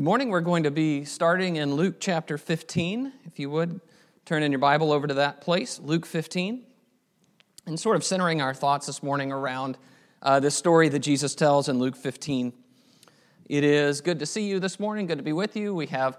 Good 0.00 0.06
morning. 0.06 0.30
We're 0.30 0.40
going 0.40 0.62
to 0.62 0.70
be 0.70 1.04
starting 1.04 1.56
in 1.56 1.74
Luke 1.74 1.96
chapter 2.00 2.38
15. 2.38 3.12
If 3.26 3.38
you 3.38 3.50
would, 3.50 3.82
turn 4.24 4.42
in 4.42 4.50
your 4.50 4.58
Bible 4.58 4.92
over 4.92 5.06
to 5.06 5.12
that 5.12 5.42
place, 5.42 5.78
Luke 5.78 6.06
15, 6.06 6.64
and 7.66 7.78
sort 7.78 7.96
of 7.96 8.02
centering 8.02 8.40
our 8.40 8.54
thoughts 8.54 8.86
this 8.86 9.02
morning 9.02 9.30
around 9.30 9.76
uh, 10.22 10.40
this 10.40 10.54
story 10.54 10.88
that 10.88 11.00
Jesus 11.00 11.34
tells 11.34 11.68
in 11.68 11.78
Luke 11.78 11.96
15. 11.96 12.50
It 13.50 13.62
is 13.62 14.00
good 14.00 14.18
to 14.20 14.24
see 14.24 14.48
you 14.48 14.58
this 14.58 14.80
morning, 14.80 15.04
good 15.04 15.18
to 15.18 15.22
be 15.22 15.34
with 15.34 15.54
you. 15.54 15.74
We 15.74 15.88
have 15.88 16.16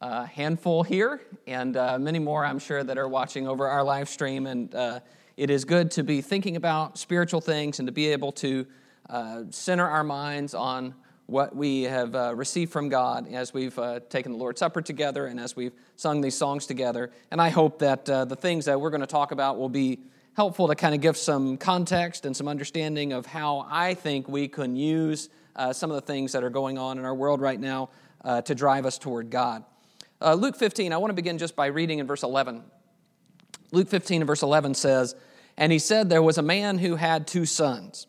a 0.00 0.26
handful 0.26 0.82
here, 0.82 1.20
and 1.46 1.76
uh, 1.76 2.00
many 2.00 2.18
more, 2.18 2.44
I'm 2.44 2.58
sure, 2.58 2.82
that 2.82 2.98
are 2.98 3.06
watching 3.06 3.46
over 3.46 3.68
our 3.68 3.84
live 3.84 4.08
stream. 4.08 4.48
And 4.48 4.74
uh, 4.74 4.98
it 5.36 5.50
is 5.50 5.64
good 5.64 5.92
to 5.92 6.02
be 6.02 6.20
thinking 6.20 6.56
about 6.56 6.98
spiritual 6.98 7.40
things 7.40 7.78
and 7.78 7.86
to 7.86 7.92
be 7.92 8.08
able 8.08 8.32
to 8.32 8.66
uh, 9.08 9.42
center 9.50 9.86
our 9.86 10.02
minds 10.02 10.52
on 10.52 10.96
what 11.30 11.54
we 11.54 11.84
have 11.84 12.16
uh, 12.16 12.34
received 12.34 12.72
from 12.72 12.88
God 12.88 13.32
as 13.32 13.54
we've 13.54 13.78
uh, 13.78 14.00
taken 14.08 14.32
the 14.32 14.38
Lord's 14.38 14.58
Supper 14.58 14.82
together 14.82 15.26
and 15.26 15.38
as 15.38 15.54
we've 15.54 15.72
sung 15.94 16.20
these 16.20 16.36
songs 16.36 16.66
together. 16.66 17.12
And 17.30 17.40
I 17.40 17.50
hope 17.50 17.78
that 17.78 18.10
uh, 18.10 18.24
the 18.24 18.34
things 18.34 18.64
that 18.64 18.80
we're 18.80 18.90
going 18.90 19.00
to 19.00 19.06
talk 19.06 19.30
about 19.30 19.56
will 19.56 19.68
be 19.68 20.00
helpful 20.34 20.66
to 20.66 20.74
kind 20.74 20.92
of 20.92 21.00
give 21.00 21.16
some 21.16 21.56
context 21.56 22.26
and 22.26 22.36
some 22.36 22.48
understanding 22.48 23.12
of 23.12 23.26
how 23.26 23.64
I 23.70 23.94
think 23.94 24.28
we 24.28 24.48
can 24.48 24.74
use 24.74 25.28
uh, 25.54 25.72
some 25.72 25.92
of 25.92 25.94
the 25.94 26.00
things 26.00 26.32
that 26.32 26.42
are 26.42 26.50
going 26.50 26.78
on 26.78 26.98
in 26.98 27.04
our 27.04 27.14
world 27.14 27.40
right 27.40 27.60
now 27.60 27.90
uh, 28.24 28.42
to 28.42 28.54
drive 28.56 28.84
us 28.84 28.98
toward 28.98 29.30
God. 29.30 29.62
Uh, 30.20 30.34
Luke 30.34 30.56
15, 30.56 30.92
I 30.92 30.96
want 30.96 31.10
to 31.10 31.14
begin 31.14 31.38
just 31.38 31.54
by 31.54 31.66
reading 31.66 32.00
in 32.00 32.08
verse 32.08 32.24
11. 32.24 32.64
Luke 33.70 33.88
15 33.88 34.22
and 34.22 34.26
verse 34.26 34.42
11 34.42 34.74
says, 34.74 35.14
And 35.56 35.70
he 35.70 35.78
said, 35.78 36.10
There 36.10 36.22
was 36.22 36.38
a 36.38 36.42
man 36.42 36.78
who 36.78 36.96
had 36.96 37.28
two 37.28 37.46
sons. 37.46 38.08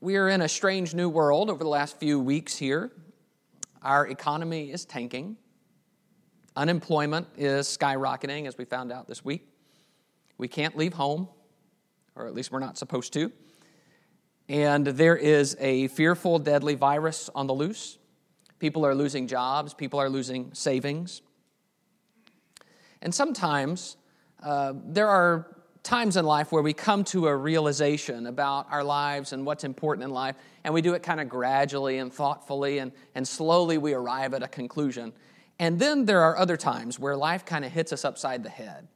we 0.00 0.16
are 0.16 0.28
in 0.28 0.42
a 0.42 0.48
strange 0.48 0.94
new 0.94 1.08
world 1.08 1.48
over 1.48 1.64
the 1.64 1.70
last 1.70 1.98
few 1.98 2.20
weeks 2.20 2.56
here. 2.56 2.92
Our 3.82 4.06
economy 4.06 4.70
is 4.70 4.84
tanking. 4.84 5.36
Unemployment 6.54 7.26
is 7.36 7.66
skyrocketing, 7.66 8.46
as 8.46 8.58
we 8.58 8.64
found 8.66 8.92
out 8.92 9.08
this 9.08 9.24
week. 9.24 9.48
We 10.38 10.48
can't 10.48 10.76
leave 10.76 10.92
home, 10.92 11.28
or 12.14 12.26
at 12.26 12.34
least 12.34 12.52
we're 12.52 12.60
not 12.60 12.76
supposed 12.76 13.12
to. 13.14 13.32
And 14.48 14.86
there 14.86 15.16
is 15.16 15.56
a 15.60 15.88
fearful, 15.88 16.38
deadly 16.38 16.74
virus 16.74 17.30
on 17.34 17.46
the 17.46 17.54
loose. 17.54 17.98
People 18.58 18.84
are 18.84 18.94
losing 18.94 19.26
jobs, 19.26 19.72
people 19.72 19.98
are 19.98 20.10
losing 20.10 20.52
savings. 20.52 21.22
And 23.00 23.14
sometimes 23.14 23.96
uh, 24.42 24.74
there 24.84 25.08
are 25.08 25.55
times 25.86 26.16
in 26.16 26.24
life 26.24 26.50
where 26.50 26.62
we 26.62 26.72
come 26.72 27.04
to 27.04 27.28
a 27.28 27.36
realization 27.36 28.26
about 28.26 28.66
our 28.70 28.82
lives 28.82 29.32
and 29.32 29.46
what's 29.46 29.64
important 29.64 30.04
in 30.04 30.10
life, 30.10 30.34
and 30.64 30.74
we 30.74 30.82
do 30.82 30.94
it 30.94 31.02
kind 31.02 31.20
of 31.20 31.28
gradually 31.28 31.98
and 31.98 32.12
thoughtfully, 32.12 32.78
and, 32.78 32.92
and 33.14 33.26
slowly 33.26 33.78
we 33.78 33.94
arrive 33.94 34.34
at 34.34 34.42
a 34.42 34.48
conclusion. 34.48 35.12
And 35.58 35.78
then 35.78 36.04
there 36.04 36.20
are 36.22 36.36
other 36.36 36.56
times 36.56 36.98
where 36.98 37.16
life 37.16 37.46
kind 37.46 37.64
of 37.64 37.72
hits 37.72 37.92
us 37.92 38.04
upside 38.04 38.42
the 38.42 38.50
head. 38.50 38.88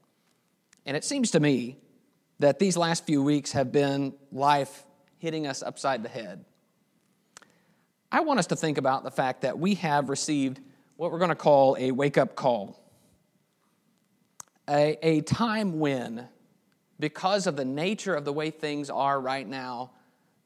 And 0.84 0.96
it 0.96 1.04
seems 1.04 1.30
to 1.30 1.40
me 1.40 1.78
that 2.40 2.58
these 2.58 2.76
last 2.76 3.06
few 3.06 3.22
weeks 3.22 3.52
have 3.52 3.70
been 3.70 4.12
life 4.32 4.84
hitting 5.18 5.46
us 5.46 5.62
upside 5.62 6.02
the 6.02 6.08
head. 6.08 6.44
I 8.10 8.20
want 8.20 8.40
us 8.40 8.48
to 8.48 8.56
think 8.56 8.78
about 8.78 9.04
the 9.04 9.10
fact 9.10 9.42
that 9.42 9.58
we 9.58 9.74
have 9.76 10.08
received 10.08 10.60
what 10.96 11.12
we're 11.12 11.18
going 11.18 11.28
to 11.28 11.36
call 11.36 11.76
a 11.78 11.92
wake 11.92 12.18
up 12.18 12.34
call. 12.34 12.82
A, 14.68 14.98
a 15.02 15.20
time 15.20 15.78
when 15.78 16.28
because 17.00 17.46
of 17.46 17.56
the 17.56 17.64
nature 17.64 18.14
of 18.14 18.24
the 18.24 18.32
way 18.32 18.50
things 18.50 18.90
are 18.90 19.20
right 19.20 19.48
now, 19.48 19.90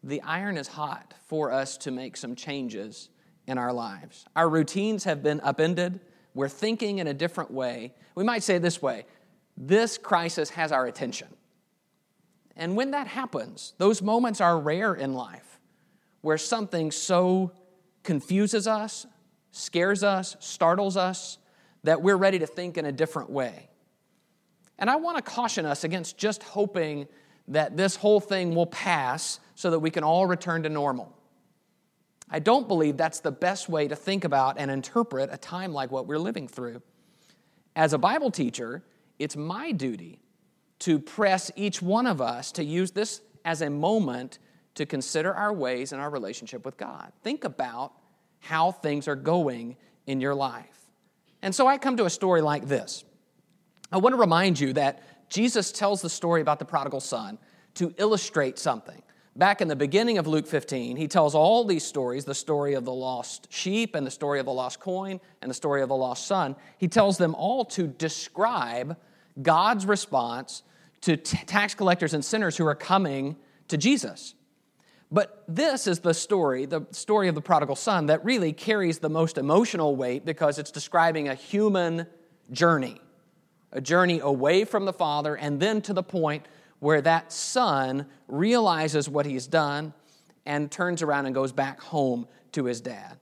the 0.03 0.23
iron 0.23 0.57
is 0.57 0.69
hot 0.69 1.15
for 1.27 1.51
us 1.51 1.77
to 1.79 1.91
make 1.91 2.17
some 2.17 2.35
changes 2.35 3.09
in 3.47 3.59
our 3.59 3.73
lives. 3.73 4.25
Our 4.37 4.49
routines 4.49 5.05
have 5.05 5.23
been 5.23 5.41
upended. 5.41 6.01
We're 6.35 6.49
thinking 6.49 6.99
in 6.99 7.07
a 7.07 7.15
different 7.15 7.51
way. 7.51 7.95
We 8.15 8.25
might 8.25 8.43
say 8.43 8.59
this 8.59 8.81
way 8.81 9.05
this 9.57 9.99
crisis 9.99 10.51
has 10.51 10.73
our 10.73 10.87
attention. 10.87 11.29
And 12.57 12.77
when 12.77 12.93
that 12.93 13.09
happens, 13.09 13.75
those 13.79 14.01
moments 14.01 14.41
are 14.41 14.59
rare 14.59 14.95
in 14.95 15.15
life 15.15 15.61
where 16.21 16.39
something 16.39 16.91
so 16.91 17.53
confuses 18.05 18.67
us, 18.67 19.07
scares 19.51 20.03
us, 20.05 20.37
startles 20.41 20.97
us, 20.97 21.39
that 21.83 22.01
we're 22.01 22.17
ready 22.17 22.39
to 22.39 22.47
think 22.47 22.79
in 22.79 22.87
a 22.87 22.93
different 22.93 23.31
way. 23.31 23.69
And 24.79 24.91
I 24.91 24.97
want 24.97 25.17
to 25.17 25.23
caution 25.23 25.67
us 25.67 25.85
against 25.85 26.19
just 26.19 26.43
hoping 26.43 27.07
that 27.49 27.77
this 27.77 27.97
whole 27.97 28.21
thing 28.21 28.55
will 28.55 28.67
pass 28.67 29.41
so 29.55 29.71
that 29.71 29.79
we 29.79 29.91
can 29.91 30.03
all 30.05 30.27
return 30.27 30.63
to 30.65 30.69
normal. 30.69 31.17
I 32.31 32.39
don't 32.39 32.67
believe 32.67 32.97
that's 32.97 33.21
the 33.21 33.31
best 33.31 33.69
way 33.69 33.87
to 33.87 33.95
think 33.95 34.25
about 34.25 34.57
and 34.59 34.71
interpret 34.71 35.29
a 35.33 35.37
time 35.37 35.73
like 35.73 35.91
what 35.91 36.07
we're 36.07 36.19
living 36.19 36.49
through. 36.49 36.83
As 37.77 37.93
a 37.93 37.99
Bible 37.99 38.31
teacher, 38.31 38.83
it's 39.19 39.37
my 39.37 39.73
duty 39.73 40.21
to 40.81 40.99
press 40.99 41.51
each 41.55 41.81
one 41.81 42.07
of 42.07 42.21
us 42.21 42.51
to 42.53 42.65
use 42.65 42.91
this 42.91 43.21
as 43.45 43.63
a 43.63 43.71
moment 43.71 44.39
to 44.75 44.87
consider 44.87 45.33
our 45.35 45.53
ways 45.53 45.93
and 45.93 46.01
our 46.01 46.11
relationship 46.11 46.65
with 46.65 46.77
God. 46.77 47.13
Think 47.23 47.45
about 47.45 47.93
how 48.41 48.73
things 48.73 49.07
are 49.07 49.17
going 49.17 49.77
in 50.07 50.21
your 50.21 50.35
life. 50.35 50.91
And 51.43 51.55
so 51.55 51.67
I 51.67 51.79
come 51.79 51.97
to 51.99 52.07
a 52.07 52.11
story 52.11 52.41
like 52.41 52.67
this. 52.67 53.05
I 53.93 53.99
want 53.99 54.15
to 54.15 54.21
remind 54.21 54.59
you 54.59 54.73
that 54.75 55.03
Jesus 55.29 55.73
tells 55.73 56.03
the 56.03 56.11
story 56.11 56.41
about 56.41 56.59
the 56.59 56.65
prodigal 56.65 57.01
son 57.01 57.39
to 57.75 57.95
illustrate 57.99 58.59
something. 58.59 59.03
Back 59.37 59.61
in 59.61 59.67
the 59.67 59.77
beginning 59.77 60.19
of 60.19 60.29
Luke 60.29 60.47
15, 60.47 60.97
he 60.97 61.09
tells 61.09 61.35
all 61.35 61.65
these 61.65 61.85
stories 61.85 62.25
the 62.25 62.35
story 62.35 62.75
of 62.75 62.85
the 62.85 62.93
lost 62.93 63.49
sheep, 63.51 63.97
and 63.97 64.07
the 64.07 64.11
story 64.11 64.39
of 64.39 64.47
the 64.47 64.53
lost 64.53 64.79
coin, 64.79 65.21
and 65.43 65.51
the 65.51 65.55
story 65.55 65.83
of 65.83 65.89
the 65.89 65.97
lost 65.97 66.27
son. 66.27 66.55
He 66.79 66.87
tells 66.87 67.19
them 67.19 67.35
all 67.35 67.65
to 67.67 67.89
describe 67.89 68.97
God's 69.43 69.87
response 69.87 70.63
to 71.01 71.17
t- 71.17 71.37
tax 71.47 71.75
collectors 71.75 72.15
and 72.15 72.25
sinners 72.25 72.57
who 72.57 72.67
are 72.67 72.77
coming 72.77 73.37
to 73.69 73.77
Jesus. 73.77 74.35
But 75.11 75.43
this 75.49 75.89
is 75.89 75.99
the 75.99 76.15
story, 76.15 76.67
the 76.67 76.87
story 76.93 77.27
of 77.27 77.35
the 77.35 77.43
prodigal 77.43 77.77
son, 77.77 78.07
that 78.07 78.25
really 78.25 78.53
carries 78.53 79.01
the 79.01 79.11
most 79.11 79.37
emotional 79.37 79.97
weight 79.97 80.25
because 80.25 80.61
it's 80.61 80.71
describing 80.71 81.29
a 81.29 81.35
human 81.35 82.07
journey 82.53 83.01
a 83.75 83.81
journey 83.81 84.21
away 84.21 84.65
from 84.65 84.85
the 84.85 84.93
Father, 84.93 85.35
and 85.35 85.61
then 85.61 85.83
to 85.83 85.93
the 85.93 86.03
point 86.03 86.47
where 86.79 87.01
that 87.01 87.33
son 87.33 88.07
realizes 88.29 89.09
what 89.09 89.27
he's 89.27 89.47
done 89.47 89.93
and 90.47 90.71
turns 90.71 91.03
around 91.03 91.27
and 91.27 91.35
goes 91.35 91.53
back 91.53 91.81
home 91.81 92.27
to 92.53 92.65
his 92.65 92.81
dad. 92.81 93.19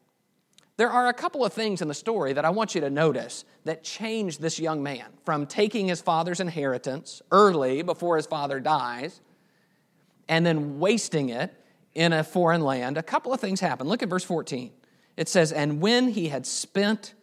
There 0.77 0.91
are 0.91 1.09
a 1.09 1.13
couple 1.13 1.45
of 1.45 1.53
things 1.53 1.83
in 1.83 1.89
the 1.89 1.95
story 1.95 2.33
that 2.33 2.45
I 2.45 2.51
want 2.51 2.75
you 2.75 2.81
to 2.81 2.91
notice 2.91 3.45
that 3.65 3.85
change 3.85 4.39
this 4.39 4.59
young 4.59 4.83
man 4.83 5.07
from 5.25 5.47
taking 5.47 5.89
his 5.89 6.01
father's 6.01 6.41
inheritance 6.41 7.23
early 7.31 7.83
before 7.83 8.17
his 8.17 8.27
father 8.27 8.59
dies 8.59 9.21
and 10.29 10.45
then 10.45 10.79
wasting 10.79 11.29
it 11.29 11.55
in 11.95 12.13
a 12.13 12.25
foreign 12.25 12.63
land. 12.63 12.97
A 12.97 13.03
couple 13.03 13.33
of 13.33 13.41
things 13.41 13.61
happen. 13.61 13.87
Look 13.87 14.03
at 14.03 14.09
verse 14.09 14.25
14. 14.25 14.73
It 15.17 15.29
says, 15.29 15.53
And 15.53 15.81
when 15.81 16.09
he 16.09 16.29
had 16.29 16.47
spent 16.47 17.15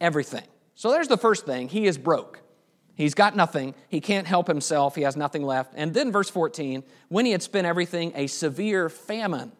everything. 0.00 0.44
So 0.74 0.90
there's 0.90 1.08
the 1.08 1.16
first 1.16 1.46
thing. 1.46 1.68
He 1.68 1.86
is 1.86 1.96
broke. 1.96 2.40
He's 2.96 3.14
got 3.14 3.36
nothing. 3.36 3.74
He 3.88 4.00
can't 4.00 4.26
help 4.26 4.48
himself. 4.48 4.96
He 4.96 5.02
has 5.02 5.16
nothing 5.16 5.44
left. 5.44 5.74
And 5.76 5.94
then, 5.94 6.10
verse 6.10 6.30
14, 6.30 6.82
when 7.08 7.26
he 7.26 7.32
had 7.32 7.42
spent 7.42 7.66
everything, 7.66 8.10
a 8.16 8.26
severe 8.26 8.88
famine 8.88 9.52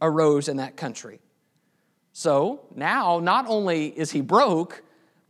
arose 0.00 0.46
in 0.48 0.58
that 0.58 0.76
country. 0.76 1.18
So 2.12 2.60
now, 2.76 3.18
not 3.18 3.46
only 3.48 3.86
is 3.88 4.12
he 4.12 4.20
broke, 4.20 4.82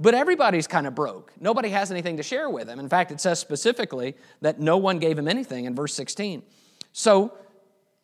But 0.02 0.14
everybody's 0.14 0.66
kind 0.66 0.88
of 0.88 0.96
broke. 0.96 1.32
Nobody 1.40 1.68
has 1.68 1.92
anything 1.92 2.16
to 2.16 2.24
share 2.24 2.50
with 2.50 2.68
him. 2.68 2.80
In 2.80 2.88
fact, 2.88 3.12
it 3.12 3.20
says 3.20 3.38
specifically 3.38 4.16
that 4.40 4.58
no 4.58 4.76
one 4.76 4.98
gave 4.98 5.16
him 5.16 5.28
anything 5.28 5.64
in 5.64 5.76
verse 5.76 5.94
16. 5.94 6.42
So 6.92 7.32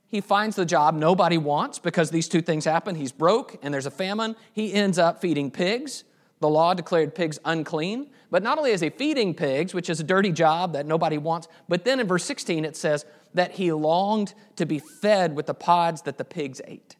he 0.06 0.20
finds 0.20 0.54
the 0.54 0.64
job 0.64 0.94
nobody 0.94 1.38
wants 1.38 1.80
because 1.80 2.10
these 2.10 2.28
two 2.28 2.40
things 2.40 2.64
happen. 2.64 2.94
He's 2.94 3.10
broke 3.10 3.56
and 3.62 3.74
there's 3.74 3.84
a 3.84 3.90
famine. 3.90 4.36
He 4.52 4.72
ends 4.72 4.96
up 4.96 5.20
feeding 5.20 5.50
pigs. 5.50 6.04
The 6.40 6.48
law 6.48 6.74
declared 6.74 7.14
pigs 7.14 7.38
unclean. 7.44 8.10
But 8.30 8.42
not 8.42 8.58
only 8.58 8.72
is 8.72 8.80
he 8.80 8.90
feeding 8.90 9.34
pigs, 9.34 9.72
which 9.72 9.88
is 9.88 10.00
a 10.00 10.04
dirty 10.04 10.32
job 10.32 10.74
that 10.74 10.86
nobody 10.86 11.18
wants, 11.18 11.48
but 11.68 11.84
then 11.84 11.98
in 11.98 12.06
verse 12.06 12.24
16 12.24 12.64
it 12.64 12.76
says 12.76 13.06
that 13.34 13.52
he 13.52 13.72
longed 13.72 14.34
to 14.56 14.66
be 14.66 14.78
fed 14.78 15.34
with 15.34 15.46
the 15.46 15.54
pods 15.54 16.02
that 16.02 16.18
the 16.18 16.24
pigs 16.24 16.60
ate. 16.66 16.96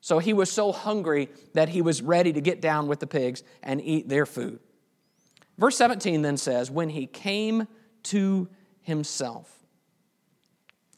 So 0.00 0.18
he 0.18 0.32
was 0.32 0.50
so 0.50 0.72
hungry 0.72 1.28
that 1.52 1.68
he 1.68 1.82
was 1.82 2.00
ready 2.00 2.32
to 2.32 2.40
get 2.40 2.62
down 2.62 2.88
with 2.88 3.00
the 3.00 3.06
pigs 3.06 3.42
and 3.62 3.80
eat 3.82 4.08
their 4.08 4.24
food. 4.24 4.60
Verse 5.58 5.76
17 5.76 6.22
then 6.22 6.38
says, 6.38 6.70
When 6.70 6.88
he 6.88 7.06
came 7.06 7.68
to 8.04 8.48
himself, 8.80 9.54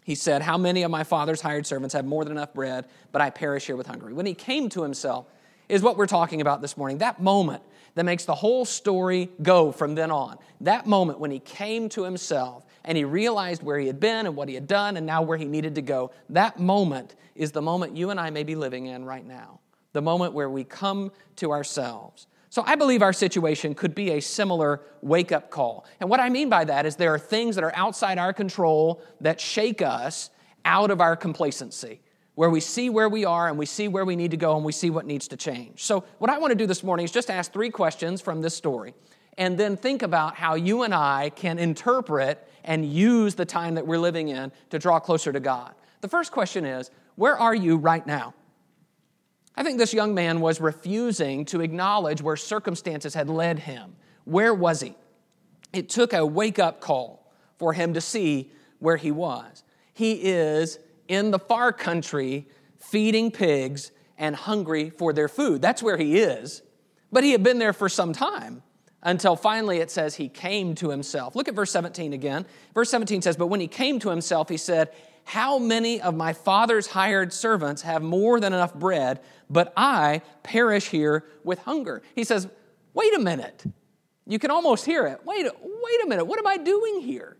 he 0.04 0.14
said, 0.14 0.42
How 0.42 0.56
many 0.56 0.84
of 0.84 0.90
my 0.92 1.02
father's 1.02 1.40
hired 1.40 1.66
servants 1.66 1.94
have 1.94 2.04
more 2.04 2.24
than 2.24 2.36
enough 2.36 2.54
bread, 2.54 2.86
but 3.10 3.20
I 3.20 3.30
perish 3.30 3.66
here 3.66 3.76
with 3.76 3.88
hunger? 3.88 4.14
When 4.14 4.26
he 4.26 4.34
came 4.34 4.68
to 4.68 4.82
himself, 4.82 5.26
is 5.68 5.82
what 5.82 5.96
we're 5.96 6.06
talking 6.06 6.40
about 6.42 6.60
this 6.60 6.76
morning. 6.76 6.98
That 6.98 7.20
moment 7.20 7.62
that 7.94 8.04
makes 8.04 8.24
the 8.24 8.34
whole 8.34 8.64
story 8.64 9.30
go 9.42 9.72
from 9.72 9.94
then 9.94 10.10
on. 10.10 10.38
That 10.60 10.86
moment 10.86 11.18
when 11.18 11.30
he 11.30 11.38
came 11.38 11.88
to 11.90 12.04
himself 12.04 12.64
and 12.84 12.96
he 12.96 13.04
realized 13.04 13.62
where 13.62 13.78
he 13.78 13.86
had 13.86 14.00
been 14.00 14.26
and 14.26 14.34
what 14.34 14.48
he 14.48 14.54
had 14.54 14.66
done 14.66 14.96
and 14.96 15.06
now 15.06 15.22
where 15.22 15.36
he 15.36 15.44
needed 15.44 15.74
to 15.74 15.82
go. 15.82 16.10
That 16.30 16.58
moment 16.58 17.14
is 17.34 17.52
the 17.52 17.62
moment 17.62 17.96
you 17.96 18.10
and 18.10 18.18
I 18.18 18.30
may 18.30 18.44
be 18.44 18.54
living 18.54 18.86
in 18.86 19.04
right 19.04 19.26
now. 19.26 19.60
The 19.92 20.02
moment 20.02 20.32
where 20.32 20.48
we 20.48 20.64
come 20.64 21.12
to 21.36 21.50
ourselves. 21.50 22.26
So 22.48 22.62
I 22.66 22.76
believe 22.76 23.02
our 23.02 23.12
situation 23.12 23.74
could 23.74 23.94
be 23.94 24.10
a 24.10 24.20
similar 24.20 24.82
wake 25.00 25.32
up 25.32 25.50
call. 25.50 25.86
And 26.00 26.10
what 26.10 26.20
I 26.20 26.28
mean 26.28 26.48
by 26.48 26.64
that 26.64 26.84
is 26.86 26.96
there 26.96 27.14
are 27.14 27.18
things 27.18 27.54
that 27.54 27.64
are 27.64 27.72
outside 27.74 28.18
our 28.18 28.32
control 28.32 29.02
that 29.20 29.40
shake 29.40 29.80
us 29.80 30.30
out 30.64 30.90
of 30.90 31.00
our 31.00 31.16
complacency 31.16 32.00
where 32.34 32.50
we 32.50 32.60
see 32.60 32.88
where 32.90 33.08
we 33.08 33.24
are 33.24 33.48
and 33.48 33.58
we 33.58 33.66
see 33.66 33.88
where 33.88 34.04
we 34.04 34.16
need 34.16 34.30
to 34.30 34.36
go 34.36 34.56
and 34.56 34.64
we 34.64 34.72
see 34.72 34.90
what 34.90 35.06
needs 35.06 35.28
to 35.28 35.36
change. 35.36 35.84
So, 35.84 36.04
what 36.18 36.30
I 36.30 36.38
want 36.38 36.52
to 36.52 36.56
do 36.56 36.66
this 36.66 36.82
morning 36.82 37.04
is 37.04 37.12
just 37.12 37.30
ask 37.30 37.52
three 37.52 37.70
questions 37.70 38.20
from 38.20 38.40
this 38.40 38.56
story 38.56 38.94
and 39.38 39.58
then 39.58 39.76
think 39.76 40.02
about 40.02 40.36
how 40.36 40.54
you 40.54 40.82
and 40.82 40.94
I 40.94 41.30
can 41.30 41.58
interpret 41.58 42.46
and 42.64 42.84
use 42.84 43.34
the 43.34 43.44
time 43.44 43.74
that 43.74 43.86
we're 43.86 43.98
living 43.98 44.28
in 44.28 44.52
to 44.70 44.78
draw 44.78 45.00
closer 45.00 45.32
to 45.32 45.40
God. 45.40 45.74
The 46.00 46.08
first 46.08 46.32
question 46.32 46.64
is 46.64 46.90
Where 47.16 47.36
are 47.36 47.54
you 47.54 47.76
right 47.76 48.06
now? 48.06 48.34
I 49.54 49.62
think 49.62 49.78
this 49.78 49.92
young 49.92 50.14
man 50.14 50.40
was 50.40 50.60
refusing 50.60 51.44
to 51.46 51.60
acknowledge 51.60 52.22
where 52.22 52.36
circumstances 52.36 53.14
had 53.14 53.28
led 53.28 53.58
him. 53.58 53.96
Where 54.24 54.54
was 54.54 54.80
he? 54.80 54.94
It 55.72 55.88
took 55.88 56.12
a 56.12 56.24
wake 56.24 56.58
up 56.58 56.80
call 56.80 57.30
for 57.58 57.72
him 57.72 57.94
to 57.94 58.00
see 58.00 58.50
where 58.78 58.96
he 58.96 59.10
was. 59.10 59.62
He 59.92 60.12
is 60.12 60.78
in 61.12 61.30
the 61.30 61.38
far 61.38 61.72
country 61.72 62.46
feeding 62.78 63.30
pigs 63.30 63.92
and 64.16 64.34
hungry 64.34 64.90
for 64.90 65.12
their 65.12 65.28
food. 65.28 65.60
That's 65.60 65.82
where 65.82 65.96
he 65.98 66.18
is. 66.18 66.62
But 67.10 67.22
he 67.22 67.32
had 67.32 67.42
been 67.42 67.58
there 67.58 67.74
for 67.74 67.88
some 67.88 68.14
time 68.14 68.62
until 69.02 69.36
finally 69.36 69.78
it 69.78 69.90
says 69.90 70.14
he 70.14 70.28
came 70.28 70.74
to 70.76 70.88
himself. 70.88 71.36
Look 71.36 71.48
at 71.48 71.54
verse 71.54 71.70
17 71.70 72.14
again. 72.14 72.46
Verse 72.74 72.90
17 72.90 73.20
says, 73.20 73.36
But 73.36 73.48
when 73.48 73.60
he 73.60 73.68
came 73.68 73.98
to 74.00 74.08
himself, 74.08 74.48
he 74.48 74.56
said, 74.56 74.90
How 75.24 75.58
many 75.58 76.00
of 76.00 76.14
my 76.14 76.32
father's 76.32 76.86
hired 76.86 77.32
servants 77.32 77.82
have 77.82 78.02
more 78.02 78.40
than 78.40 78.54
enough 78.54 78.74
bread, 78.74 79.20
but 79.50 79.72
I 79.76 80.22
perish 80.42 80.88
here 80.88 81.26
with 81.44 81.58
hunger? 81.58 82.02
He 82.14 82.24
says, 82.24 82.48
Wait 82.94 83.14
a 83.14 83.20
minute. 83.20 83.64
You 84.26 84.38
can 84.38 84.50
almost 84.50 84.86
hear 84.86 85.06
it. 85.06 85.20
Wait, 85.24 85.44
wait 85.44 86.04
a 86.04 86.08
minute. 86.08 86.24
What 86.24 86.38
am 86.38 86.46
I 86.46 86.56
doing 86.56 87.00
here? 87.00 87.36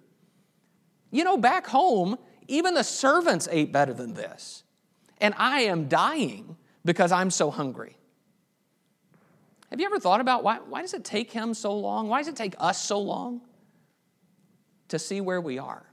You 1.11 1.25
know, 1.25 1.37
back 1.37 1.67
home, 1.67 2.19
even 2.49 2.75
the 2.75 2.85
servants 2.85 3.49
ate 3.51 3.73
better 3.73 3.95
than 3.95 4.15
this. 4.15 4.65
And 5.21 5.35
I 5.37 5.63
am 5.63 5.89
dying 5.89 6.57
because 6.85 7.13
I'm 7.13 7.31
so 7.31 7.51
hungry. 7.51 7.97
Have 9.71 9.81
you 9.81 9.87
ever 9.87 9.99
thought 9.99 10.21
about 10.21 10.45
why, 10.45 10.59
why 10.59 10.83
does 10.83 10.93
it 10.93 11.05
take 11.05 11.33
him 11.33 11.55
so 11.55 11.75
long? 11.75 12.09
Why 12.09 12.19
does 12.21 12.29
it 12.29 12.37
take 12.37 12.55
us 12.59 12.83
so 12.83 13.01
long 13.01 13.41
to 14.89 14.99
see 14.99 15.21
where 15.21 15.41
we 15.41 15.59
are? 15.59 15.87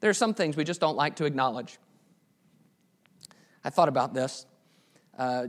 There 0.00 0.10
are 0.10 0.14
some 0.14 0.34
things 0.34 0.56
we 0.56 0.64
just 0.64 0.80
don't 0.80 0.96
like 0.96 1.16
to 1.16 1.24
acknowledge. 1.24 1.78
I 3.64 3.70
thought 3.70 3.88
about 3.88 4.12
this. 4.12 4.44
Uh, 5.16 5.46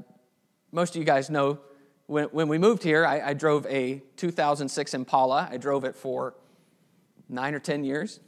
most 0.71 0.95
of 0.95 0.99
you 0.99 1.05
guys 1.05 1.29
know 1.29 1.59
when, 2.05 2.25
when 2.25 2.47
we 2.47 2.57
moved 2.57 2.83
here, 2.83 3.05
I, 3.05 3.29
I 3.29 3.33
drove 3.33 3.65
a 3.65 4.03
2006 4.17 4.93
Impala. 4.93 5.49
I 5.51 5.57
drove 5.57 5.83
it 5.83 5.95
for 5.95 6.35
nine 7.29 7.53
or 7.53 7.59
10 7.59 7.83
years. 7.83 8.19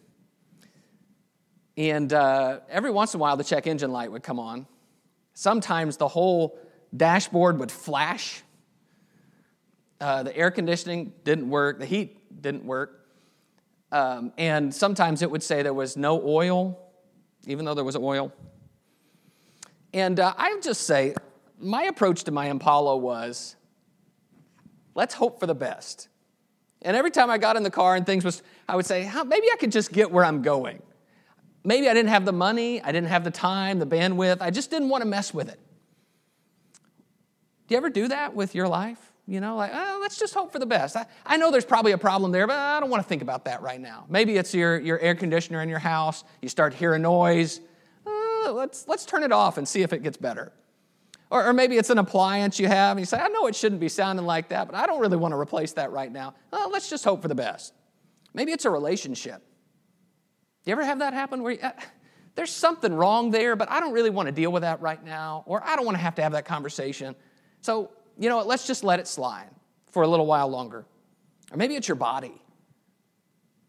And 1.78 2.12
uh, 2.14 2.60
every 2.70 2.92
once 2.92 3.14
in 3.14 3.20
a 3.20 3.22
while, 3.22 3.38
the 3.38 3.44
check 3.44 3.68
engine 3.68 3.92
light 3.92 4.12
would 4.12 4.24
come 4.24 4.40
on. 4.40 4.66
Sometimes 5.34 5.98
the 5.98 6.08
whole 6.08 6.58
dashboard 6.96 7.60
would 7.60 7.72
flash. 7.72 8.42
Uh, 10.00 10.24
the 10.24 10.36
air 10.36 10.52
conditioning 10.52 11.14
didn't 11.24 11.50
work, 11.50 11.80
the 11.80 11.86
heat 11.86 12.42
didn't 12.42 12.66
work. 12.66 13.08
Um, 13.92 14.34
and 14.38 14.74
sometimes 14.74 15.22
it 15.22 15.30
would 15.30 15.44
say 15.44 15.62
there 15.62 15.74
was 15.74 15.96
no 15.96 16.22
oil, 16.26 16.80
even 17.46 17.66
though 17.66 17.74
there 17.74 17.84
was 17.84 17.96
oil. 17.96 18.34
And 19.94 20.20
uh, 20.20 20.34
I 20.38 20.54
would 20.54 20.64
just 20.64 20.82
say, 20.82 21.16
my 21.60 21.84
approach 21.84 22.26
to 22.26 22.32
my 22.32 22.48
Impala 22.48 22.98
was 22.98 23.56
let's 24.94 25.14
hope 25.14 25.40
for 25.40 25.48
the 25.48 25.56
best. 25.56 26.10
And 26.82 26.96
every 26.96 27.12
time 27.12 27.30
I 27.30 27.38
got 27.38 27.56
in 27.56 27.64
the 27.64 27.72
car 27.72 27.96
and 27.96 28.06
things 28.06 28.24
was, 28.24 28.44
I 28.70 28.76
would 28.76 28.86
say, 28.86 29.10
maybe 29.26 29.48
I 29.52 29.56
could 29.60 29.72
just 29.72 29.92
get 29.92 30.12
where 30.12 30.24
I'm 30.24 30.42
going. 30.42 30.82
Maybe 31.64 31.90
I 31.90 31.94
didn't 31.94 32.10
have 32.10 32.26
the 32.26 32.32
money, 32.32 32.82
I 32.82 32.92
didn't 32.92 33.10
have 33.10 33.24
the 33.24 33.32
time, 33.32 33.80
the 33.80 33.88
bandwidth, 33.88 34.38
I 34.40 34.52
just 34.52 34.70
didn't 34.70 34.90
want 34.90 35.02
to 35.02 35.08
mess 35.08 35.34
with 35.34 35.50
it. 35.50 35.60
Do 37.68 37.74
you 37.74 37.78
ever 37.78 37.90
do 37.90 38.08
that 38.10 38.36
with 38.36 38.54
your 38.54 38.68
life? 38.68 39.00
You 39.28 39.40
know, 39.40 39.56
like, 39.56 39.72
oh, 39.74 39.98
let's 40.00 40.20
just 40.20 40.36
hope 40.36 40.52
for 40.52 40.60
the 40.60 40.68
best. 40.68 40.96
I, 40.96 41.08
I 41.26 41.38
know 41.38 41.50
there's 41.50 41.66
probably 41.66 41.94
a 41.94 41.98
problem 41.98 42.32
there, 42.32 42.46
but 42.46 42.56
I 42.56 42.80
don't 42.80 42.92
want 42.92 43.02
to 43.02 43.10
think 43.10 43.24
about 43.24 43.46
that 43.46 43.64
right 43.64 43.82
now. 43.82 44.06
Maybe 44.08 44.38
it's 44.38 44.54
your, 44.54 44.80
your 44.80 45.00
air 45.00 45.16
conditioner 45.16 45.64
in 45.64 45.70
your 45.70 45.80
house, 45.80 46.24
you 46.44 46.50
start 46.50 46.76
hearing 46.76 47.02
a 47.02 47.04
noise. 47.04 47.62
Uh, 48.06 48.52
let's, 48.52 48.88
let's 48.88 49.04
turn 49.04 49.24
it 49.24 49.32
off 49.32 49.58
and 49.58 49.68
see 49.68 49.82
if 49.82 49.92
it 49.94 50.04
gets 50.04 50.18
better. 50.18 50.54
Or, 51.36 51.48
or 51.48 51.52
maybe 51.52 51.78
it's 51.78 51.90
an 51.90 51.98
appliance 51.98 52.62
you 52.62 52.70
have, 52.70 52.92
and 52.92 53.02
you 53.02 53.06
say, 53.06 53.18
I 53.18 53.28
know 53.28 53.48
it 53.48 53.56
shouldn't 53.58 53.82
be 53.82 53.90
sounding 53.90 54.26
like 54.26 54.48
that, 54.50 54.68
but 54.68 54.76
I 54.78 54.86
don't 54.86 55.02
really 55.02 55.18
want 55.18 55.34
to 55.34 55.38
replace 55.38 55.74
that 55.74 55.92
right 55.92 56.10
now. 56.10 56.34
Uh, 56.54 56.70
let's 56.72 56.90
just 56.90 57.04
hope 57.04 57.22
for 57.22 57.28
the 57.28 57.36
best. 57.36 57.74
Maybe 58.34 58.54
it's 58.54 58.64
a 58.64 58.70
relationship. 58.70 59.44
You 60.64 60.72
ever 60.72 60.86
have 60.86 61.00
that 61.00 61.12
happen 61.12 61.44
where 61.44 61.52
you, 61.52 61.60
uh, 61.62 61.72
there's 62.36 62.52
something 62.52 62.94
wrong 62.94 63.32
there, 63.32 63.58
but 63.58 63.70
I 63.70 63.82
don't 63.82 63.92
really 63.92 64.12
want 64.12 64.28
to 64.28 64.32
deal 64.32 64.50
with 64.50 64.62
that 64.62 64.80
right 64.80 65.04
now, 65.04 65.44
or 65.46 65.62
I 65.62 65.76
don't 65.76 65.84
want 65.84 65.98
to 65.98 66.02
have 66.02 66.16
to 66.16 66.22
have 66.22 66.32
that 66.32 66.46
conversation. 66.46 67.18
So, 67.60 67.92
you 68.18 68.30
know 68.30 68.38
what, 68.38 68.48
let's 68.48 68.66
just 68.66 68.86
let 68.86 69.02
it 69.02 69.08
slide 69.08 69.50
for 69.92 70.04
a 70.04 70.08
little 70.08 70.28
while 70.28 70.48
longer. 70.48 70.86
Or 71.52 71.58
maybe 71.58 71.76
it's 71.76 71.90
your 71.90 71.96
body. 71.96 72.42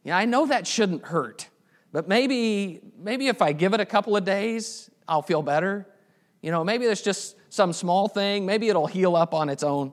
Yeah, 0.05 0.17
I 0.17 0.25
know 0.25 0.47
that 0.47 0.69
shouldn't 0.69 1.05
hurt, 1.05 1.49
but 1.91 2.07
maybe, 2.07 2.81
maybe 2.97 3.27
if 3.27 3.43
I 3.43 3.51
give 3.53 3.75
it 3.75 3.81
a 3.81 3.87
couple 3.87 4.17
of 4.17 4.25
days, 4.25 4.89
I'll 5.09 5.23
feel 5.23 5.43
better. 5.43 5.85
You 6.43 6.53
know, 6.53 6.63
maybe 6.63 6.87
there's 6.87 7.03
just 7.03 7.36
some 7.57 7.73
small 7.73 8.07
thing, 8.07 8.47
maybe 8.47 8.69
it'll 8.69 8.87
heal 8.87 9.17
up 9.17 9.35
on 9.35 9.49
its 9.49 9.63
own. 9.63 9.93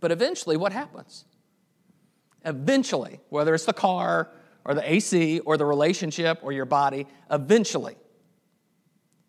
But 0.00 0.10
eventually, 0.10 0.56
what 0.56 0.72
happens? 0.72 1.26
Eventually, 2.44 3.20
whether 3.28 3.54
it's 3.54 3.66
the 3.66 3.72
car 3.72 4.30
or 4.64 4.74
the 4.74 4.92
AC 4.92 5.40
or 5.40 5.56
the 5.56 5.66
relationship 5.66 6.40
or 6.42 6.50
your 6.50 6.64
body, 6.64 7.06
eventually, 7.30 7.96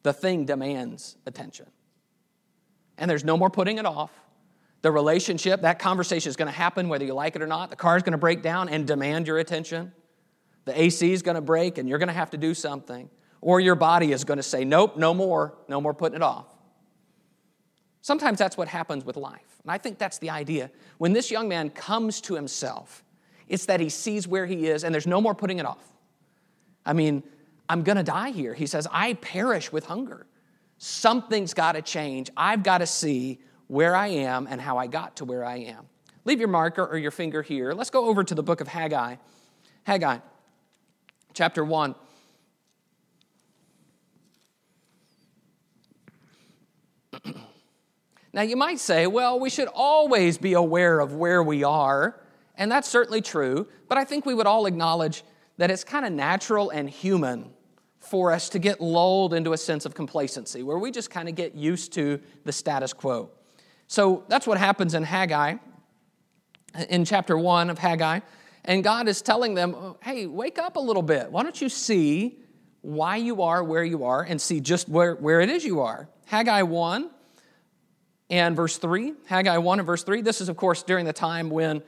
the 0.02 0.14
thing 0.14 0.46
demands 0.46 1.16
attention. 1.26 1.68
And 2.98 3.12
there's 3.12 3.24
no 3.24 3.38
more 3.38 3.50
putting 3.50 3.78
it 3.78 3.86
off. 3.86 4.12
The 4.82 4.92
relationship, 4.92 5.62
that 5.62 5.80
conversation 5.80 6.30
is 6.30 6.36
going 6.36 6.52
to 6.52 6.58
happen 6.58 6.90
whether 6.90 7.06
you 7.06 7.14
like 7.14 7.36
it 7.36 7.42
or 7.42 7.48
not. 7.48 7.70
The 7.70 7.76
car 7.76 7.98
is 7.98 8.04
going 8.04 8.14
to 8.14 8.18
break 8.18 8.42
down 8.42 8.70
and 8.70 8.88
demand 8.88 9.28
your 9.28 9.38
attention. 9.38 9.92
The 10.66 10.80
AC 10.80 11.12
is 11.12 11.22
going 11.22 11.36
to 11.36 11.42
break 11.42 11.78
and 11.78 11.88
you're 11.88 12.00
going 12.00 12.08
to 12.08 12.14
have 12.14 12.32
to 12.32 12.38
do 12.38 12.54
something. 12.54 13.10
Or 13.42 13.60
your 13.60 13.76
body 13.76 14.12
is 14.12 14.24
going 14.24 14.38
to 14.38 14.44
say, 14.44 14.64
nope, 14.64 14.98
no 14.98 15.14
more, 15.14 15.56
no 15.68 15.82
more 15.82 15.94
putting 15.94 16.16
it 16.16 16.22
off. 16.22 16.53
Sometimes 18.04 18.38
that's 18.38 18.58
what 18.58 18.68
happens 18.68 19.06
with 19.06 19.16
life. 19.16 19.62
And 19.64 19.72
I 19.72 19.78
think 19.78 19.98
that's 19.98 20.18
the 20.18 20.30
idea. 20.30 20.70
When 20.98 21.14
this 21.14 21.32
young 21.32 21.48
man 21.48 21.70
comes 21.70 22.20
to 22.22 22.36
himself, 22.36 23.02
it's 23.48 23.66
that 23.68 23.80
he 23.80 23.88
sees 23.88 24.28
where 24.28 24.46
he 24.46 24.68
is 24.68 24.84
and 24.84 24.94
there's 24.94 25.08
no 25.08 25.22
more 25.22 25.34
putting 25.34 25.58
it 25.58 25.66
off. 25.66 25.88
I 26.86 26.92
mean, 26.92 27.24
I'm 27.70 27.82
going 27.82 27.96
to 27.96 28.04
die 28.04 28.32
here. 28.32 28.54
He 28.54 28.68
says, 28.68 28.90
I 28.92 29.14
perish 29.14 29.72
with 29.72 29.86
hunger. 29.86 30.28
Something's 30.80 31.54
got 31.54 31.72
to 31.72 31.82
change. 31.82 32.30
I've 32.36 32.62
got 32.62 32.80
to 32.80 32.86
see 32.86 33.40
where 33.68 33.96
I 33.96 34.08
am 34.08 34.48
and 34.50 34.60
how 34.60 34.78
I 34.78 34.88
got 34.88 35.16
to 35.18 35.26
where 35.26 35.46
I 35.46 35.60
am. 35.60 35.86
Leave 36.26 36.40
your 36.40 36.50
marker 36.50 36.86
or 36.86 36.98
your 36.98 37.12
finger 37.12 37.42
here. 37.42 37.72
Let's 37.72 37.90
go 37.90 38.10
over 38.10 38.22
to 38.26 38.36
the 38.36 38.44
book 38.44 38.60
of 38.60 38.68
Haggai. 38.68 39.16
Haggai, 39.86 40.18
chapter 41.34 41.64
1. 41.64 41.96
Now, 48.34 48.42
you 48.42 48.58
might 48.58 48.80
say, 48.80 49.06
well, 49.06 49.40
we 49.40 49.52
should 49.52 49.68
always 49.68 50.40
be 50.40 50.54
aware 50.54 51.00
of 51.00 51.14
where 51.14 51.44
we 51.44 51.64
are, 51.64 52.20
and 52.56 52.72
that's 52.72 52.88
certainly 52.88 53.22
true, 53.22 53.68
but 53.88 53.98
I 54.00 54.06
think 54.06 54.26
we 54.26 54.34
would 54.34 54.48
all 54.48 54.66
acknowledge 54.66 55.24
that 55.58 55.70
it's 55.70 55.84
kind 55.84 56.04
of 56.04 56.12
natural 56.12 56.72
and 56.72 56.90
human 56.90 57.52
for 58.00 58.32
us 58.32 58.50
to 58.50 58.60
get 58.60 58.82
lulled 58.82 59.34
into 59.34 59.54
a 59.54 59.58
sense 59.58 59.86
of 59.86 59.94
complacency, 59.94 60.64
where 60.64 60.80
we 60.80 60.90
just 60.90 61.12
kind 61.12 61.30
of 61.30 61.36
get 61.36 61.54
used 61.54 61.94
to 61.94 62.20
the 62.44 62.52
status 62.52 62.92
quo. 62.92 63.30
So 63.88 64.24
that's 64.28 64.48
what 64.48 64.58
happens 64.58 64.96
in 64.96 65.04
Haggai, 65.04 65.56
in 66.90 67.06
chapter 67.06 67.38
1 67.38 67.70
of 67.70 67.78
Haggai. 67.78 68.22
And 68.66 68.84
God 68.84 69.08
is 69.08 69.22
telling 69.22 69.54
them, 69.54 69.96
hey, 70.02 70.26
wake 70.26 70.58
up 70.58 70.76
a 70.76 70.80
little 70.80 71.04
bit. 71.04 71.32
Why 71.32 71.44
don't 71.44 71.62
you 71.62 71.70
see 71.70 72.40
why 72.82 73.18
you 73.18 73.44
are 73.44 73.64
where 73.64 73.84
you 73.84 74.06
are 74.06 74.24
and 74.24 74.42
see 74.42 74.60
just 74.60 74.90
where, 74.90 75.16
where 75.16 75.40
it 75.40 75.50
is 75.50 75.64
you 75.64 75.82
are? 75.82 76.10
Haggai 76.26 76.64
1 76.64 77.10
and 78.34 78.56
verse 78.56 78.80
3. 78.80 79.14
Haggai 79.28 79.60
1 79.60 79.80
and 79.80 79.86
verse 79.86 80.04
3. 80.04 80.24
This 80.24 80.42
is, 80.42 80.50
of 80.50 80.58
course, 80.58 80.82
during 80.82 81.06
the 81.06 81.14
time 81.14 81.52
when 81.52 81.84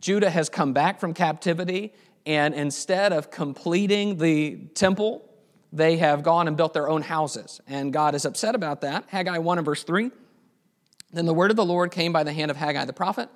Judah 0.00 0.28
has 0.28 0.48
come 0.48 0.72
back 0.72 0.98
from 0.98 1.14
captivity, 1.14 1.92
and 2.26 2.52
instead 2.52 3.12
of 3.12 3.30
completing 3.30 4.18
the 4.18 4.56
temple, 4.74 5.24
they 5.72 5.98
have 5.98 6.24
gone 6.24 6.48
and 6.48 6.56
built 6.56 6.74
their 6.74 6.88
own 6.88 7.02
houses. 7.02 7.60
And 7.68 7.92
God 7.92 8.16
is 8.16 8.24
upset 8.24 8.56
about 8.56 8.80
that. 8.80 9.04
Haggai 9.06 9.38
1 9.38 9.58
and 9.58 9.64
verse 9.64 9.84
3. 9.84 10.10
Then 11.12 11.26
the 11.26 11.34
word 11.34 11.52
of 11.52 11.56
the 11.56 11.64
Lord 11.64 11.92
came 11.92 12.12
by 12.12 12.24
the 12.24 12.32
hand 12.32 12.50
of 12.50 12.56
Haggai 12.56 12.84
the 12.84 12.92
prophet. 12.92 13.28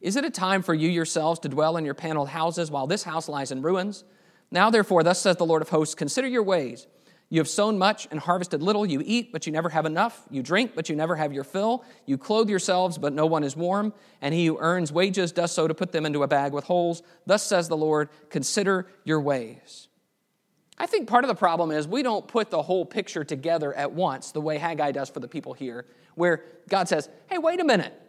Is 0.00 0.16
it 0.16 0.24
a 0.24 0.30
time 0.30 0.62
for 0.62 0.72
you 0.72 0.88
yourselves 0.88 1.38
to 1.40 1.50
dwell 1.50 1.76
in 1.76 1.84
your 1.84 1.92
paneled 1.92 2.30
houses 2.30 2.70
while 2.70 2.86
this 2.86 3.02
house 3.02 3.28
lies 3.28 3.52
in 3.52 3.60
ruins? 3.60 4.04
Now, 4.50 4.70
therefore, 4.70 5.02
thus 5.02 5.20
says 5.20 5.36
the 5.36 5.44
Lord 5.44 5.60
of 5.60 5.68
hosts 5.68 5.94
Consider 5.94 6.28
your 6.28 6.44
ways. 6.44 6.86
You 7.34 7.40
have 7.40 7.48
sown 7.48 7.78
much 7.78 8.06
and 8.12 8.20
harvested 8.20 8.62
little. 8.62 8.86
You 8.86 9.02
eat, 9.04 9.32
but 9.32 9.44
you 9.44 9.52
never 9.52 9.68
have 9.68 9.86
enough. 9.86 10.22
You 10.30 10.40
drink, 10.40 10.76
but 10.76 10.88
you 10.88 10.94
never 10.94 11.16
have 11.16 11.32
your 11.32 11.42
fill. 11.42 11.82
You 12.06 12.16
clothe 12.16 12.48
yourselves, 12.48 12.96
but 12.96 13.12
no 13.12 13.26
one 13.26 13.42
is 13.42 13.56
warm. 13.56 13.92
And 14.22 14.32
he 14.32 14.46
who 14.46 14.56
earns 14.60 14.92
wages 14.92 15.32
does 15.32 15.50
so 15.50 15.66
to 15.66 15.74
put 15.74 15.90
them 15.90 16.06
into 16.06 16.22
a 16.22 16.28
bag 16.28 16.52
with 16.52 16.62
holes. 16.62 17.02
Thus 17.26 17.42
says 17.42 17.68
the 17.68 17.76
Lord 17.76 18.08
Consider 18.30 18.86
your 19.02 19.20
ways. 19.20 19.88
I 20.78 20.86
think 20.86 21.08
part 21.08 21.24
of 21.24 21.28
the 21.28 21.34
problem 21.34 21.72
is 21.72 21.88
we 21.88 22.04
don't 22.04 22.24
put 22.28 22.50
the 22.50 22.62
whole 22.62 22.86
picture 22.86 23.24
together 23.24 23.74
at 23.74 23.90
once, 23.90 24.30
the 24.30 24.40
way 24.40 24.56
Haggai 24.56 24.92
does 24.92 25.10
for 25.10 25.18
the 25.18 25.26
people 25.26 25.54
here, 25.54 25.86
where 26.14 26.44
God 26.68 26.86
says, 26.86 27.08
Hey, 27.28 27.38
wait 27.38 27.58
a 27.58 27.64
minute, 27.64 28.00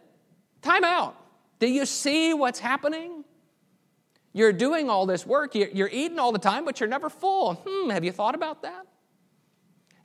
time 0.62 0.84
out. 0.84 1.16
Do 1.58 1.66
you 1.66 1.84
see 1.84 2.32
what's 2.32 2.60
happening? 2.60 3.24
You're 4.32 4.52
doing 4.52 4.88
all 4.88 5.04
this 5.04 5.26
work, 5.26 5.56
you're 5.56 5.90
eating 5.90 6.20
all 6.20 6.30
the 6.30 6.38
time, 6.38 6.64
but 6.64 6.78
you're 6.78 6.88
never 6.88 7.10
full. 7.10 7.54
Hmm, 7.66 7.90
have 7.90 8.04
you 8.04 8.12
thought 8.12 8.36
about 8.36 8.62
that? 8.62 8.86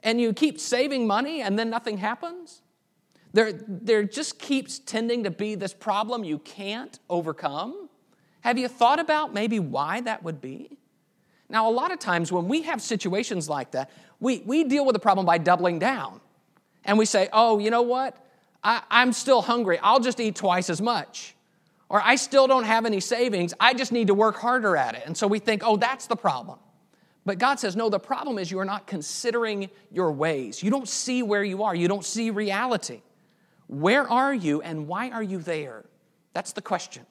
And 0.04 0.20
you 0.20 0.34
keep 0.34 0.60
saving 0.60 1.08
money 1.08 1.42
and 1.42 1.58
then 1.58 1.70
nothing 1.70 1.98
happens? 1.98 2.62
There, 3.34 3.54
there 3.54 4.04
just 4.04 4.40
keeps 4.40 4.80
tending 4.80 5.24
to 5.24 5.32
be 5.32 5.56
this 5.56 5.74
problem 5.74 6.24
you 6.24 6.40
can't 6.40 7.00
overcome. 7.10 7.90
Have 8.42 8.58
you 8.58 8.68
thought 8.68 9.00
about 9.00 9.34
maybe 9.34 9.60
why 9.60 10.02
that 10.02 10.24
would 10.24 10.42
be? 10.42 10.78
Now, 11.48 11.70
a 11.70 11.72
lot 11.72 11.92
of 11.92 12.00
times 12.00 12.32
when 12.32 12.48
we 12.48 12.64
have 12.64 12.82
situations 12.82 13.48
like 13.48 13.72
that, 13.72 13.92
we, 14.20 14.40
we 14.46 14.64
deal 14.64 14.86
with 14.86 14.94
the 14.94 15.00
problem 15.00 15.26
by 15.26 15.38
doubling 15.38 15.80
down. 15.80 16.22
And 16.84 16.98
we 16.98 17.06
say, 17.06 17.30
oh, 17.32 17.60
you 17.60 17.70
know 17.70 17.82
what? 17.82 18.18
I, 18.64 18.82
I'm 18.90 19.14
still 19.14 19.42
hungry. 19.42 19.78
I'll 19.82 20.00
just 20.00 20.20
eat 20.20 20.36
twice 20.36 20.70
as 20.70 20.82
much. 20.82 21.36
Or 21.90 22.02
I 22.02 22.16
still 22.16 22.48
don't 22.48 22.64
have 22.64 22.86
any 22.86 23.02
savings. 23.02 23.54
I 23.60 23.74
just 23.74 23.92
need 23.92 24.08
to 24.08 24.14
work 24.14 24.38
harder 24.38 24.78
at 24.78 24.96
it. 24.96 25.04
And 25.06 25.16
so 25.16 25.28
we 25.28 25.40
think, 25.40 25.62
oh, 25.66 25.76
that's 25.76 26.08
the 26.08 26.16
problem. 26.16 26.58
But 27.26 27.38
God 27.38 27.60
says, 27.60 27.76
no, 27.76 27.90
the 27.90 28.00
problem 28.00 28.40
is 28.40 28.50
you 28.50 28.60
are 28.60 28.66
not 28.66 28.88
considering 28.88 29.70
your 29.92 30.12
ways. 30.12 30.64
You 30.64 30.72
don't 30.72 30.88
see 30.88 31.22
where 31.22 31.44
you 31.44 31.64
are, 31.64 31.76
you 31.76 31.88
don't 31.88 32.06
see 32.06 32.30
reality. 32.32 33.02
Where 33.68 34.10
are 34.10 34.34
you 34.34 34.62
and 34.62 34.88
why 34.88 35.12
are 35.12 35.24
you 35.24 35.38
there? 35.40 35.86
That's 36.34 36.54
the 36.54 36.62
question. 36.62 37.06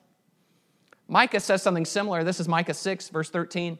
Micah 1.09 1.40
says 1.40 1.62
something 1.62 1.85
similar. 1.85 2.23
This 2.23 2.38
is 2.38 2.49
Micah 2.49 2.75
6, 2.75 3.09
verse 3.09 3.31
13. 3.31 3.79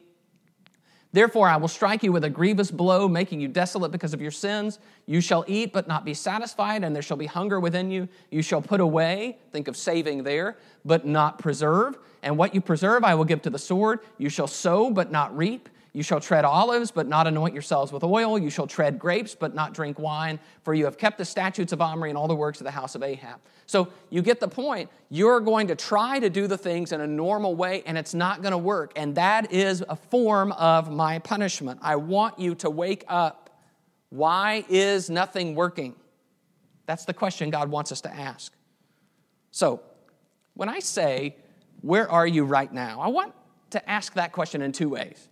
Therefore, 1.13 1.49
I 1.49 1.57
will 1.57 1.69
strike 1.69 2.05
you 2.05 2.13
with 2.13 2.23
a 2.25 2.31
grievous 2.31 2.71
blow, 2.71 3.09
making 3.09 3.41
you 3.41 3.49
desolate 3.49 3.91
because 3.91 4.15
of 4.15 4.21
your 4.21 4.31
sins. 4.31 4.79
You 5.07 5.21
shall 5.21 5.45
eat, 5.49 5.73
but 5.73 5.89
not 5.89 6.05
be 6.05 6.15
satisfied, 6.15 6.85
and 6.85 6.95
there 6.95 7.03
shall 7.03 7.17
be 7.17 7.27
hunger 7.27 7.59
within 7.59 7.91
you. 7.91 8.09
You 8.31 8.43
shall 8.43 8.63
put 8.63 8.81
away, 8.81 9.39
think 9.51 9.67
of 9.67 9.77
saving 9.77 10.23
there, 10.23 10.57
but 10.85 11.05
not 11.05 11.39
preserve. 11.39 11.99
And 12.23 12.39
what 12.39 12.55
you 12.55 12.61
preserve, 12.61 13.03
I 13.03 13.17
will 13.17 13.25
give 13.25 13.43
to 13.43 13.51
the 13.51 13.59
sword. 13.59 14.01
You 14.19 14.29
shall 14.29 14.47
sow, 14.47 14.91
but 14.91 15.11
not 15.11 15.37
reap. 15.37 15.69
You 15.93 16.05
shall 16.05 16.21
tread 16.21 16.45
olives, 16.45 16.93
but 16.93 17.09
not 17.09 17.27
anoint 17.27 17.53
yourselves 17.53 17.93
with 17.93 18.05
oil. 18.05 18.39
You 18.39 18.49
shall 18.49 18.69
tread 18.69 18.99
grapes, 18.99 19.35
but 19.35 19.55
not 19.55 19.75
drink 19.75 19.99
wine, 19.99 20.39
for 20.63 20.73
you 20.73 20.85
have 20.85 20.97
kept 20.97 21.19
the 21.19 21.25
statutes 21.25 21.73
of 21.73 21.81
Omri 21.81 22.11
and 22.11 22.19
all 22.19 22.29
the 22.29 22.37
works 22.37 22.61
of 22.61 22.65
the 22.65 22.71
house 22.71 22.95
of 22.95 23.03
Ahab. 23.03 23.41
So 23.67 23.89
you 24.09 24.23
get 24.23 24.39
the 24.39 24.49
point. 24.49 24.89
You're 25.09 25.41
going 25.41 25.67
to 25.69 25.75
try 25.75 26.21
to 26.21 26.31
do 26.31 26.47
the 26.47 26.59
things 26.59 26.93
in 26.93 27.01
a 27.01 27.07
normal 27.07 27.57
way, 27.57 27.83
and 27.87 27.99
it's 27.99 28.15
not 28.15 28.41
going 28.41 28.53
to 28.53 28.59
work. 28.59 28.93
And 28.95 29.17
that 29.17 29.53
is 29.53 29.83
a 29.89 29.97
form 29.97 30.53
of 30.53 30.93
my 30.93 31.19
punishment. 31.19 31.81
I 31.83 31.97
want 31.97 32.39
you 32.39 32.55
to 32.57 32.71
wake 32.71 33.05
up. 33.09 33.51
Why 34.11 34.65
is 34.69 35.11
nothing 35.11 35.57
working? 35.57 35.97
That's 36.87 37.05
the 37.05 37.15
question 37.15 37.51
God 37.51 37.69
wants 37.69 37.91
us 37.91 38.01
to 38.03 38.15
ask. 38.15 38.53
So, 39.51 39.83
when 40.55 40.69
I 40.69 40.81
say, 40.81 41.37
Where 41.81 42.09
are 42.09 42.27
you 42.27 42.45
right 42.45 42.73
now? 42.73 43.01
I 43.01 43.09
want 43.09 43.33
to 43.71 43.91
ask 43.91 44.15
that 44.15 44.33
question 44.33 44.63
in 44.63 44.73
two 44.73 44.89
ways 44.89 45.29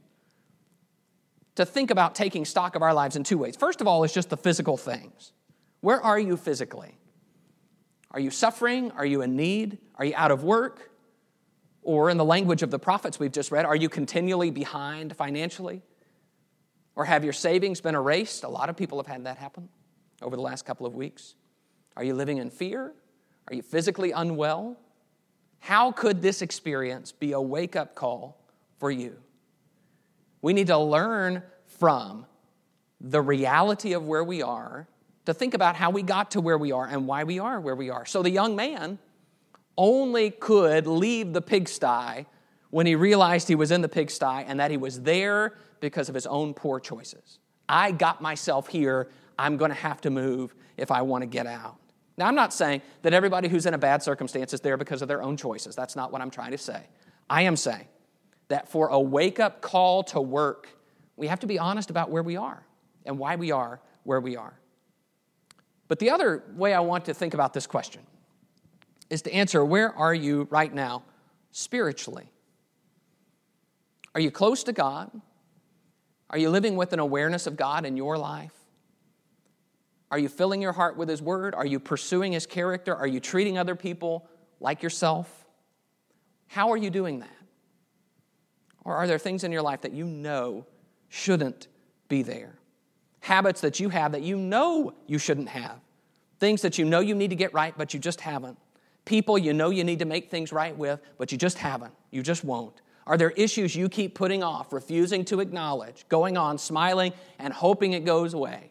to 1.59 1.67
think 1.67 1.91
about 1.91 2.15
taking 2.15 2.45
stock 2.45 2.77
of 2.77 2.83
our 2.83 2.95
lives 2.95 3.17
in 3.17 3.25
two 3.25 3.37
ways. 3.37 3.57
First 3.57 3.81
of 3.81 3.89
all, 3.89 4.05
it's 4.05 4.15
just 4.15 4.31
the 4.31 4.37
physical 4.37 4.77
things. 4.77 5.33
Where 5.81 6.01
are 6.01 6.19
you 6.19 6.37
physically? 6.37 6.97
Are 8.13 8.21
you 8.21 8.31
suffering? 8.31 8.93
Are 8.93 9.05
you 9.05 9.23
in 9.23 9.35
need? 9.35 9.79
Are 9.97 10.05
you 10.05 10.15
out 10.17 10.31
of 10.31 10.45
work? 10.45 10.91
Or, 11.83 12.11
in 12.11 12.17
the 12.17 12.25
language 12.25 12.63
of 12.63 12.71
the 12.71 12.79
prophets 12.79 13.19
we've 13.19 13.33
just 13.33 13.51
read, 13.51 13.65
are 13.65 13.75
you 13.75 13.89
continually 13.89 14.51
behind 14.51 15.17
financially? 15.17 15.83
Or 16.95 17.05
have 17.05 17.25
your 17.25 17.33
savings 17.33 17.81
been 17.81 17.97
erased? 17.97 18.45
A 18.45 18.49
lot 18.49 18.69
of 18.69 18.77
people 18.77 18.99
have 18.99 19.07
had 19.07 19.25
that 19.25 19.39
happen 19.39 19.69
over 20.23 20.37
the 20.37 20.43
last 20.43 20.65
couple 20.65 20.87
of 20.87 20.95
weeks. 20.95 21.35
Are 21.97 22.05
you 22.05 22.15
living 22.15 22.39
in 22.39 22.51
fear? 22.51 22.93
Are 23.49 23.55
you 23.55 23.63
physically 23.63 24.13
unwell? 24.13 24.77
How 25.59 25.91
could 25.91 26.23
this 26.23 26.41
experience 26.41 27.11
be 27.11 27.33
a 27.33 27.41
wake 27.41 27.75
up 27.75 27.97
call 27.97 28.45
for 28.79 28.93
you? 28.93 29.17
We 30.49 30.55
need 30.55 30.69
to 30.69 30.79
learn 30.79 31.43
from 31.67 32.25
the 33.03 33.21
reality 33.21 33.93
of 33.93 34.07
where 34.07 34.25
we 34.25 34.41
are 34.41 34.89
to 35.27 35.35
think 35.35 35.53
about 35.53 35.77
how 35.77 35.91
we 35.91 36.03
got 36.03 36.31
to 36.31 36.41
where 36.41 36.57
we 36.57 36.73
are 36.73 36.87
and 36.87 37.07
why 37.07 37.25
we 37.25 37.39
are 37.39 37.61
where 37.61 37.75
we 37.75 37.91
are. 37.91 38.07
So 38.07 38.23
the 38.23 38.31
young 38.31 38.57
man 38.57 38.99
only 39.77 40.31
could 40.31 40.87
leave 40.87 41.35
the 41.35 41.43
pigsty 41.43 42.25
when 42.71 42.87
he 42.87 42.95
realized 42.95 43.47
he 43.47 43.57
was 43.57 43.71
in 43.71 43.83
the 43.83 43.91
pigsty 43.91 44.25
and 44.25 44.59
that 44.59 44.71
he 44.71 44.79
was 44.79 45.03
there 45.03 45.59
because 45.81 46.09
of 46.09 46.15
his 46.15 46.27
own 46.27 46.55
poor 46.55 46.81
choices. 46.81 47.41
I 47.69 47.91
got 47.91 48.23
myself 48.23 48.69
here. 48.69 49.11
I'm 49.39 49.59
going 49.59 49.71
to 49.71 49.77
have 49.77 50.01
to 50.01 50.09
move 50.09 50.55
if 50.79 50.91
I 50.91 51.03
want 51.03 51.21
to 51.21 51.27
get 51.27 51.47
out. 51.47 51.77
Now, 52.17 52.27
I'm 52.27 52.35
not 52.35 52.55
saying 52.55 52.81
that 53.03 53.13
everybody 53.13 53.49
who's 53.49 53.67
in 53.67 53.75
a 53.75 53.79
bad 53.79 54.03
circumstance 54.03 54.55
is 54.55 54.63
there 54.63 54.79
because 54.79 55.03
of 55.03 55.09
their 55.09 55.23
own 55.23 55.37
choices. 55.37 55.77
That's 55.77 55.95
not 55.95 56.11
what 56.11 56.23
I'm 56.23 56.31
trying 56.31 56.53
to 56.53 56.59
say. 56.59 56.85
I 57.29 57.43
am 57.43 57.55
saying 57.55 57.87
that 58.49 58.69
for 58.69 58.89
a 58.89 59.01
wake 59.01 59.39
up 59.41 59.61
call 59.61 60.03
to 60.05 60.21
work, 60.21 60.69
we 61.17 61.27
have 61.27 61.41
to 61.41 61.47
be 61.47 61.59
honest 61.59 61.91
about 61.91 62.11
where 62.11 62.23
we 62.23 62.37
are 62.37 62.65
and 63.05 63.19
why 63.19 63.37
we 63.37 63.51
are 63.51 63.81
where 64.05 64.21
we 64.21 64.37
are. 64.37 64.59
But 65.89 65.99
the 65.99 66.11
other 66.11 66.45
way 66.55 66.75
I 66.75 66.81
want 66.81 67.07
to 67.07 67.15
think 67.15 67.35
about 67.35 67.55
this 67.55 67.67
question 67.67 68.03
is 69.11 69.23
to 69.23 69.33
answer 69.33 69.65
where 69.65 69.95
are 69.95 70.15
you 70.15 70.47
right 70.51 70.73
now 70.73 71.03
spiritually? 71.51 72.31
Are 74.15 74.21
you 74.21 74.31
close 74.31 74.65
to 74.65 74.73
God? 74.73 75.11
Are 76.31 76.39
you 76.39 76.51
living 76.51 76.77
with 76.77 76.93
an 76.93 76.99
awareness 76.99 77.47
of 77.47 77.57
God 77.57 77.87
in 77.87 77.97
your 77.97 78.19
life? 78.19 78.53
Are 80.11 80.19
you 80.19 80.29
filling 80.29 80.63
your 80.63 80.73
heart 80.73 80.97
with 80.97 81.09
His 81.09 81.23
Word? 81.23 81.55
Are 81.55 81.67
you 81.67 81.81
pursuing 81.81 82.33
His 82.33 82.47
character? 82.47 82.95
Are 82.95 83.07
you 83.07 83.21
treating 83.21 83.59
other 83.59 83.75
people 83.75 84.29
like 84.61 84.83
yourself? 84.83 85.47
How 86.47 86.71
are 86.71 86.77
you 86.77 86.91
doing 86.91 87.21
that? 87.21 87.38
Or 88.85 88.97
are 88.97 89.07
there 89.07 89.19
things 89.19 89.45
in 89.45 89.53
your 89.53 89.63
life 89.63 89.83
that 89.83 89.93
you 89.93 90.05
know 90.07 90.67
shouldn't 91.09 91.69
be 92.09 92.23
there? 92.23 92.59
Habits 93.21 93.61
that 93.61 93.81
you 93.81 93.89
have 93.89 94.13
that 94.13 94.23
you 94.23 94.37
know 94.37 94.95
you 95.07 95.19
shouldn't 95.19 95.49
have. 95.49 95.81
Things 96.39 96.63
that 96.63 96.79
you 96.79 96.85
know 96.85 97.01
you 97.01 97.15
need 97.15 97.31
to 97.31 97.37
get 97.37 97.53
right, 97.53 97.75
but 97.77 97.93
you 97.93 98.01
just 98.01 98.21
haven't. 98.21 98.59
People 99.05 99.39
you 99.39 99.53
know 99.53 99.71
you 99.71 99.85
need 99.85 99.99
to 99.99 100.05
make 100.05 100.31
things 100.31 100.53
right 100.53 100.77
with, 100.77 101.01
but 101.19 101.33
you 101.33 101.39
just 101.39 101.59
haven't. 101.59 101.93
You 102.11 102.23
just 102.23 102.45
won't. 102.45 102.81
Are 103.07 103.17
there 103.17 103.31
issues 103.31 103.75
you 103.75 103.89
keep 103.89 104.15
putting 104.15 104.43
off, 104.43 104.73
refusing 104.73 105.25
to 105.27 105.41
acknowledge, 105.41 106.05
going 106.11 106.37
on, 106.37 106.59
smiling, 106.59 107.15
and 107.39 107.53
hoping 107.53 107.95
it 107.95 108.05
goes 108.05 108.35
away? 108.35 108.71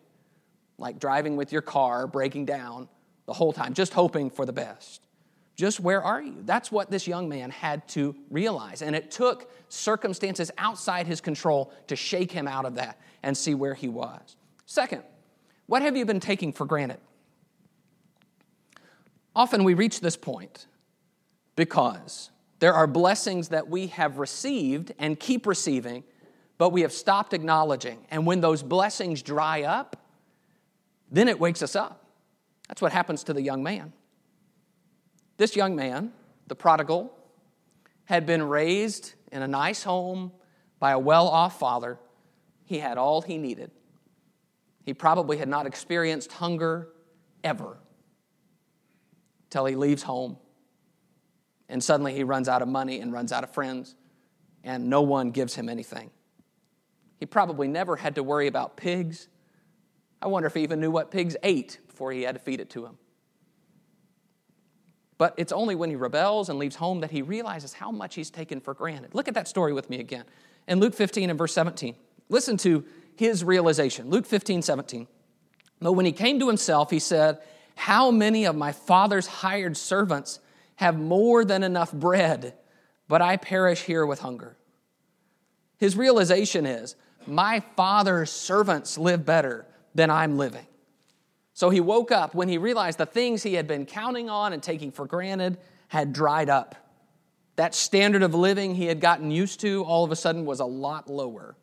Like 0.77 0.99
driving 0.99 1.35
with 1.35 1.51
your 1.51 1.63
car, 1.63 2.05
breaking 2.05 2.45
down 2.45 2.87
the 3.25 3.33
whole 3.33 3.51
time, 3.51 3.73
just 3.73 3.93
hoping 3.93 4.29
for 4.29 4.45
the 4.45 4.53
best. 4.53 5.06
Just 5.57 5.79
where 5.79 6.03
are 6.03 6.21
you? 6.21 6.35
That's 6.45 6.71
what 6.71 6.91
this 6.91 7.07
young 7.07 7.27
man 7.27 7.49
had 7.49 7.87
to 7.89 8.15
realize. 8.29 8.83
And 8.83 8.95
it 8.95 9.09
took 9.09 9.51
circumstances 9.69 10.51
outside 10.59 11.07
his 11.07 11.19
control 11.19 11.73
to 11.87 11.95
shake 11.95 12.31
him 12.31 12.47
out 12.47 12.65
of 12.65 12.75
that 12.75 13.01
and 13.23 13.35
see 13.35 13.55
where 13.55 13.73
he 13.73 13.89
was. 13.89 14.35
Second, 14.67 15.01
what 15.65 15.81
have 15.81 15.97
you 15.97 16.05
been 16.05 16.19
taking 16.19 16.53
for 16.53 16.65
granted? 16.65 16.99
Often 19.35 19.63
we 19.63 19.73
reach 19.73 19.99
this 19.99 20.15
point 20.15 20.67
because 21.55 22.29
there 22.59 22.75
are 22.75 22.85
blessings 22.85 23.49
that 23.49 23.67
we 23.67 23.87
have 23.87 24.19
received 24.19 24.93
and 24.99 25.19
keep 25.19 25.47
receiving, 25.47 26.03
but 26.59 26.69
we 26.69 26.81
have 26.81 26.91
stopped 26.91 27.33
acknowledging. 27.33 28.05
And 28.11 28.27
when 28.27 28.41
those 28.41 28.61
blessings 28.61 29.23
dry 29.23 29.63
up, 29.63 29.95
then 31.11 31.27
it 31.27 31.39
wakes 31.39 31.63
us 31.63 31.75
up. 31.75 32.05
That's 32.67 32.81
what 32.81 32.91
happens 32.91 33.23
to 33.23 33.33
the 33.33 33.41
young 33.41 33.63
man. 33.63 33.93
This 35.37 35.55
young 35.55 35.75
man, 35.75 36.11
the 36.47 36.55
prodigal, 36.55 37.13
had 38.05 38.25
been 38.25 38.43
raised 38.43 39.13
in 39.31 39.41
a 39.41 39.47
nice 39.47 39.83
home 39.83 40.31
by 40.79 40.91
a 40.91 40.99
well 40.99 41.27
off 41.27 41.59
father. 41.59 41.99
He 42.65 42.79
had 42.79 42.97
all 42.97 43.21
he 43.21 43.37
needed. 43.37 43.71
He 44.83 44.93
probably 44.93 45.37
had 45.37 45.47
not 45.47 45.65
experienced 45.65 46.31
hunger 46.31 46.89
ever 47.43 47.77
till 49.49 49.65
he 49.65 49.75
leaves 49.75 50.03
home. 50.03 50.37
And 51.69 51.83
suddenly 51.83 52.13
he 52.13 52.23
runs 52.23 52.47
out 52.47 52.61
of 52.61 52.67
money 52.67 52.99
and 52.99 53.11
runs 53.11 53.31
out 53.31 53.43
of 53.43 53.53
friends, 53.53 53.95
and 54.63 54.89
no 54.89 55.01
one 55.01 55.31
gives 55.31 55.55
him 55.55 55.67
anything. 55.69 56.09
He 57.19 57.25
probably 57.25 57.67
never 57.67 57.95
had 57.95 58.15
to 58.15 58.23
worry 58.23 58.47
about 58.47 58.77
pigs. 58.77 59.27
I 60.21 60.27
wonder 60.27 60.47
if 60.47 60.53
he 60.53 60.63
even 60.63 60.79
knew 60.79 60.91
what 60.91 61.11
pigs 61.11 61.35
ate 61.43 61.79
before 61.87 62.11
he 62.11 62.23
had 62.23 62.35
to 62.35 62.39
feed 62.39 62.61
it 62.61 62.69
to 62.71 62.85
him. 62.85 62.97
But 65.17 65.33
it's 65.37 65.51
only 65.51 65.75
when 65.75 65.89
he 65.89 65.95
rebels 65.95 66.49
and 66.49 66.59
leaves 66.59 66.75
home 66.75 67.01
that 67.01 67.11
he 67.11 67.21
realizes 67.21 67.73
how 67.73 67.91
much 67.91 68.15
he's 68.15 68.29
taken 68.29 68.59
for 68.59 68.73
granted. 68.73 69.15
Look 69.15 69.27
at 69.27 69.33
that 69.33 69.47
story 69.47 69.73
with 69.73 69.89
me 69.89 69.99
again. 69.99 70.25
In 70.67 70.79
Luke 70.79 70.93
15 70.93 71.29
and 71.29 71.39
verse 71.39 71.53
17, 71.53 71.95
listen 72.29 72.57
to 72.57 72.85
his 73.15 73.43
realization. 73.43 74.09
Luke 74.09 74.25
15, 74.25 74.61
17. 74.61 75.07
But 75.81 75.93
when 75.93 76.05
he 76.05 76.11
came 76.11 76.39
to 76.39 76.47
himself, 76.47 76.91
he 76.91 76.99
said, 76.99 77.39
How 77.75 78.11
many 78.11 78.45
of 78.45 78.55
my 78.55 78.71
father's 78.71 79.27
hired 79.27 79.75
servants 79.75 80.39
have 80.75 80.97
more 80.99 81.43
than 81.43 81.63
enough 81.63 81.91
bread, 81.91 82.53
but 83.07 83.21
I 83.21 83.37
perish 83.37 83.81
here 83.83 84.05
with 84.05 84.19
hunger? 84.19 84.55
His 85.77 85.95
realization 85.95 86.65
is, 86.65 86.95
My 87.25 87.61
father's 87.75 88.31
servants 88.31 88.97
live 88.97 89.25
better 89.25 89.65
than 89.95 90.11
I'm 90.11 90.37
living. 90.37 90.65
So 91.57 91.71
he 91.71 91.79
woke 91.79 92.11
up 92.11 92.35
when 92.35 92.49
he 92.49 92.59
realized 92.59 92.99
the 92.99 93.07
things 93.07 93.41
he 93.41 93.55
had 93.55 93.65
been 93.65 93.87
counting 93.87 94.29
on 94.29 94.53
and 94.53 94.61
taking 94.61 94.91
for 94.91 95.07
granted 95.07 95.57
had 95.87 96.13
dried 96.13 96.51
up. 96.51 96.75
That 97.55 97.73
standard 97.73 98.21
of 98.21 98.35
living 98.35 98.75
he 98.75 98.85
had 98.85 99.01
gotten 99.01 99.31
used 99.31 99.59
to 99.61 99.83
all 99.83 100.03
of 100.03 100.11
a 100.11 100.15
sudden 100.15 100.45
was 100.45 100.59
a 100.59 100.65
lot 100.65 101.09
lower. 101.09 101.55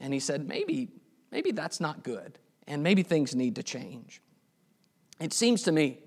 And 0.00 0.14
he 0.14 0.18
said, 0.18 0.48
maybe, 0.48 0.88
maybe 1.30 1.50
that's 1.50 1.78
not 1.78 2.02
good, 2.02 2.38
and 2.66 2.82
maybe 2.82 3.02
things 3.02 3.34
need 3.34 3.56
to 3.56 3.62
change. 3.62 4.22
It 5.20 5.34
seems 5.34 5.64
to 5.64 5.72
me 5.72 5.98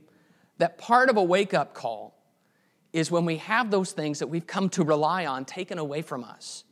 that 0.58 0.80
part 0.80 1.12
of 1.12 1.18
a 1.18 1.24
wake 1.24 1.54
up 1.54 1.76
call 1.76 2.18
is 2.92 3.12
when 3.12 3.26
we 3.26 3.38
have 3.38 3.70
those 3.70 3.92
things 3.92 4.18
that 4.18 4.28
we've 4.28 4.48
come 4.48 4.68
to 4.70 4.84
rely 4.84 5.28
on 5.28 5.46
taken 5.46 5.78
away 5.78 6.02
from 6.02 6.24
us. 6.24 6.64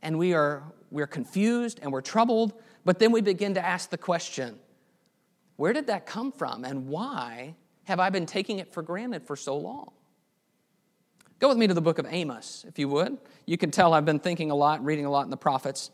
And 0.00 0.18
we 0.18 0.32
are 0.32 0.62
we're 0.90 1.06
confused 1.06 1.80
and 1.82 1.92
we're 1.92 2.00
troubled, 2.00 2.54
but 2.86 2.98
then 2.98 3.12
we 3.12 3.20
begin 3.20 3.52
to 3.52 3.62
ask 3.62 3.90
the 3.90 3.98
question 3.98 4.58
where 5.58 5.72
did 5.72 5.88
that 5.88 6.06
come 6.06 6.30
from? 6.30 6.64
And 6.64 6.86
why 6.86 7.56
have 7.84 7.98
I 7.98 8.10
been 8.10 8.26
taking 8.26 8.60
it 8.60 8.72
for 8.72 8.80
granted 8.80 9.26
for 9.26 9.34
so 9.34 9.56
long? 9.56 9.90
Go 11.40 11.48
with 11.48 11.58
me 11.58 11.66
to 11.66 11.74
the 11.74 11.80
book 11.80 11.98
of 11.98 12.06
Amos, 12.08 12.64
if 12.68 12.78
you 12.78 12.88
would. 12.88 13.18
You 13.44 13.58
can 13.58 13.72
tell 13.72 13.92
I've 13.92 14.04
been 14.04 14.20
thinking 14.20 14.52
a 14.52 14.54
lot, 14.54 14.84
reading 14.84 15.04
a 15.04 15.10
lot 15.10 15.24
in 15.24 15.30
the 15.30 15.36
prophets. 15.36 15.90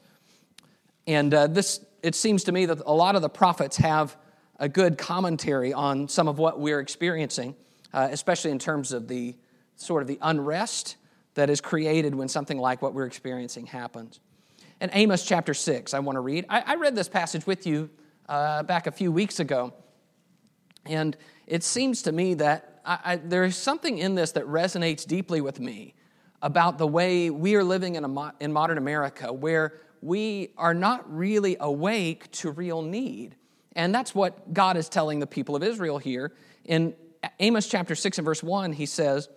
And 1.07 1.33
uh, 1.33 1.47
this, 1.47 1.81
it 2.03 2.15
seems 2.15 2.45
to 2.45 2.53
me 2.53 2.67
that 2.67 2.83
a 2.85 2.93
lot 2.93 3.17
of 3.17 3.23
the 3.23 3.31
prophets 3.31 3.79
have 3.79 4.17
a 4.61 4.69
good 4.69 4.99
commentary 4.99 5.73
on 5.73 6.09
some 6.09 6.29
of 6.29 6.39
what 6.39 6.61
we're 6.61 6.81
experiencing, 6.81 7.57
uh, 7.95 8.09
especially 8.11 8.51
in 8.51 8.59
terms 8.59 8.93
of 8.93 9.09
the 9.09 9.35
sort 9.77 10.03
of 10.03 10.09
the 10.09 10.19
unrest 10.21 10.97
that 11.35 11.49
is 11.49 11.63
created 11.63 12.15
when 12.15 12.29
something 12.29 12.59
like 12.59 12.83
what 12.83 12.93
we're 12.93 13.07
experiencing 13.07 13.65
happens. 13.65 14.21
In 14.83 14.91
Amos 14.93 15.25
chapter 15.25 15.55
6, 15.55 15.95
I 15.95 16.01
want 16.01 16.17
to 16.17 16.21
read. 16.21 16.45
I, 16.51 16.61
I 16.61 16.75
read 16.75 16.95
this 16.95 17.09
passage 17.09 17.47
with 17.47 17.67
you 17.67 17.89
uh, 18.29 18.63
back 18.63 18.87
a 18.87 18.93
few 18.93 19.13
weeks 19.13 19.41
ago. 19.41 19.73
And 20.87 21.17
it 21.47 21.63
seems 21.63 22.03
to 22.03 22.13
me 22.13 22.35
that 22.35 22.81
I, 22.85 22.99
I, 23.05 23.17
there 23.17 23.45
is 23.45 23.57
something 23.57 23.99
in 23.99 24.15
this 24.15 24.33
that 24.33 24.45
resonates 24.45 25.07
deeply 25.07 25.41
with 25.41 25.61
me 25.61 25.95
about 26.43 26.79
the 26.79 26.87
way 26.87 27.31
we 27.31 27.55
are 27.55 27.65
living 27.65 27.95
in, 27.95 28.05
a, 28.05 28.35
in 28.41 28.53
modern 28.53 28.77
America, 28.77 29.33
where 29.33 29.75
we 30.03 30.51
are 30.59 30.75
not 30.75 31.11
really 31.11 31.57
awake 31.61 32.31
to 32.33 32.51
real 32.51 32.83
need. 32.83 33.37
And 33.75 33.95
that's 33.95 34.15
what 34.15 34.53
God 34.53 34.77
is 34.77 34.89
telling 34.89 35.21
the 35.21 35.27
people 35.27 35.57
of 35.57 35.63
Israel 35.63 35.99
here. 35.99 36.33
In 36.65 36.95
Amos 37.41 37.67
chapter 37.69 37.95
6 37.95 38.19
and 38.19 38.25
verse 38.25 38.43
1, 38.43 38.75
he 38.75 38.87
says, 38.87 39.29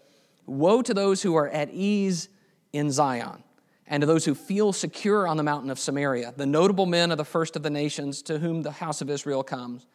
Woe 0.45 0.81
to 0.81 0.93
those 0.93 1.21
who 1.21 1.35
are 1.35 1.49
at 1.49 1.69
ease 1.71 2.29
in 2.73 2.91
Zion 2.91 3.43
and 3.87 4.01
to 4.01 4.07
those 4.07 4.25
who 4.25 4.35
feel 4.35 4.73
secure 4.73 5.27
on 5.27 5.37
the 5.37 5.43
mountain 5.43 5.69
of 5.69 5.79
Samaria, 5.79 6.33
the 6.35 6.45
notable 6.45 6.85
men 6.85 7.11
of 7.11 7.17
the 7.17 7.25
first 7.25 7.55
of 7.55 7.63
the 7.63 7.69
nations 7.69 8.21
to 8.23 8.39
whom 8.39 8.61
the 8.61 8.71
house 8.71 9.01
of 9.01 9.09
Israel 9.09 9.43
comes. 9.43 9.87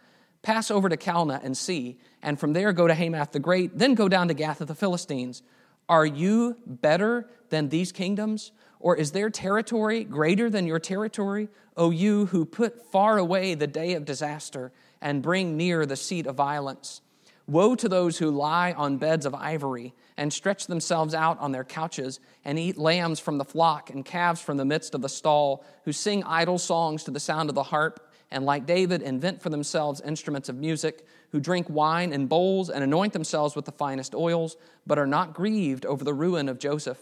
Pass 0.43 0.71
over 0.71 0.89
to 0.89 0.97
Calneh 0.97 1.41
and 1.45 1.57
see, 1.57 1.99
and 2.23 2.41
from 2.41 2.53
there 2.53 2.73
go 2.73 2.89
to 2.89 2.95
Hamath 2.95 3.33
the 3.33 3.39
Great, 3.39 3.79
then 3.79 3.95
go 3.95 4.09
down 4.09 4.29
to 4.29 4.35
Gath 4.35 4.61
of 4.61 4.67
the 4.67 4.75
Philistines. 4.75 5.43
Are 5.89 6.07
you 6.07 6.57
better 6.67 7.29
than 7.51 7.69
these 7.69 7.93
kingdoms? 7.93 8.51
Or 8.81 8.97
is 8.97 9.13
their 9.13 9.31
territory 9.31 10.03
greater 10.03 10.51
than 10.51 10.67
your 10.67 10.81
territory? 10.81 11.49
O 11.77 11.91
you 11.91 12.27
who 12.27 12.45
put 12.45 12.91
far 12.91 13.19
away 13.19 13.55
the 13.55 13.69
day 13.69 13.95
of 13.95 14.05
disaster 14.05 14.73
and 15.01 15.23
bring 15.23 15.57
near 15.57 15.87
the 15.87 15.97
seat 15.97 16.27
of 16.27 16.35
violence. 16.35 17.01
Woe 17.47 17.75
to 17.75 17.89
those 17.89 18.19
who 18.19 18.31
lie 18.31 18.73
on 18.73 18.99
beds 18.99 19.27
of 19.27 19.35
ivory 19.35 19.95
and 20.17 20.33
stretch 20.33 20.67
themselves 20.67 21.15
out 21.15 21.39
on 21.41 21.53
their 21.53 21.65
couches 21.65 22.21
and 22.45 22.59
eat 22.59 22.79
lambs 22.79 23.19
from 23.19 23.39
the 23.39 23.45
flock 23.45 23.91
and 23.91 24.05
calves 24.05 24.41
from 24.41 24.57
the 24.57 24.65
midst 24.65 24.95
of 24.95 25.03
the 25.03 25.09
stall, 25.09 25.65
who 25.85 25.93
sing 25.93 26.23
idle 26.25 26.59
songs 26.59 27.05
to 27.05 27.11
the 27.11 27.21
sound 27.21 27.49
of 27.49 27.55
the 27.55 27.65
harp, 27.65 28.09
and 28.31 28.47
like 28.47 28.65
David, 28.65 29.03
invent 29.03 29.43
for 29.43 29.51
themselves 29.51 30.01
instruments 30.01 30.49
of 30.49 30.57
music, 30.57 31.07
who 31.33 31.41
drink 31.41 31.67
wine 31.69 32.13
in 32.13 32.27
bowls 32.27 32.71
and 32.71 32.85
anoint 32.85 33.13
themselves 33.13 33.57
with 33.57 33.65
the 33.65 33.73
finest 33.73 34.15
oils, 34.15 34.57
but 34.87 34.99
are 34.99 35.07
not 35.07 35.35
grieved 35.35 35.85
over 35.85 36.05
the 36.05 36.15
ruin 36.15 36.49
of 36.49 36.59
Joseph. 36.59 36.99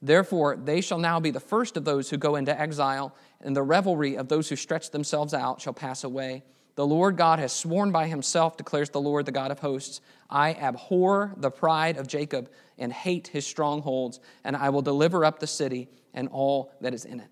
Therefore, 0.00 0.56
they 0.56 0.80
shall 0.80 0.98
now 0.98 1.18
be 1.18 1.30
the 1.30 1.40
first 1.40 1.76
of 1.76 1.84
those 1.84 2.10
who 2.10 2.16
go 2.16 2.36
into 2.36 2.58
exile, 2.58 3.14
and 3.40 3.56
the 3.56 3.62
revelry 3.62 4.16
of 4.16 4.28
those 4.28 4.48
who 4.48 4.56
stretch 4.56 4.90
themselves 4.90 5.34
out 5.34 5.60
shall 5.60 5.72
pass 5.72 6.04
away. 6.04 6.44
The 6.78 6.86
Lord 6.86 7.16
God 7.16 7.40
has 7.40 7.52
sworn 7.52 7.90
by 7.90 8.06
himself, 8.06 8.56
declares 8.56 8.88
the 8.90 9.00
Lord, 9.00 9.26
the 9.26 9.32
God 9.32 9.50
of 9.50 9.58
hosts 9.58 10.00
I 10.30 10.54
abhor 10.54 11.34
the 11.36 11.50
pride 11.50 11.96
of 11.96 12.06
Jacob 12.06 12.52
and 12.78 12.92
hate 12.92 13.26
his 13.26 13.44
strongholds, 13.44 14.20
and 14.44 14.56
I 14.56 14.68
will 14.70 14.82
deliver 14.82 15.24
up 15.24 15.40
the 15.40 15.46
city 15.48 15.88
and 16.14 16.28
all 16.28 16.70
that 16.80 16.94
is 16.94 17.04
in 17.04 17.18
it. 17.18 17.26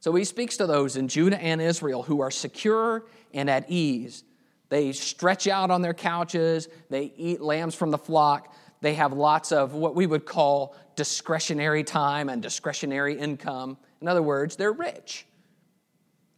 So 0.00 0.14
he 0.14 0.24
speaks 0.24 0.58
to 0.58 0.66
those 0.66 0.96
in 0.96 1.08
Judah 1.08 1.42
and 1.42 1.62
Israel 1.62 2.02
who 2.02 2.20
are 2.20 2.30
secure 2.30 3.06
and 3.32 3.48
at 3.48 3.70
ease. 3.70 4.24
They 4.68 4.92
stretch 4.92 5.48
out 5.48 5.70
on 5.70 5.80
their 5.80 5.94
couches, 5.94 6.68
they 6.90 7.14
eat 7.16 7.40
lambs 7.40 7.74
from 7.74 7.90
the 7.90 7.96
flock, 7.96 8.54
they 8.82 8.92
have 8.96 9.14
lots 9.14 9.50
of 9.50 9.72
what 9.72 9.94
we 9.94 10.06
would 10.06 10.26
call 10.26 10.76
discretionary 10.94 11.84
time 11.84 12.28
and 12.28 12.42
discretionary 12.42 13.18
income. 13.18 13.78
In 14.02 14.08
other 14.08 14.20
words, 14.20 14.56
they're 14.56 14.74
rich 14.74 15.24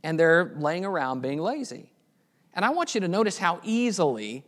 and 0.03 0.19
they're 0.19 0.53
laying 0.57 0.85
around 0.85 1.23
being 1.23 1.41
lazy. 1.41 1.93
And 2.55 2.65
I 2.65 2.71
want 2.71 2.95
you 2.95 3.01
to 3.03 3.09
notice 3.09 3.39
how 3.39 3.61
easily 3.63 4.45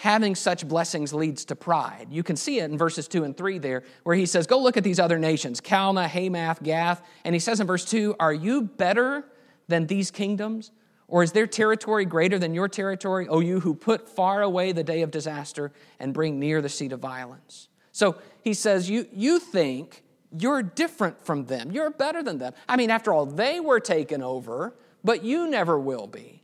having 0.00 0.34
such 0.34 0.66
blessings 0.66 1.12
leads 1.12 1.44
to 1.44 1.54
pride. 1.54 2.06
You 2.10 2.22
can 2.22 2.34
see 2.34 2.58
it 2.58 2.70
in 2.70 2.78
verses 2.78 3.06
2 3.06 3.24
and 3.24 3.36
3 3.36 3.58
there, 3.58 3.84
where 4.02 4.16
he 4.16 4.24
says, 4.24 4.46
Go 4.46 4.58
look 4.58 4.76
at 4.76 4.84
these 4.84 4.98
other 4.98 5.18
nations 5.18 5.60
Calneh, 5.60 6.08
Hamath, 6.08 6.62
Gath. 6.62 7.02
And 7.24 7.34
he 7.34 7.38
says 7.38 7.60
in 7.60 7.66
verse 7.66 7.84
2, 7.84 8.16
Are 8.18 8.32
you 8.32 8.62
better 8.62 9.24
than 9.68 9.86
these 9.86 10.10
kingdoms? 10.10 10.72
Or 11.06 11.22
is 11.22 11.32
their 11.32 11.46
territory 11.46 12.04
greater 12.04 12.38
than 12.38 12.54
your 12.54 12.68
territory, 12.68 13.26
O 13.28 13.40
you 13.40 13.60
who 13.60 13.74
put 13.74 14.08
far 14.08 14.42
away 14.42 14.72
the 14.72 14.84
day 14.84 15.02
of 15.02 15.10
disaster 15.10 15.72
and 15.98 16.14
bring 16.14 16.38
near 16.38 16.62
the 16.62 16.68
seat 16.68 16.92
of 16.92 17.00
violence? 17.00 17.68
So 17.92 18.16
he 18.42 18.54
says, 18.54 18.88
You, 18.88 19.06
you 19.12 19.38
think 19.38 20.04
you're 20.36 20.62
different 20.62 21.24
from 21.24 21.46
them. 21.46 21.70
You're 21.72 21.90
better 21.90 22.22
than 22.22 22.38
them. 22.38 22.52
I 22.68 22.76
mean, 22.76 22.90
after 22.90 23.12
all, 23.12 23.26
they 23.26 23.60
were 23.60 23.80
taken 23.80 24.22
over, 24.22 24.76
but 25.02 25.24
you 25.24 25.48
never 25.48 25.78
will 25.78 26.06
be. 26.06 26.42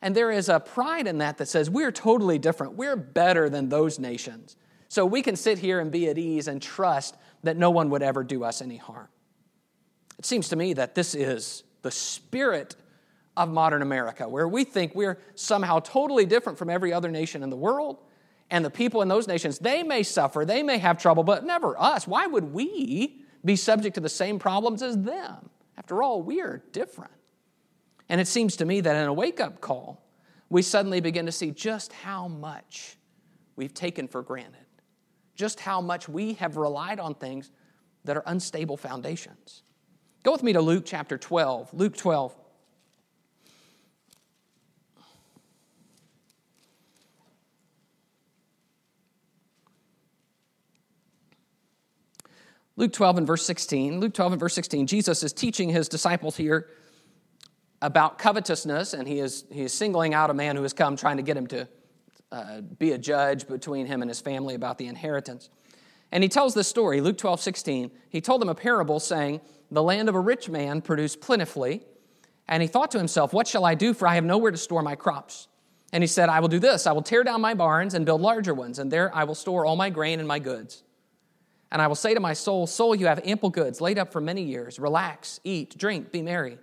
And 0.00 0.14
there 0.14 0.30
is 0.30 0.48
a 0.48 0.60
pride 0.60 1.06
in 1.06 1.18
that 1.18 1.38
that 1.38 1.46
says 1.46 1.68
we're 1.68 1.90
totally 1.90 2.38
different. 2.38 2.74
We're 2.74 2.96
better 2.96 3.48
than 3.50 3.68
those 3.68 3.98
nations. 3.98 4.56
So 4.88 5.04
we 5.04 5.22
can 5.22 5.36
sit 5.36 5.58
here 5.58 5.80
and 5.80 5.90
be 5.90 6.08
at 6.08 6.16
ease 6.16 6.48
and 6.48 6.62
trust 6.62 7.16
that 7.42 7.56
no 7.56 7.70
one 7.70 7.90
would 7.90 8.02
ever 8.02 8.22
do 8.22 8.44
us 8.44 8.62
any 8.62 8.76
harm. 8.76 9.08
It 10.18 10.24
seems 10.24 10.48
to 10.50 10.56
me 10.56 10.72
that 10.74 10.94
this 10.94 11.14
is 11.14 11.64
the 11.82 11.90
spirit 11.90 12.76
of 13.36 13.50
modern 13.50 13.82
America, 13.82 14.28
where 14.28 14.48
we 14.48 14.64
think 14.64 14.94
we're 14.94 15.18
somehow 15.34 15.78
totally 15.80 16.26
different 16.26 16.58
from 16.58 16.70
every 16.70 16.92
other 16.92 17.10
nation 17.10 17.42
in 17.42 17.50
the 17.50 17.56
world 17.56 17.98
and 18.50 18.64
the 18.64 18.70
people 18.70 19.02
in 19.02 19.08
those 19.08 19.28
nations, 19.28 19.58
they 19.58 19.82
may 19.82 20.02
suffer, 20.02 20.44
they 20.44 20.62
may 20.62 20.78
have 20.78 20.98
trouble, 20.98 21.22
but 21.22 21.44
never 21.44 21.78
us. 21.78 22.06
Why 22.06 22.26
would 22.26 22.52
we 22.52 23.22
be 23.44 23.56
subject 23.56 23.94
to 23.94 24.00
the 24.00 24.08
same 24.08 24.38
problems 24.38 24.82
as 24.82 24.96
them? 24.98 25.50
After 25.76 26.02
all, 26.02 26.22
we 26.22 26.40
are 26.40 26.62
different. 26.72 27.12
And 28.08 28.20
it 28.20 28.28
seems 28.28 28.56
to 28.56 28.64
me 28.64 28.80
that 28.80 28.96
in 28.96 29.06
a 29.06 29.12
wake 29.12 29.40
up 29.40 29.60
call, 29.60 30.02
we 30.48 30.62
suddenly 30.62 31.00
begin 31.00 31.26
to 31.26 31.32
see 31.32 31.50
just 31.50 31.92
how 31.92 32.26
much 32.26 32.96
we've 33.56 33.74
taken 33.74 34.08
for 34.08 34.22
granted. 34.22 34.64
Just 35.34 35.60
how 35.60 35.80
much 35.80 36.08
we 36.08 36.34
have 36.34 36.56
relied 36.56 36.98
on 36.98 37.14
things 37.14 37.50
that 38.04 38.16
are 38.16 38.22
unstable 38.26 38.76
foundations. 38.76 39.62
Go 40.22 40.32
with 40.32 40.42
me 40.42 40.54
to 40.54 40.60
Luke 40.60 40.84
chapter 40.86 41.18
12. 41.18 41.74
Luke 41.74 41.96
12. 41.96 42.34
Luke 52.78 52.92
12 52.92 53.18
and 53.18 53.26
verse 53.26 53.44
16. 53.44 53.98
Luke 53.98 54.14
12 54.14 54.34
and 54.34 54.40
verse 54.40 54.54
16. 54.54 54.86
Jesus 54.86 55.24
is 55.24 55.32
teaching 55.32 55.68
his 55.68 55.88
disciples 55.88 56.36
here 56.36 56.68
about 57.82 58.18
covetousness, 58.18 58.94
and 58.94 59.08
he 59.08 59.18
is, 59.18 59.44
he 59.50 59.62
is 59.62 59.72
singling 59.72 60.14
out 60.14 60.30
a 60.30 60.34
man 60.34 60.54
who 60.54 60.62
has 60.62 60.72
come 60.72 60.94
trying 60.94 61.16
to 61.16 61.24
get 61.24 61.36
him 61.36 61.48
to 61.48 61.68
uh, 62.30 62.60
be 62.60 62.92
a 62.92 62.98
judge 62.98 63.48
between 63.48 63.86
him 63.86 64.00
and 64.00 64.08
his 64.08 64.20
family 64.20 64.54
about 64.54 64.78
the 64.78 64.86
inheritance. 64.86 65.50
And 66.12 66.22
he 66.22 66.28
tells 66.28 66.54
this 66.54 66.68
story, 66.68 67.00
Luke 67.00 67.18
12, 67.18 67.40
16. 67.40 67.90
He 68.10 68.20
told 68.20 68.40
them 68.40 68.48
a 68.48 68.54
parable 68.54 69.00
saying, 69.00 69.40
The 69.72 69.82
land 69.82 70.08
of 70.08 70.14
a 70.14 70.20
rich 70.20 70.48
man 70.48 70.80
produced 70.80 71.20
plentifully. 71.20 71.82
And 72.46 72.62
he 72.62 72.68
thought 72.68 72.92
to 72.92 72.98
himself, 72.98 73.32
What 73.32 73.48
shall 73.48 73.64
I 73.64 73.74
do? 73.74 73.92
For 73.92 74.06
I 74.06 74.14
have 74.14 74.24
nowhere 74.24 74.52
to 74.52 74.56
store 74.56 74.82
my 74.82 74.94
crops. 74.94 75.48
And 75.92 76.00
he 76.00 76.06
said, 76.06 76.28
I 76.28 76.38
will 76.38 76.48
do 76.48 76.60
this 76.60 76.86
I 76.86 76.92
will 76.92 77.02
tear 77.02 77.24
down 77.24 77.40
my 77.40 77.54
barns 77.54 77.94
and 77.94 78.06
build 78.06 78.20
larger 78.20 78.54
ones, 78.54 78.78
and 78.78 78.88
there 78.88 79.12
I 79.12 79.24
will 79.24 79.34
store 79.34 79.66
all 79.66 79.74
my 79.74 79.90
grain 79.90 80.20
and 80.20 80.28
my 80.28 80.38
goods. 80.38 80.84
And 81.70 81.82
I 81.82 81.86
will 81.86 81.94
say 81.94 82.14
to 82.14 82.20
my 82.20 82.32
soul, 82.32 82.66
Soul, 82.66 82.94
you 82.94 83.06
have 83.06 83.20
ample 83.24 83.50
goods 83.50 83.80
laid 83.80 83.98
up 83.98 84.12
for 84.12 84.20
many 84.20 84.42
years. 84.42 84.78
Relax, 84.78 85.40
eat, 85.44 85.76
drink, 85.76 86.10
be 86.10 86.22
merry. 86.22 86.58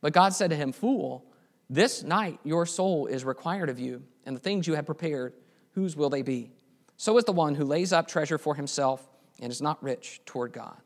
But 0.00 0.12
God 0.12 0.34
said 0.34 0.50
to 0.50 0.56
him, 0.56 0.72
Fool, 0.72 1.24
this 1.70 2.02
night 2.02 2.38
your 2.44 2.66
soul 2.66 3.06
is 3.06 3.24
required 3.24 3.68
of 3.68 3.78
you, 3.78 4.02
and 4.24 4.36
the 4.36 4.40
things 4.40 4.66
you 4.66 4.74
have 4.74 4.86
prepared, 4.86 5.34
whose 5.72 5.96
will 5.96 6.10
they 6.10 6.22
be? 6.22 6.50
So 6.96 7.16
is 7.16 7.24
the 7.24 7.32
one 7.32 7.54
who 7.54 7.64
lays 7.64 7.92
up 7.92 8.08
treasure 8.08 8.38
for 8.38 8.54
himself 8.54 9.08
and 9.40 9.50
is 9.52 9.62
not 9.62 9.82
rich 9.82 10.20
toward 10.26 10.52
God. 10.52 10.76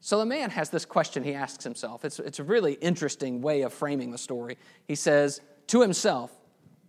So 0.00 0.18
the 0.18 0.26
man 0.26 0.50
has 0.50 0.70
this 0.70 0.84
question 0.84 1.24
he 1.24 1.34
asks 1.34 1.64
himself. 1.64 2.04
It's, 2.04 2.20
it's 2.20 2.38
a 2.38 2.44
really 2.44 2.74
interesting 2.74 3.42
way 3.42 3.62
of 3.62 3.72
framing 3.72 4.12
the 4.12 4.18
story. 4.18 4.56
He 4.86 4.94
says 4.94 5.40
to 5.66 5.82
himself, 5.82 6.30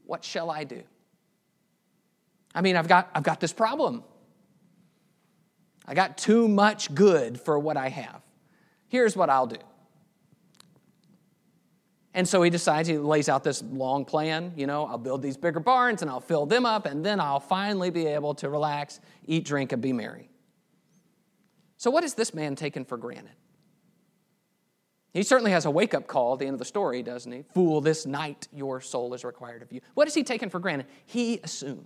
What 0.06 0.24
shall 0.24 0.52
I 0.52 0.64
do? 0.64 0.84
I 2.58 2.62
mean, 2.62 2.76
I've 2.76 2.88
got, 2.88 3.12
I've 3.14 3.22
got 3.22 3.40
this 3.40 3.54
problem. 3.54 4.04
I 5.86 5.94
got 5.94 6.18
too 6.18 6.48
much 6.48 6.94
good 6.96 7.40
for 7.40 7.60
what 7.60 7.78
I 7.78 7.90
have. 7.90 8.24
Here's 8.88 9.16
what 9.16 9.30
I'll 9.30 9.46
do. 9.46 9.60
And 12.16 12.28
so 12.28 12.42
he 12.42 12.50
decides, 12.50 12.88
he 12.88 12.98
lays 12.98 13.30
out 13.30 13.44
this 13.44 13.62
long 13.62 14.06
plan. 14.06 14.54
You 14.56 14.66
know, 14.66 14.88
I'll 14.88 14.98
build 14.98 15.22
these 15.22 15.38
bigger 15.38 15.60
barns 15.60 16.02
and 16.02 16.10
I'll 16.10 16.20
fill 16.20 16.48
them 16.48 16.66
up, 16.66 16.88
and 16.88 17.06
then 17.06 17.20
I'll 17.20 17.40
finally 17.40 17.92
be 17.92 18.08
able 18.08 18.34
to 18.36 18.50
relax, 18.50 19.00
eat, 19.28 19.46
drink, 19.46 19.72
and 19.72 19.80
be 19.80 19.94
merry. 19.94 20.28
So, 21.78 21.92
what 21.92 22.04
is 22.04 22.16
this 22.16 22.34
man 22.34 22.56
taken 22.56 22.86
for 22.86 22.98
granted? 22.98 23.36
He 25.14 25.22
certainly 25.22 25.52
has 25.52 25.66
a 25.66 25.72
wake 25.72 25.94
up 25.94 26.08
call 26.08 26.34
at 26.34 26.40
the 26.40 26.48
end 26.48 26.56
of 26.56 26.60
the 26.60 26.66
story, 26.66 27.04
doesn't 27.04 27.32
he? 27.32 27.44
Fool, 27.54 27.82
this 27.82 28.08
night 28.08 28.48
your 28.52 28.82
soul 28.82 29.14
is 29.14 29.24
required 29.24 29.62
of 29.62 29.72
you. 29.72 29.82
What 29.94 30.08
is 30.08 30.16
he 30.16 30.24
taken 30.24 30.50
for 30.50 30.60
granted? 30.60 30.88
He 31.06 31.40
assumed 31.44 31.86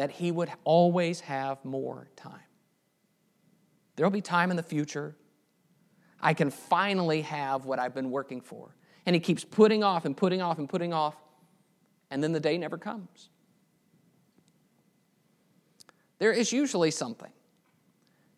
that 0.00 0.10
he 0.10 0.32
would 0.32 0.50
always 0.64 1.20
have 1.20 1.62
more 1.62 2.08
time. 2.16 2.40
There'll 3.96 4.10
be 4.10 4.22
time 4.22 4.50
in 4.50 4.56
the 4.56 4.62
future. 4.62 5.14
I 6.22 6.32
can 6.32 6.50
finally 6.50 7.20
have 7.20 7.66
what 7.66 7.78
I've 7.78 7.94
been 7.94 8.10
working 8.10 8.40
for. 8.40 8.74
And 9.04 9.12
he 9.14 9.20
keeps 9.20 9.44
putting 9.44 9.84
off 9.84 10.06
and 10.06 10.16
putting 10.16 10.40
off 10.40 10.58
and 10.58 10.66
putting 10.66 10.94
off, 10.94 11.16
and 12.10 12.24
then 12.24 12.32
the 12.32 12.40
day 12.40 12.56
never 12.56 12.78
comes. 12.78 13.28
There 16.18 16.32
is 16.32 16.50
usually 16.50 16.90
something 16.90 17.32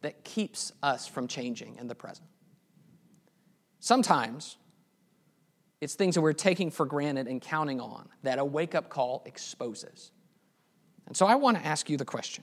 that 0.01 0.25
keeps 0.25 0.72
us 0.83 1.07
from 1.07 1.29
changing 1.29 1.77
in 1.79 1.87
the 1.87 1.94
present. 1.94 2.27
Sometimes 3.79 4.57
it's 5.81 5.94
things 5.94 6.16
that 6.16 6.22
we're 6.22 6.33
taking 6.33 6.72
for 6.72 6.87
granted 6.87 7.29
and 7.29 7.40
counting 7.40 7.81
on 7.81 8.09
that 8.25 8.40
a 8.40 8.44
wake 8.44 8.75
up 8.75 8.88
call 8.88 9.22
exposes. 9.27 10.11
And 11.12 11.16
so 11.18 11.27
I 11.27 11.35
want 11.35 11.59
to 11.59 11.66
ask 11.66 11.90
you 11.90 11.98
the 11.98 12.07
question 12.07 12.42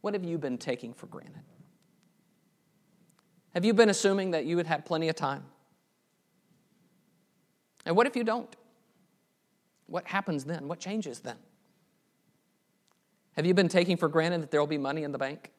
What 0.00 0.14
have 0.14 0.22
you 0.22 0.38
been 0.38 0.56
taking 0.56 0.94
for 0.94 1.08
granted? 1.08 1.42
Have 3.52 3.64
you 3.64 3.74
been 3.74 3.90
assuming 3.90 4.30
that 4.30 4.44
you 4.44 4.54
would 4.54 4.68
have 4.68 4.84
plenty 4.84 5.08
of 5.08 5.16
time? 5.16 5.42
And 7.84 7.96
what 7.96 8.06
if 8.06 8.14
you 8.14 8.22
don't? 8.22 8.54
What 9.88 10.06
happens 10.06 10.44
then? 10.44 10.68
What 10.68 10.78
changes 10.78 11.18
then? 11.18 11.34
Have 13.32 13.44
you 13.44 13.54
been 13.54 13.66
taking 13.66 13.96
for 13.96 14.06
granted 14.06 14.42
that 14.42 14.52
there 14.52 14.60
will 14.60 14.68
be 14.68 14.78
money 14.78 15.02
in 15.02 15.10
the 15.10 15.18
bank? 15.18 15.50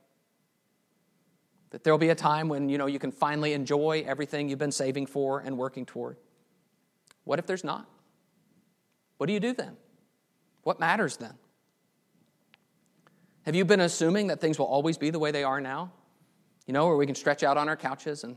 That 1.72 1.84
there 1.84 1.92
will 1.92 1.98
be 1.98 2.12
a 2.12 2.16
time 2.16 2.48
when 2.48 2.70
you 2.70 2.78
know 2.78 2.86
you 2.86 2.98
can 2.98 3.12
finally 3.12 3.52
enjoy 3.52 4.06
everything 4.08 4.48
you've 4.48 4.60
been 4.60 4.72
saving 4.72 5.08
for 5.08 5.40
and 5.42 5.58
working 5.58 5.86
toward? 5.86 6.16
What 7.26 7.40
if 7.40 7.46
there's 7.46 7.66
not? 7.66 7.90
What 9.18 9.28
do 9.28 9.34
you 9.34 9.42
do 9.42 9.52
then? 9.52 9.76
What 10.66 10.80
matters 10.80 11.18
then? 11.18 11.36
Have 13.44 13.54
you 13.54 13.66
been 13.66 13.82
assuming 13.82 14.28
that 14.28 14.42
things 14.42 14.58
will 14.58 14.66
always 14.66 14.98
be 14.98 15.12
the 15.12 15.20
way 15.20 15.30
they 15.30 15.44
are 15.44 15.62
now? 15.62 15.92
You 16.66 16.74
know, 16.74 16.88
where 16.88 16.98
we 16.98 17.06
can 17.06 17.14
stretch 17.14 17.44
out 17.44 17.56
on 17.56 17.70
our 17.70 17.78
couches 17.78 18.24
and 18.24 18.36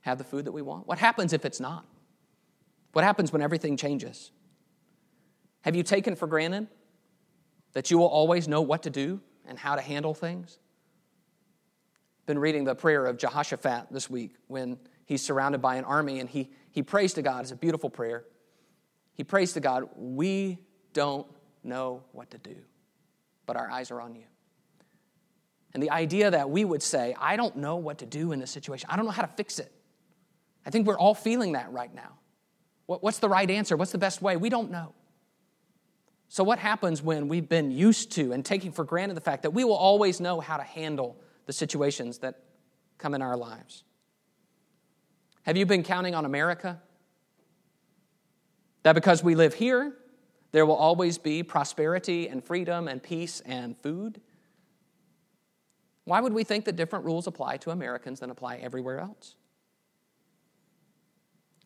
have 0.00 0.18
the 0.18 0.24
food 0.24 0.46
that 0.46 0.52
we 0.52 0.60
want? 0.60 0.88
What 0.88 0.98
happens 0.98 1.32
if 1.32 1.44
it's 1.44 1.60
not? 1.60 1.86
What 2.94 3.04
happens 3.04 3.32
when 3.32 3.42
everything 3.42 3.76
changes? 3.76 4.32
Have 5.60 5.76
you 5.76 5.84
taken 5.84 6.16
for 6.16 6.26
granted 6.26 6.66
that 7.74 7.92
you 7.92 7.98
will 7.98 8.08
always 8.08 8.48
know 8.48 8.60
what 8.60 8.82
to 8.82 8.90
do 8.90 9.20
and 9.46 9.56
how 9.56 9.76
to 9.76 9.80
handle 9.80 10.14
things? 10.14 10.58
Been 12.26 12.40
reading 12.40 12.64
the 12.64 12.74
prayer 12.74 13.06
of 13.06 13.18
Jehoshaphat 13.18 13.92
this 13.92 14.10
week 14.10 14.34
when 14.48 14.78
he's 15.04 15.22
surrounded 15.22 15.62
by 15.62 15.76
an 15.76 15.84
army 15.84 16.18
and 16.18 16.28
he, 16.28 16.50
he 16.72 16.82
prays 16.82 17.14
to 17.14 17.22
God. 17.22 17.42
It's 17.42 17.52
a 17.52 17.56
beautiful 17.56 17.88
prayer. 17.88 18.24
He 19.14 19.22
prays 19.22 19.52
to 19.52 19.60
God, 19.60 19.88
We 19.94 20.58
don't 20.92 21.28
know 21.68 22.02
what 22.12 22.30
to 22.30 22.38
do, 22.38 22.56
but 23.46 23.56
our 23.56 23.70
eyes 23.70 23.90
are 23.90 24.00
on 24.00 24.14
you. 24.14 24.24
And 25.74 25.82
the 25.82 25.90
idea 25.90 26.30
that 26.30 26.50
we 26.50 26.64
would 26.64 26.82
say, 26.82 27.14
I 27.20 27.36
don't 27.36 27.56
know 27.56 27.76
what 27.76 27.98
to 27.98 28.06
do 28.06 28.32
in 28.32 28.40
this 28.40 28.50
situation, 28.50 28.88
I 28.90 28.96
don't 28.96 29.04
know 29.04 29.10
how 29.12 29.22
to 29.22 29.32
fix 29.36 29.58
it. 29.58 29.72
I 30.64 30.70
think 30.70 30.86
we're 30.86 30.98
all 30.98 31.14
feeling 31.14 31.52
that 31.52 31.72
right 31.72 31.94
now. 31.94 32.18
What's 32.86 33.18
the 33.18 33.28
right 33.28 33.48
answer? 33.50 33.76
What's 33.76 33.92
the 33.92 33.98
best 33.98 34.22
way? 34.22 34.36
We 34.36 34.48
don't 34.48 34.70
know. 34.70 34.94
So, 36.30 36.42
what 36.42 36.58
happens 36.58 37.02
when 37.02 37.28
we've 37.28 37.48
been 37.48 37.70
used 37.70 38.12
to 38.12 38.32
and 38.32 38.44
taking 38.44 38.72
for 38.72 38.84
granted 38.84 39.14
the 39.14 39.20
fact 39.20 39.42
that 39.42 39.50
we 39.50 39.64
will 39.64 39.76
always 39.76 40.20
know 40.20 40.40
how 40.40 40.56
to 40.56 40.62
handle 40.62 41.16
the 41.46 41.52
situations 41.52 42.18
that 42.18 42.40
come 42.96 43.14
in 43.14 43.22
our 43.22 43.36
lives? 43.36 43.84
Have 45.42 45.56
you 45.56 45.66
been 45.66 45.82
counting 45.82 46.14
on 46.14 46.24
America? 46.24 46.80
That 48.84 48.94
because 48.94 49.22
we 49.22 49.34
live 49.34 49.54
here, 49.54 49.94
there 50.52 50.64
will 50.64 50.76
always 50.76 51.18
be 51.18 51.42
prosperity 51.42 52.28
and 52.28 52.42
freedom 52.42 52.88
and 52.88 53.02
peace 53.02 53.40
and 53.40 53.76
food. 53.78 54.20
Why 56.04 56.20
would 56.20 56.32
we 56.32 56.44
think 56.44 56.64
that 56.64 56.76
different 56.76 57.04
rules 57.04 57.26
apply 57.26 57.58
to 57.58 57.70
Americans 57.70 58.20
than 58.20 58.30
apply 58.30 58.56
everywhere 58.56 58.98
else? 58.98 59.34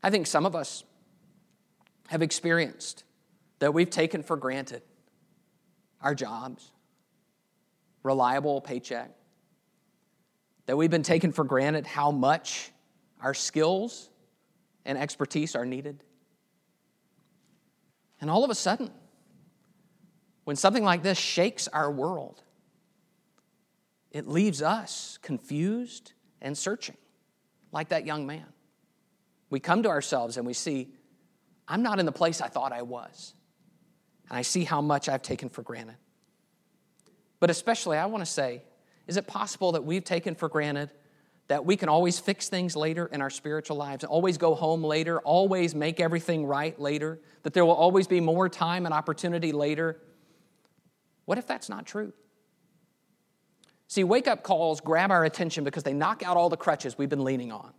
I 0.03 0.11
think 0.11 0.27
some 0.27 0.47
of 0.47 0.57
us 0.57 0.83
have 2.09 2.23
experienced 2.23 3.05
that 3.61 3.73
we've 3.73 3.91
taken 3.91 4.25
for 4.25 4.37
granted 4.37 4.83
our 6.01 6.17
jobs, 6.17 6.73
reliable 8.03 8.61
paycheck, 8.61 9.13
that 10.67 10.77
we've 10.77 10.91
been 10.91 11.05
taken 11.05 11.31
for 11.31 11.45
granted 11.45 11.87
how 11.87 12.11
much 12.11 12.73
our 13.21 13.35
skills 13.35 14.11
and 14.85 14.99
expertise 14.99 15.55
are 15.55 15.65
needed. 15.65 16.03
And 18.23 18.31
all 18.31 18.45
of 18.45 18.51
a 18.51 18.55
sudden, 18.55 18.89
when 20.45 20.55
something 20.55 20.85
like 20.85 21.03
this 21.03 21.19
shakes 21.19 21.67
our 21.67 21.91
world, 21.91 22.41
it 24.13 24.29
leaves 24.29 24.63
us 24.63 25.19
confused 25.23 26.13
and 26.41 26.57
searching, 26.57 26.97
like 27.73 27.89
that 27.89 28.07
young 28.07 28.27
man. 28.27 28.47
We 29.51 29.59
come 29.59 29.83
to 29.83 29.89
ourselves 29.89 30.37
and 30.37 30.47
we 30.47 30.53
see, 30.53 30.95
I'm 31.67 31.83
not 31.83 31.99
in 31.99 32.07
the 32.07 32.13
place 32.13 32.41
I 32.41 32.47
thought 32.47 32.73
I 32.73 32.83
was. 32.83 33.35
And 34.31 34.39
I 34.39 34.43
see 34.43 34.63
how 34.63 34.81
much 34.81 35.09
I've 35.09 35.23
taken 35.23 35.49
for 35.49 35.63
granted. 35.63 35.97
But 37.41 37.51
especially, 37.51 37.99
I 37.99 38.07
want 38.07 38.25
to 38.25 38.31
say, 38.31 38.63
is 39.09 39.17
it 39.17 39.27
possible 39.27 39.73
that 39.73 39.83
we've 39.83 40.05
taken 40.05 40.37
for 40.37 40.49
granted 40.49 40.91
that 41.53 41.67
we 41.67 41.77
can 41.77 41.91
always 41.91 42.19
fix 42.19 42.49
things 42.49 42.75
later 42.75 43.05
in 43.05 43.21
our 43.21 43.29
spiritual 43.29 43.77
lives, 43.77 44.05
always 44.05 44.39
go 44.39 44.55
home 44.55 44.83
later, 44.83 45.21
always 45.21 45.75
make 45.75 46.01
everything 46.01 46.47
right 46.47 46.81
later, 46.81 47.21
that 47.43 47.53
there 47.53 47.63
will 47.67 47.75
always 47.75 48.07
be 48.07 48.21
more 48.21 48.49
time 48.49 48.87
and 48.87 48.95
opportunity 48.95 49.53
later. 49.53 50.01
What 51.27 51.37
if 51.37 51.47
that's 51.47 51.69
not 51.69 51.85
true? 51.85 52.15
See, 53.87 54.03
wake 54.03 54.27
up 54.29 54.43
calls 54.43 54.81
grab 54.81 55.11
our 55.11 55.27
attention 55.27 55.63
because 55.63 55.83
they 55.83 55.93
knock 55.93 56.23
out 56.23 56.39
all 56.39 56.49
the 56.49 56.57
crutches 56.57 56.97
we've 56.97 57.11
been 57.11 57.23
leaning 57.23 57.53
on. 57.53 57.75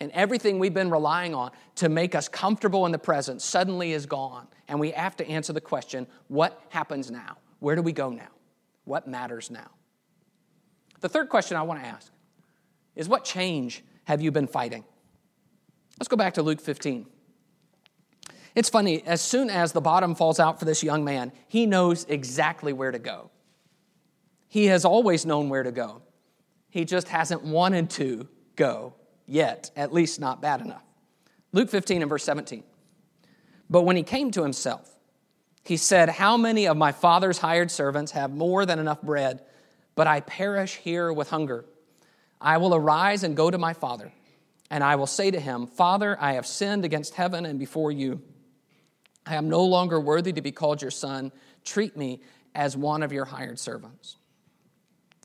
And 0.00 0.10
everything 0.12 0.58
we've 0.58 0.72
been 0.72 0.88
relying 0.88 1.34
on 1.34 1.50
to 1.74 1.90
make 1.90 2.14
us 2.14 2.26
comfortable 2.26 2.86
in 2.86 2.92
the 2.92 2.98
present 2.98 3.42
suddenly 3.42 3.92
is 3.92 4.06
gone. 4.06 4.48
And 4.66 4.80
we 4.80 4.92
have 4.92 5.14
to 5.18 5.28
answer 5.28 5.52
the 5.52 5.60
question 5.60 6.06
what 6.28 6.58
happens 6.70 7.10
now? 7.10 7.36
Where 7.58 7.76
do 7.76 7.82
we 7.82 7.92
go 7.92 8.08
now? 8.08 8.30
What 8.84 9.06
matters 9.06 9.50
now? 9.50 9.68
The 11.00 11.08
third 11.10 11.28
question 11.28 11.58
I 11.58 11.62
want 11.64 11.82
to 11.82 11.86
ask 11.86 12.10
is 13.00 13.08
what 13.08 13.24
change 13.24 13.82
have 14.04 14.20
you 14.20 14.30
been 14.30 14.46
fighting? 14.46 14.84
Let's 15.98 16.08
go 16.08 16.18
back 16.18 16.34
to 16.34 16.42
Luke 16.42 16.60
15. 16.60 17.06
It's 18.54 18.68
funny, 18.68 19.02
as 19.06 19.22
soon 19.22 19.48
as 19.48 19.72
the 19.72 19.80
bottom 19.80 20.14
falls 20.14 20.38
out 20.38 20.58
for 20.58 20.66
this 20.66 20.82
young 20.82 21.02
man, 21.02 21.32
he 21.48 21.64
knows 21.64 22.04
exactly 22.10 22.74
where 22.74 22.90
to 22.90 22.98
go. 22.98 23.30
He 24.48 24.66
has 24.66 24.84
always 24.84 25.24
known 25.24 25.48
where 25.48 25.62
to 25.62 25.72
go. 25.72 26.02
He 26.68 26.84
just 26.84 27.08
hasn't 27.08 27.42
wanted 27.42 27.88
to 27.90 28.28
go 28.54 28.92
yet, 29.24 29.70
at 29.76 29.94
least 29.94 30.20
not 30.20 30.42
bad 30.42 30.60
enough. 30.60 30.84
Luke 31.52 31.70
15 31.70 32.02
and 32.02 32.08
verse 32.10 32.24
17. 32.24 32.62
But 33.70 33.82
when 33.82 33.96
he 33.96 34.02
came 34.02 34.30
to 34.32 34.42
himself, 34.42 34.94
he 35.64 35.78
said, 35.78 36.10
How 36.10 36.36
many 36.36 36.68
of 36.68 36.76
my 36.76 36.92
father's 36.92 37.38
hired 37.38 37.70
servants 37.70 38.12
have 38.12 38.30
more 38.30 38.66
than 38.66 38.78
enough 38.78 39.00
bread, 39.00 39.40
but 39.94 40.06
I 40.06 40.20
perish 40.20 40.76
here 40.76 41.10
with 41.14 41.30
hunger? 41.30 41.64
I 42.40 42.56
will 42.56 42.74
arise 42.74 43.22
and 43.22 43.36
go 43.36 43.50
to 43.50 43.58
my 43.58 43.74
father, 43.74 44.12
and 44.70 44.82
I 44.82 44.96
will 44.96 45.06
say 45.06 45.30
to 45.30 45.40
him, 45.40 45.66
Father, 45.66 46.16
I 46.20 46.34
have 46.34 46.46
sinned 46.46 46.84
against 46.84 47.14
heaven 47.14 47.44
and 47.44 47.58
before 47.58 47.92
you. 47.92 48.22
I 49.26 49.34
am 49.34 49.48
no 49.48 49.64
longer 49.64 50.00
worthy 50.00 50.32
to 50.32 50.40
be 50.40 50.52
called 50.52 50.80
your 50.80 50.90
son. 50.90 51.32
Treat 51.64 51.96
me 51.96 52.22
as 52.54 52.76
one 52.76 53.02
of 53.02 53.12
your 53.12 53.26
hired 53.26 53.58
servants. 53.58 54.16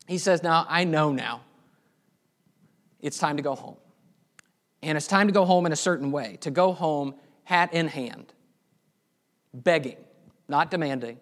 He 0.08 0.18
says, 0.18 0.44
Now 0.44 0.66
I 0.68 0.84
know 0.84 1.12
now. 1.12 1.42
It's 3.00 3.18
time 3.18 3.38
to 3.38 3.44
go 3.44 3.56
home. 3.56 3.78
And 4.84 4.98
it's 4.98 5.08
time 5.08 5.28
to 5.28 5.34
go 5.34 5.46
home 5.46 5.66
in 5.66 5.72
a 5.72 5.78
certain 5.78 6.12
way, 6.12 6.38
to 6.42 6.52
go 6.52 6.74
home 6.74 7.16
hat 7.44 7.74
in 7.74 7.88
hand, 7.88 8.34
begging, 9.54 9.98
not 10.48 10.70
demanding, 10.70 11.20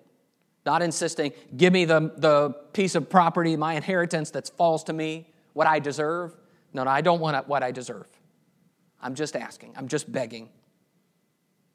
not 0.66 0.82
insisting, 0.82 1.34
give 1.56 1.72
me 1.72 1.86
the, 1.86 2.12
the 2.18 2.56
piece 2.74 2.96
of 2.96 3.10
property, 3.10 3.56
my 3.56 3.76
inheritance 3.76 4.32
that 4.32 4.50
falls 4.58 4.84
to 4.86 4.94
me, 4.94 5.33
what 5.54 5.68
I 5.68 5.80
deserve. 5.80 6.36
No, 6.74 6.84
no, 6.84 6.92
I 6.92 7.02
don't 7.02 7.20
want 7.20 7.48
what 7.48 7.64
I 7.64 7.72
deserve. 7.72 8.08
I'm 9.02 9.16
just 9.16 9.36
asking, 9.36 9.74
I'm 9.76 9.88
just 9.88 10.12
begging. 10.12 10.50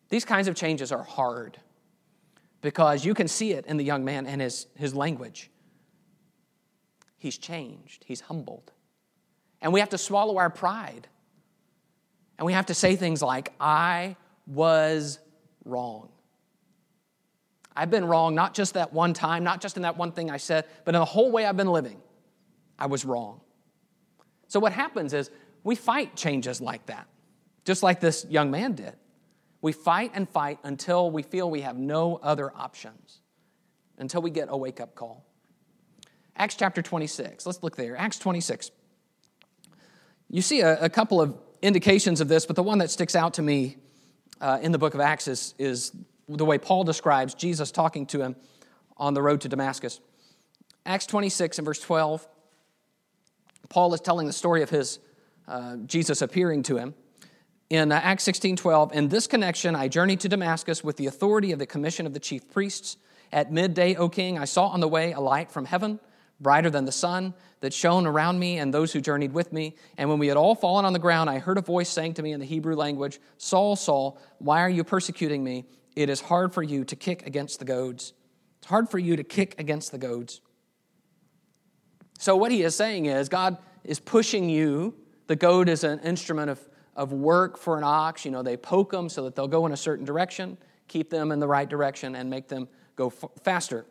These 0.09 0.25
kinds 0.25 0.49
of 0.49 0.55
changes 0.55 0.93
are 0.93 1.03
hard 1.03 1.59
because 2.63 3.05
you 3.05 3.15
can 3.15 3.29
see 3.29 3.53
it 3.53 3.67
in 3.67 3.77
the 3.77 3.85
young 3.85 4.05
man 4.05 4.27
and 4.27 4.41
his, 4.41 4.67
his 4.77 4.95
language. 4.95 5.51
He's 7.19 7.37
changed, 7.37 8.05
he's 8.07 8.21
humbled. 8.21 8.73
And 9.61 9.73
we 9.73 9.81
have 9.81 9.91
to 9.91 9.99
swallow 9.99 10.39
our 10.39 10.51
pride. 10.51 11.09
And 12.39 12.47
we 12.47 12.53
have 12.53 12.67
to 12.67 12.75
say 12.75 12.95
things 12.95 13.21
like, 13.21 13.53
I 13.61 14.17
was 14.47 15.19
wrong. 15.65 16.11
I've 17.77 17.91
been 17.91 18.05
wrong 18.05 18.35
not 18.35 18.55
just 18.55 18.75
that 18.75 18.93
one 18.93 19.13
time, 19.13 19.45
not 19.45 19.61
just 19.61 19.77
in 19.77 19.83
that 19.83 19.97
one 19.97 20.13
thing 20.13 20.31
I 20.31 20.37
said, 20.37 20.65
but 20.85 20.95
in 20.95 21.01
the 21.01 21.05
whole 21.05 21.31
way 21.31 21.45
I've 21.45 21.57
been 21.57 21.71
living. 21.71 22.01
I 22.79 22.87
was 22.87 23.05
wrong. 23.05 23.41
So 24.49 24.59
what 24.59 24.73
happens 24.73 25.13
is 25.13 25.31
we 25.63 25.75
fight 25.75 26.17
changes 26.17 26.61
like 26.61 26.87
that, 26.87 27.07
just 27.65 27.83
like 27.83 28.01
this 28.01 28.27
young 28.29 28.51
man 28.51 28.73
did. 28.73 28.95
We 29.61 29.73
fight 29.73 30.13
and 30.15 30.29
fight 30.29 30.59
until 30.63 31.11
we 31.11 31.23
feel 31.23 31.51
we 31.51 31.61
have 31.63 31.77
no 31.77 32.17
other 32.17 32.53
options, 32.57 33.21
until 33.99 34.23
we 34.23 34.31
get 34.31 34.49
a 34.51 34.57
wake 34.57 34.81
up 34.81 34.95
call. 34.95 35.25
Acts 36.37 36.55
chapter 36.55 36.81
26, 36.81 37.45
let's 37.47 37.63
look 37.63 37.77
there. 37.77 37.97
Acts 37.97 38.19
26. 38.19 38.71
You 40.31 40.43
see 40.43 40.61
a, 40.61 40.81
a 40.85 40.89
couple 40.89 41.21
of 41.21 41.37
indications 41.63 42.21
of 42.21 42.29
this, 42.29 42.47
but 42.47 42.55
the 42.55 42.63
one 42.63 42.79
that 42.79 42.91
sticks 42.91 43.17
out 43.17 43.35
to 43.35 43.43
me 43.43 43.77
uh, 44.41 44.59
in 44.63 44.73
the 44.73 44.79
book 44.79 44.95
of 44.95 45.01
Acts 45.01 45.27
is, 45.27 45.55
is 45.59 45.93
the 46.29 46.45
way 46.45 46.59
Paul 46.59 46.85
describes 46.85 47.35
Jesus 47.35 47.73
talking 47.73 48.07
to 48.07 48.21
him 48.21 48.37
on 48.97 49.15
the 49.15 49.23
road 49.23 49.41
to 49.43 49.49
Damascus. 49.49 50.01
Acts 50.87 51.07
26 51.07 51.59
and 51.59 51.65
verse 51.65 51.81
12, 51.81 52.27
Paul 53.69 53.93
is 53.95 54.01
telling 54.01 54.27
the 54.27 54.33
story 54.33 54.63
of 54.63 54.71
his 54.71 54.99
uh, 55.47 55.77
Jesus 55.77 56.23
appearing 56.23 56.63
to 56.65 56.77
him 56.77 56.95
in 57.71 57.93
uh, 57.93 58.01
Acts 58.03 58.25
16 58.25 58.57
12, 58.57 58.93
in 58.95 59.09
this 59.09 59.27
connection, 59.27 59.77
I 59.77 59.89
journeyed 59.89 60.21
to 60.21 60.29
Damascus 60.29 60.83
with 60.83 60.97
the 60.97 61.07
authority 61.07 61.53
of 61.53 61.59
the 61.59 61.67
commission 61.67 62.07
of 62.07 62.15
the 62.15 62.21
chief 62.21 62.49
priests. 62.51 62.97
At 63.31 63.53
midday, 63.53 63.95
O 63.95 64.09
king, 64.09 64.39
I 64.39 64.47
saw 64.47 64.69
on 64.69 64.81
the 64.81 64.89
way 64.89 65.13
a 65.13 65.21
light 65.21 65.51
from 65.51 65.67
heaven, 65.67 66.01
brighter 66.41 66.71
than 66.71 66.87
the 66.87 66.93
sun, 66.93 67.35
that 67.61 67.75
shone 67.75 68.07
around 68.07 68.39
me 68.39 68.59
and 68.59 68.73
those 68.73 68.93
who 68.93 69.03
journeyed 69.03 69.35
with 69.35 69.53
me. 69.53 69.77
And 69.99 70.09
when 70.09 70.19
we 70.19 70.29
had 70.29 70.39
all 70.39 70.55
fallen 70.55 70.87
on 70.87 70.95
the 70.95 70.99
ground, 70.99 71.29
I 71.29 71.41
heard 71.41 71.59
a 71.59 71.63
voice 71.63 71.91
saying 71.91 72.15
to 72.15 72.23
me 72.23 72.33
in 72.33 72.41
the 72.41 72.47
Hebrew 72.47 72.75
language, 72.75 73.21
Saul, 73.37 73.77
Saul, 73.77 74.19
why 74.39 74.63
are 74.63 74.71
you 74.71 74.83
persecuting 74.83 75.45
me? 75.45 75.67
It 75.95 76.09
is 76.09 76.23
hard 76.23 76.55
for 76.55 76.63
you 76.63 76.85
to 76.85 76.97
kick 76.97 77.27
against 77.27 77.59
the 77.59 77.67
goads. 77.67 78.15
It's 78.61 78.69
hard 78.69 78.89
for 78.89 78.99
you 78.99 79.17
to 79.17 79.25
kick 79.25 79.57
against 79.59 79.93
the 79.93 79.99
goads. 79.99 80.41
So, 82.19 82.37
what 82.37 82.53
he 82.53 82.63
is 82.63 82.77
saying 82.77 83.07
is, 83.07 83.31
God 83.31 83.57
is 83.85 83.99
pushing 83.99 84.51
you. 84.51 84.95
The 85.29 85.37
goad 85.37 85.71
is 85.71 85.85
an 85.85 86.01
instrument 86.01 86.51
of 86.51 86.61
of 86.99 87.13
work 87.13 87.57
for 87.57 87.79
an 87.79 87.85
ox. 87.85 88.25
You 88.25 88.33
know, 88.33 88.43
they 88.43 88.57
poke 88.57 88.91
them 88.91 89.09
so 89.09 89.23
that 89.23 89.37
they'll 89.37 89.49
go 89.49 89.65
in 89.65 89.73
a 89.73 89.77
certain 89.77 90.05
direction, 90.05 90.59
keep 90.89 91.09
them 91.09 91.31
in 91.31 91.39
the 91.39 91.47
right 91.47 91.69
direction, 91.69 92.17
and 92.17 92.29
make 92.29 92.49
them 92.49 92.69
go 92.97 93.07
f- 93.07 93.31
faster. 93.45 93.87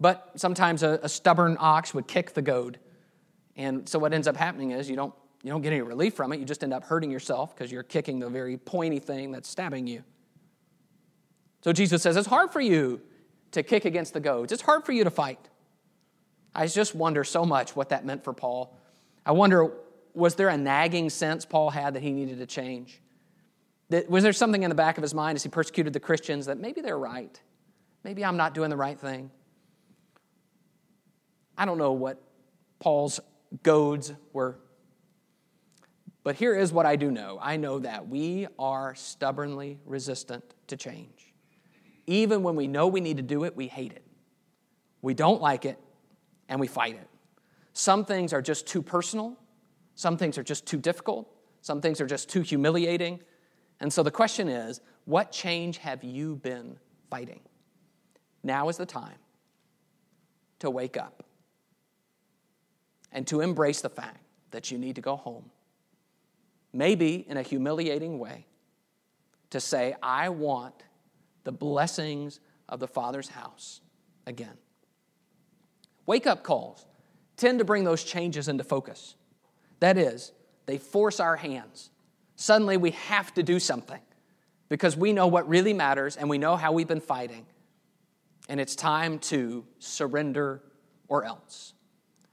But 0.00 0.32
sometimes 0.34 0.82
a, 0.82 0.98
a, 1.04 1.08
stubborn 1.08 1.56
ox 1.60 1.94
would 1.94 2.08
kick 2.08 2.34
the 2.34 2.42
goad. 2.42 2.80
And 3.56 3.88
so 3.88 4.00
what 4.00 4.12
ends 4.12 4.26
up 4.26 4.36
happening 4.36 4.72
is 4.72 4.90
you 4.90 4.96
don't, 4.96 5.14
you 5.44 5.50
don't 5.50 5.62
get 5.62 5.72
any 5.72 5.82
relief 5.82 6.14
from 6.14 6.32
it. 6.32 6.40
You 6.40 6.44
just 6.44 6.64
end 6.64 6.74
up 6.74 6.82
hurting 6.82 7.12
yourself 7.12 7.54
because 7.54 7.70
you're 7.70 7.84
kicking 7.84 8.18
the 8.18 8.28
very 8.28 8.56
pointy 8.56 8.98
thing 8.98 9.30
that's 9.30 9.48
stabbing 9.48 9.86
you. 9.86 10.02
So 11.62 11.72
Jesus 11.72 12.02
says, 12.02 12.16
It's 12.16 12.26
hard 12.26 12.50
for 12.50 12.60
you 12.60 13.00
to 13.52 13.62
kick 13.62 13.84
against 13.84 14.14
the 14.14 14.20
goads, 14.20 14.52
it's 14.52 14.62
hard 14.62 14.84
for 14.84 14.90
you 14.90 15.04
to 15.04 15.10
fight. 15.10 15.38
I 16.54 16.66
just 16.66 16.94
wonder 16.94 17.24
so 17.24 17.44
much 17.44 17.74
what 17.74 17.88
that 17.88 18.04
meant 18.04 18.24
for 18.24 18.32
Paul. 18.32 18.76
I 19.26 19.32
wonder 19.32 19.72
was 20.14 20.36
there 20.36 20.48
a 20.48 20.56
nagging 20.56 21.10
sense 21.10 21.44
Paul 21.44 21.70
had 21.70 21.94
that 21.94 22.02
he 22.02 22.12
needed 22.12 22.38
to 22.38 22.46
change? 22.46 23.00
Was 24.08 24.22
there 24.22 24.32
something 24.32 24.62
in 24.62 24.68
the 24.68 24.74
back 24.74 24.96
of 24.96 25.02
his 25.02 25.12
mind 25.12 25.36
as 25.36 25.42
he 25.42 25.48
persecuted 25.48 25.92
the 25.92 26.00
Christians 26.00 26.46
that 26.46 26.58
maybe 26.58 26.80
they're 26.80 26.98
right? 26.98 27.38
Maybe 28.04 28.24
I'm 28.24 28.36
not 28.36 28.54
doing 28.54 28.70
the 28.70 28.76
right 28.76 28.98
thing? 28.98 29.30
I 31.58 31.64
don't 31.64 31.78
know 31.78 31.92
what 31.92 32.22
Paul's 32.78 33.20
goads 33.62 34.12
were. 34.32 34.58
But 36.22 36.36
here 36.36 36.56
is 36.56 36.72
what 36.72 36.86
I 36.86 36.96
do 36.96 37.10
know 37.10 37.38
I 37.40 37.56
know 37.56 37.80
that 37.80 38.08
we 38.08 38.46
are 38.58 38.94
stubbornly 38.94 39.78
resistant 39.84 40.44
to 40.68 40.76
change. 40.76 41.34
Even 42.06 42.42
when 42.42 42.56
we 42.56 42.66
know 42.66 42.86
we 42.86 43.00
need 43.00 43.18
to 43.18 43.22
do 43.22 43.44
it, 43.44 43.56
we 43.56 43.68
hate 43.68 43.92
it. 43.92 44.04
We 45.02 45.14
don't 45.14 45.40
like 45.40 45.64
it, 45.64 45.78
and 46.48 46.60
we 46.60 46.66
fight 46.66 46.94
it. 46.94 47.08
Some 47.72 48.04
things 48.04 48.32
are 48.32 48.42
just 48.42 48.66
too 48.66 48.82
personal, 48.82 49.36
some 49.94 50.16
things 50.16 50.38
are 50.38 50.42
just 50.42 50.66
too 50.66 50.78
difficult, 50.78 51.28
some 51.60 51.80
things 51.80 52.00
are 52.00 52.06
just 52.06 52.28
too 52.28 52.42
humiliating. 52.42 53.20
And 53.80 53.92
so 53.92 54.02
the 54.02 54.10
question 54.10 54.48
is 54.48 54.80
what 55.04 55.32
change 55.32 55.78
have 55.78 56.04
you 56.04 56.36
been 56.36 56.78
fighting? 57.10 57.40
Now 58.42 58.68
is 58.68 58.76
the 58.76 58.86
time 58.86 59.18
to 60.60 60.70
wake 60.70 60.96
up 60.96 61.24
and 63.12 63.26
to 63.28 63.40
embrace 63.40 63.80
the 63.80 63.88
fact 63.88 64.20
that 64.50 64.70
you 64.70 64.78
need 64.78 64.96
to 64.96 65.00
go 65.00 65.16
home. 65.16 65.50
Maybe 66.72 67.24
in 67.28 67.36
a 67.36 67.42
humiliating 67.42 68.18
way, 68.18 68.46
to 69.50 69.60
say, 69.60 69.94
I 70.02 70.30
want 70.30 70.74
the 71.44 71.52
blessings 71.52 72.40
of 72.68 72.80
the 72.80 72.88
Father's 72.88 73.28
house 73.28 73.80
again. 74.26 74.56
Wake 76.06 76.26
up 76.26 76.42
calls 76.42 76.86
tend 77.36 77.58
to 77.58 77.64
bring 77.64 77.84
those 77.84 78.04
changes 78.04 78.48
into 78.48 78.64
focus. 78.64 79.16
That 79.80 79.98
is, 79.98 80.32
they 80.66 80.78
force 80.78 81.20
our 81.20 81.36
hands. 81.36 81.90
Suddenly 82.36 82.76
we 82.76 82.92
have 82.92 83.32
to 83.34 83.42
do 83.42 83.58
something 83.58 84.00
because 84.68 84.96
we 84.96 85.12
know 85.12 85.26
what 85.26 85.48
really 85.48 85.72
matters 85.72 86.16
and 86.16 86.28
we 86.28 86.38
know 86.38 86.56
how 86.56 86.72
we've 86.72 86.88
been 86.88 87.00
fighting. 87.00 87.46
And 88.48 88.60
it's 88.60 88.74
time 88.74 89.18
to 89.20 89.64
surrender 89.78 90.62
or 91.08 91.24
else. 91.24 91.72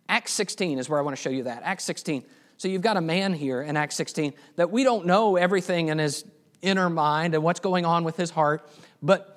Acts 0.09 0.33
16 0.33 0.77
is 0.77 0.89
where 0.89 0.99
I 0.99 1.03
want 1.03 1.15
to 1.15 1.21
show 1.21 1.29
you 1.29 1.43
that. 1.43 1.61
Acts 1.63 1.83
16. 1.85 2.25
So 2.57 2.67
you've 2.67 2.81
got 2.81 2.97
a 2.97 3.01
man 3.01 3.33
here 3.33 3.61
in 3.61 3.77
Acts 3.77 3.95
16 3.95 4.33
that 4.55 4.71
we 4.71 4.83
don't 4.83 5.05
know 5.05 5.35
everything 5.37 5.87
in 5.87 5.97
his 5.97 6.25
inner 6.61 6.89
mind 6.89 7.33
and 7.33 7.43
what's 7.43 7.59
going 7.59 7.85
on 7.85 8.03
with 8.03 8.17
his 8.17 8.29
heart, 8.29 8.69
but 9.01 9.30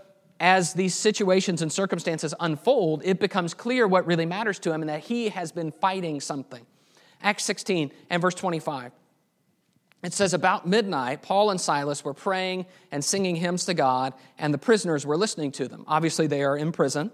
as 0.45 0.75
these 0.75 0.95
situations 0.95 1.63
and 1.63 1.73
circumstances 1.73 2.35
unfold, 2.39 3.01
it 3.03 3.19
becomes 3.19 3.55
clear 3.55 3.89
what 3.89 4.07
really 4.07 4.27
matters 4.27 4.59
to 4.59 4.71
him 4.71 4.83
and 4.83 4.91
that 4.91 5.01
he 5.01 5.31
has 5.31 5.51
been 5.51 5.73
fighting 5.73 6.21
something. 6.21 6.67
Acts 7.23 7.45
16 7.45 7.91
and 8.11 8.21
verse 8.21 8.35
25. 8.35 8.93
It 10.03 10.13
says, 10.13 10.35
About 10.35 10.67
midnight, 10.67 11.23
Paul 11.23 11.49
and 11.49 11.59
Silas 11.59 12.05
were 12.05 12.13
praying 12.13 12.67
and 12.93 13.03
singing 13.03 13.37
hymns 13.37 13.65
to 13.65 13.73
God, 13.73 14.13
and 14.39 14.53
the 14.53 14.59
prisoners 14.59 15.07
were 15.07 15.17
listening 15.17 15.51
to 15.53 15.67
them. 15.67 15.83
Obviously, 15.89 16.27
they 16.27 16.43
are 16.43 16.59
in 16.59 16.73
prison. 16.73 17.11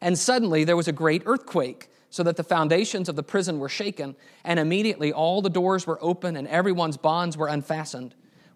And 0.00 0.18
suddenly 0.18 0.64
there 0.64 0.74
was 0.74 0.88
a 0.88 0.92
great 0.92 1.24
earthquake, 1.26 1.90
so 2.08 2.22
that 2.22 2.38
the 2.38 2.44
foundations 2.44 3.10
of 3.10 3.14
the 3.14 3.22
prison 3.22 3.58
were 3.58 3.68
shaken, 3.68 4.16
and 4.42 4.58
immediately 4.58 5.12
all 5.12 5.42
the 5.42 5.50
doors 5.50 5.86
were 5.86 5.98
open 6.02 6.34
and 6.34 6.48
everyone's 6.48 6.96
bonds 6.96 7.36
were 7.36 7.46
unfastened. 7.46 8.14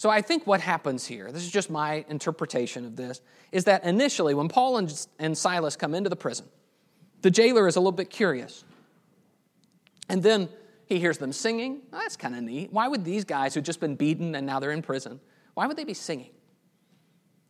So 0.00 0.08
I 0.08 0.22
think 0.22 0.46
what 0.46 0.62
happens 0.62 1.04
here, 1.04 1.30
this 1.30 1.42
is 1.42 1.50
just 1.50 1.68
my 1.68 2.06
interpretation 2.08 2.86
of 2.86 2.96
this, 2.96 3.20
is 3.52 3.64
that 3.64 3.84
initially 3.84 4.32
when 4.32 4.48
Paul 4.48 4.78
and, 5.18 5.36
Silas 5.36 5.76
come 5.76 5.94
into 5.94 6.08
the 6.08 6.16
prison, 6.16 6.46
the 7.20 7.30
jailer 7.30 7.68
is 7.68 7.76
a 7.76 7.80
little 7.80 7.92
bit 7.92 8.08
curious. 8.08 8.64
And 10.08 10.22
then 10.22 10.48
he 10.86 10.98
hears 10.98 11.18
them 11.18 11.34
singing. 11.34 11.82
Oh, 11.92 11.98
that's 11.98 12.16
kind 12.16 12.34
of 12.34 12.42
neat. 12.42 12.72
Why 12.72 12.88
would 12.88 13.04
these 13.04 13.26
guys 13.26 13.52
who've 13.52 13.62
just 13.62 13.78
been 13.78 13.94
beaten 13.94 14.34
and 14.34 14.46
now 14.46 14.58
they're 14.58 14.70
in 14.70 14.80
prison, 14.80 15.20
why 15.52 15.66
would 15.66 15.76
they 15.76 15.84
be 15.84 15.92
singing? 15.92 16.30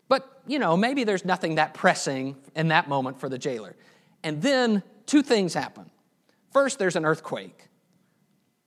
But, 0.09 0.43
you 0.45 0.59
know, 0.59 0.77
maybe 0.77 1.05
there's 1.05 1.25
nothing 1.25 1.55
that 1.55 1.73
pressing 1.75 2.35
in 2.57 2.67
that 2.67 2.89
moment 2.89 3.21
for 3.21 3.29
the 3.29 3.39
jailer. 3.39 3.77
And 4.25 4.43
then 4.43 4.83
two 5.07 5.23
things 5.23 5.55
happen. 5.55 5.89
First, 6.53 6.81
there's 6.81 6.97
an 6.97 7.05
earthquake. 7.05 7.69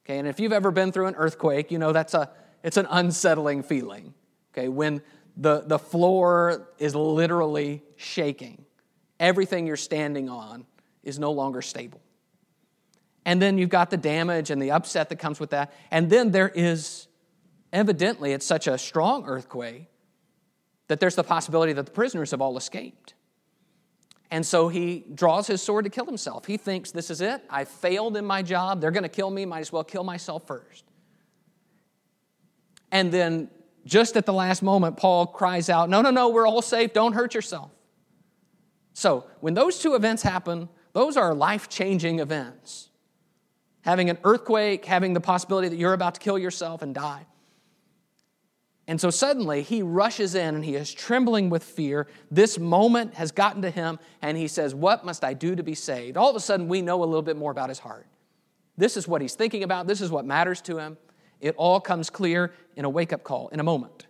Okay, 0.06 0.20
and 0.20 0.28
if 0.30 0.40
you've 0.40 0.54
ever 0.54 0.72
been 0.72 0.94
through 0.94 1.08
an 1.08 1.16
earthquake, 1.16 1.70
you 1.70 1.80
know 1.80 1.92
that's 1.92 2.14
a 2.14 2.30
it's 2.64 2.78
an 2.78 2.88
unsettling 2.90 3.64
feeling. 3.64 4.14
Okay, 4.54 4.70
when 4.70 5.02
the, 5.38 5.64
the 5.66 5.80
floor 5.80 6.68
is 6.78 6.96
literally 6.96 7.84
shaking. 7.96 8.66
Everything 9.20 9.68
you're 9.68 9.78
standing 9.78 10.30
on 10.30 10.66
is 11.04 11.20
no 11.20 11.32
longer 11.32 11.62
stable. 11.62 12.02
And 13.26 13.42
then 13.42 13.58
you've 13.58 13.70
got 13.70 13.90
the 13.90 13.98
damage 13.98 14.50
and 14.50 14.62
the 14.62 14.72
upset 14.72 15.10
that 15.10 15.18
comes 15.18 15.40
with 15.40 15.52
that. 15.52 15.74
And 15.92 16.10
then 16.10 16.32
there 16.32 16.50
is, 16.50 17.08
evidently, 17.72 18.34
it's 18.34 18.46
such 18.46 18.68
a 18.68 18.78
strong 18.78 19.26
earthquake 19.26 19.88
that 20.88 21.00
there's 21.00 21.16
the 21.16 21.24
possibility 21.24 21.74
that 21.74 21.86
the 21.86 21.92
prisoners 21.92 22.32
have 22.32 22.42
all 22.42 22.58
escaped. 22.58 23.14
And 24.30 24.46
so 24.46 24.68
he 24.68 25.06
draws 25.14 25.48
his 25.48 25.62
sword 25.62 25.86
to 25.86 25.90
kill 25.90 26.06
himself. 26.06 26.46
He 26.46 26.58
thinks, 26.58 26.92
This 26.92 27.10
is 27.10 27.22
it. 27.22 27.44
I 27.50 27.66
failed 27.66 28.18
in 28.18 28.26
my 28.26 28.42
job. 28.42 28.82
They're 28.82 28.92
going 28.92 29.04
to 29.04 29.10
kill 29.10 29.30
me. 29.30 29.46
Might 29.46 29.60
as 29.60 29.72
well 29.72 29.84
kill 29.84 30.04
myself 30.04 30.46
first. 30.48 30.84
And 32.94 33.12
then, 33.12 33.50
just 33.86 34.16
at 34.16 34.26
the 34.26 34.32
last 34.32 34.64
moment, 34.64 34.96
Paul 34.96 35.28
cries 35.28 35.70
out, 35.70 35.90
No, 35.90 36.02
no, 36.02 36.12
no, 36.12 36.30
we're 36.30 36.48
all 36.48 36.62
safe. 36.62 36.94
Don't 36.94 37.12
hurt 37.12 37.34
yourself. 37.34 37.72
So, 38.94 39.26
when 39.42 39.54
those 39.54 39.80
two 39.80 39.96
events 39.96 40.24
happen, 40.24 40.70
those 40.94 41.18
are 41.18 41.34
life 41.34 41.68
changing 41.68 42.20
events 42.20 42.90
having 43.84 44.10
an 44.10 44.18
earthquake, 44.24 44.86
having 44.86 45.14
the 45.14 45.20
possibility 45.20 45.68
that 45.68 45.76
you're 45.76 45.94
about 45.94 46.16
to 46.16 46.20
kill 46.20 46.38
yourself 46.38 46.82
and 46.82 46.96
die. 46.96 47.26
And 48.88 49.00
so 49.00 49.10
suddenly 49.10 49.62
he 49.62 49.82
rushes 49.82 50.36
in 50.36 50.56
and 50.56 50.64
he 50.66 50.76
is 50.76 50.94
trembling 50.94 51.50
with 51.50 51.64
fear. 51.64 52.08
This 52.32 52.58
moment 52.58 53.14
has 53.16 53.32
gotten 53.32 53.62
to 53.62 53.70
him 53.70 54.00
and 54.22 54.38
he 54.38 54.48
says, 54.48 54.74
What 54.76 55.06
must 55.06 55.24
I 55.24 55.34
do 55.34 55.56
to 55.56 55.64
be 55.64 55.76
saved? 55.76 56.18
All 56.18 56.30
of 56.30 56.36
a 56.36 56.40
sudden, 56.40 56.68
we 56.68 56.82
know 56.82 57.04
a 57.04 57.06
little 57.06 57.22
bit 57.22 57.38
more 57.38 57.52
about 57.52 57.70
his 57.70 57.80
heart. 57.80 58.08
This 58.78 58.98
is 58.98 59.08
what 59.08 59.22
he's 59.22 59.36
thinking 59.36 59.64
about, 59.64 59.88
this 59.88 60.02
is 60.02 60.12
what 60.12 60.26
matters 60.26 60.62
to 60.62 60.78
him. 60.78 60.98
It 61.44 61.56
all 61.58 61.82
comes 61.82 62.10
clear 62.10 62.54
in 62.78 62.86
a 62.86 62.90
wake 62.90 63.12
up 63.12 63.26
call, 63.26 63.50
in 63.50 63.60
a 63.60 63.64
moment. 63.64 64.08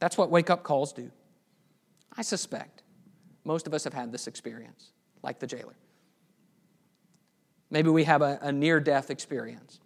That's 0.00 0.18
what 0.18 0.30
wake 0.30 0.50
up 0.50 0.62
calls 0.62 0.92
do. 0.92 1.10
I 2.14 2.20
suspect 2.20 2.82
most 3.44 3.66
of 3.66 3.72
us 3.72 3.84
have 3.84 3.94
had 3.94 4.12
this 4.12 4.26
experience, 4.26 4.92
like 5.22 5.38
the 5.38 5.46
jailer. 5.46 5.76
Maybe 7.70 7.88
we 7.88 8.04
have 8.04 8.20
a, 8.20 8.38
a 8.42 8.52
near 8.52 8.80
death 8.80 9.08
experience. 9.08 9.80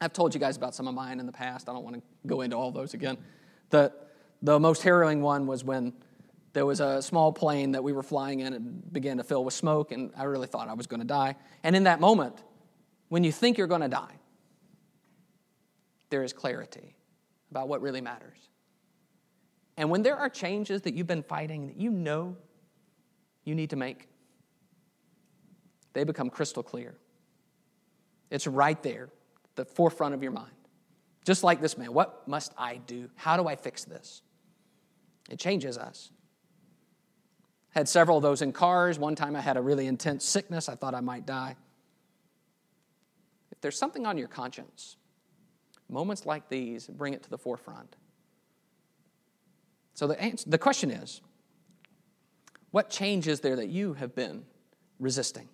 I've 0.00 0.12
told 0.12 0.34
you 0.34 0.40
guys 0.40 0.56
about 0.56 0.74
some 0.74 0.88
of 0.88 0.94
mine 0.94 1.20
in 1.20 1.26
the 1.26 1.32
past. 1.32 1.68
I 1.68 1.72
don't 1.72 1.84
want 1.84 1.94
to 1.94 2.02
go 2.26 2.40
into 2.40 2.56
all 2.56 2.72
those 2.72 2.92
again. 2.92 3.18
The, 3.68 3.92
the 4.42 4.58
most 4.58 4.82
harrowing 4.82 5.22
one 5.22 5.46
was 5.46 5.62
when 5.62 5.92
there 6.54 6.66
was 6.66 6.80
a 6.80 7.00
small 7.00 7.32
plane 7.32 7.70
that 7.72 7.84
we 7.84 7.92
were 7.92 8.02
flying 8.02 8.40
in 8.40 8.52
and 8.52 8.92
began 8.92 9.18
to 9.18 9.22
fill 9.22 9.44
with 9.44 9.54
smoke, 9.54 9.92
and 9.92 10.10
I 10.16 10.24
really 10.24 10.48
thought 10.48 10.66
I 10.66 10.74
was 10.74 10.88
going 10.88 11.00
to 11.00 11.06
die. 11.06 11.36
And 11.62 11.76
in 11.76 11.84
that 11.84 12.00
moment, 12.00 12.42
when 13.10 13.24
you 13.24 13.32
think 13.32 13.58
you're 13.58 13.66
going 13.66 13.82
to 13.82 13.88
die, 13.88 14.14
there 16.08 16.24
is 16.24 16.32
clarity 16.32 16.94
about 17.50 17.68
what 17.68 17.82
really 17.82 18.00
matters. 18.00 18.38
And 19.76 19.90
when 19.90 20.02
there 20.02 20.16
are 20.16 20.28
changes 20.28 20.82
that 20.82 20.94
you've 20.94 21.06
been 21.06 21.24
fighting 21.24 21.66
that 21.66 21.76
you 21.76 21.90
know 21.90 22.36
you 23.44 23.54
need 23.54 23.70
to 23.70 23.76
make, 23.76 24.08
they 25.92 26.04
become 26.04 26.30
crystal 26.30 26.62
clear. 26.62 26.94
It's 28.30 28.46
right 28.46 28.80
there, 28.82 29.08
the 29.56 29.64
forefront 29.64 30.14
of 30.14 30.22
your 30.22 30.32
mind. 30.32 30.52
Just 31.24 31.42
like 31.42 31.60
this 31.60 31.76
man, 31.76 31.92
what 31.92 32.26
must 32.28 32.52
I 32.56 32.76
do? 32.76 33.10
How 33.16 33.36
do 33.36 33.48
I 33.48 33.56
fix 33.56 33.84
this? 33.84 34.22
It 35.28 35.38
changes 35.38 35.76
us. 35.76 36.10
Had 37.70 37.88
several 37.88 38.18
of 38.18 38.22
those 38.22 38.40
in 38.40 38.52
cars. 38.52 38.98
One 38.98 39.16
time 39.16 39.34
I 39.34 39.40
had 39.40 39.56
a 39.56 39.60
really 39.60 39.86
intense 39.86 40.24
sickness. 40.24 40.68
I 40.68 40.76
thought 40.76 40.94
I 40.94 41.00
might 41.00 41.26
die. 41.26 41.56
There's 43.60 43.78
something 43.78 44.06
on 44.06 44.16
your 44.16 44.28
conscience, 44.28 44.96
moments 45.88 46.26
like 46.26 46.48
these 46.48 46.86
bring 46.86 47.14
it 47.14 47.22
to 47.24 47.30
the 47.30 47.38
forefront. 47.38 47.96
So 49.94 50.06
the, 50.06 50.20
answer, 50.20 50.48
the 50.48 50.58
question 50.58 50.90
is 50.90 51.20
what 52.70 52.88
change 52.88 53.28
is 53.28 53.40
there 53.40 53.56
that 53.56 53.68
you 53.68 53.94
have 53.94 54.14
been 54.14 54.44
resisting? 54.98 55.48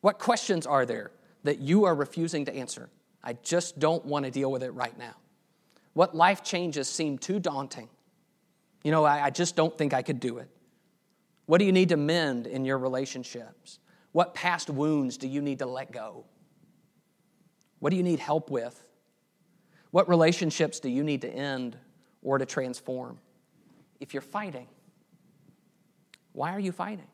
What 0.00 0.18
questions 0.18 0.66
are 0.66 0.86
there 0.86 1.10
that 1.42 1.58
you 1.58 1.84
are 1.84 1.94
refusing 1.94 2.44
to 2.46 2.54
answer? 2.54 2.88
I 3.22 3.34
just 3.34 3.78
don't 3.78 4.04
want 4.06 4.24
to 4.24 4.30
deal 4.30 4.50
with 4.50 4.62
it 4.62 4.70
right 4.70 4.96
now. 4.96 5.14
What 5.92 6.14
life 6.14 6.42
changes 6.42 6.88
seem 6.88 7.18
too 7.18 7.38
daunting? 7.38 7.88
You 8.82 8.92
know, 8.92 9.04
I, 9.04 9.26
I 9.26 9.30
just 9.30 9.56
don't 9.56 9.76
think 9.76 9.92
I 9.92 10.02
could 10.02 10.20
do 10.20 10.38
it. 10.38 10.48
What 11.46 11.58
do 11.58 11.64
you 11.64 11.72
need 11.72 11.88
to 11.90 11.96
mend 11.96 12.46
in 12.46 12.64
your 12.64 12.78
relationships? 12.78 13.78
What 14.12 14.34
past 14.34 14.70
wounds 14.70 15.16
do 15.16 15.28
you 15.28 15.42
need 15.42 15.58
to 15.58 15.66
let 15.66 15.92
go? 15.92 16.24
What 17.80 17.90
do 17.90 17.96
you 17.96 18.02
need 18.02 18.20
help 18.20 18.50
with? 18.50 18.82
What 19.90 20.08
relationships 20.08 20.78
do 20.78 20.88
you 20.88 21.02
need 21.02 21.22
to 21.22 21.28
end 21.28 21.76
or 22.22 22.38
to 22.38 22.46
transform? 22.46 23.18
If 23.98 24.14
you're 24.14 24.20
fighting, 24.20 24.68
why 26.32 26.54
are 26.54 26.60
you 26.60 26.72
fighting? 26.72 27.08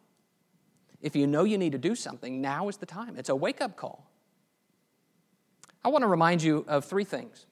If 1.00 1.16
you 1.16 1.26
know 1.26 1.44
you 1.44 1.56
need 1.56 1.72
to 1.72 1.78
do 1.78 1.94
something, 1.94 2.40
now 2.40 2.68
is 2.68 2.76
the 2.76 2.86
time. 2.86 3.16
It's 3.16 3.28
a 3.28 3.36
wake 3.36 3.60
up 3.60 3.76
call. 3.76 4.10
I 5.84 5.88
want 5.88 6.02
to 6.02 6.08
remind 6.08 6.42
you 6.42 6.64
of 6.68 6.84
three 6.84 7.04
things. 7.04 7.46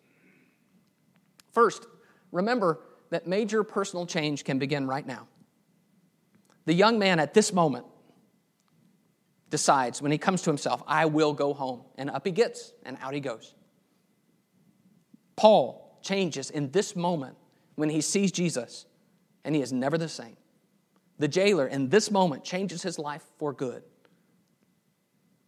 First, 1.52 1.86
remember 2.32 2.80
that 3.10 3.26
major 3.28 3.62
personal 3.62 4.06
change 4.06 4.44
can 4.44 4.58
begin 4.58 4.86
right 4.86 5.06
now. 5.06 5.28
The 6.64 6.74
young 6.74 6.98
man 6.98 7.20
at 7.20 7.32
this 7.32 7.52
moment 7.52 7.86
decides 9.54 10.02
when 10.02 10.10
he 10.10 10.18
comes 10.18 10.42
to 10.42 10.50
himself, 10.50 10.82
I 10.84 11.06
will 11.06 11.32
go 11.32 11.54
home. 11.54 11.82
And 11.96 12.10
up 12.10 12.26
he 12.26 12.32
gets, 12.32 12.72
and 12.84 12.98
out 13.00 13.14
he 13.14 13.20
goes. 13.20 13.54
Paul 15.36 15.96
changes 16.02 16.50
in 16.50 16.72
this 16.72 16.96
moment 16.96 17.36
when 17.76 17.88
he 17.88 18.00
sees 18.00 18.32
Jesus, 18.32 18.84
and 19.44 19.54
he 19.54 19.62
is 19.62 19.72
never 19.72 19.96
the 19.96 20.08
same. 20.08 20.36
The 21.20 21.28
jailer, 21.28 21.68
in 21.68 21.88
this 21.88 22.10
moment, 22.10 22.42
changes 22.42 22.82
his 22.82 22.98
life 22.98 23.22
for 23.38 23.52
good. 23.52 23.84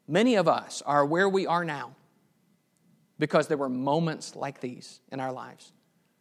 Many 0.06 0.36
of 0.36 0.46
us 0.46 0.82
are 0.86 1.04
where 1.04 1.28
we 1.28 1.48
are 1.48 1.64
now 1.64 1.96
because 3.18 3.48
there 3.48 3.58
were 3.58 3.68
moments 3.68 4.36
like 4.36 4.60
these 4.60 5.00
in 5.10 5.18
our 5.18 5.32
lives. 5.32 5.72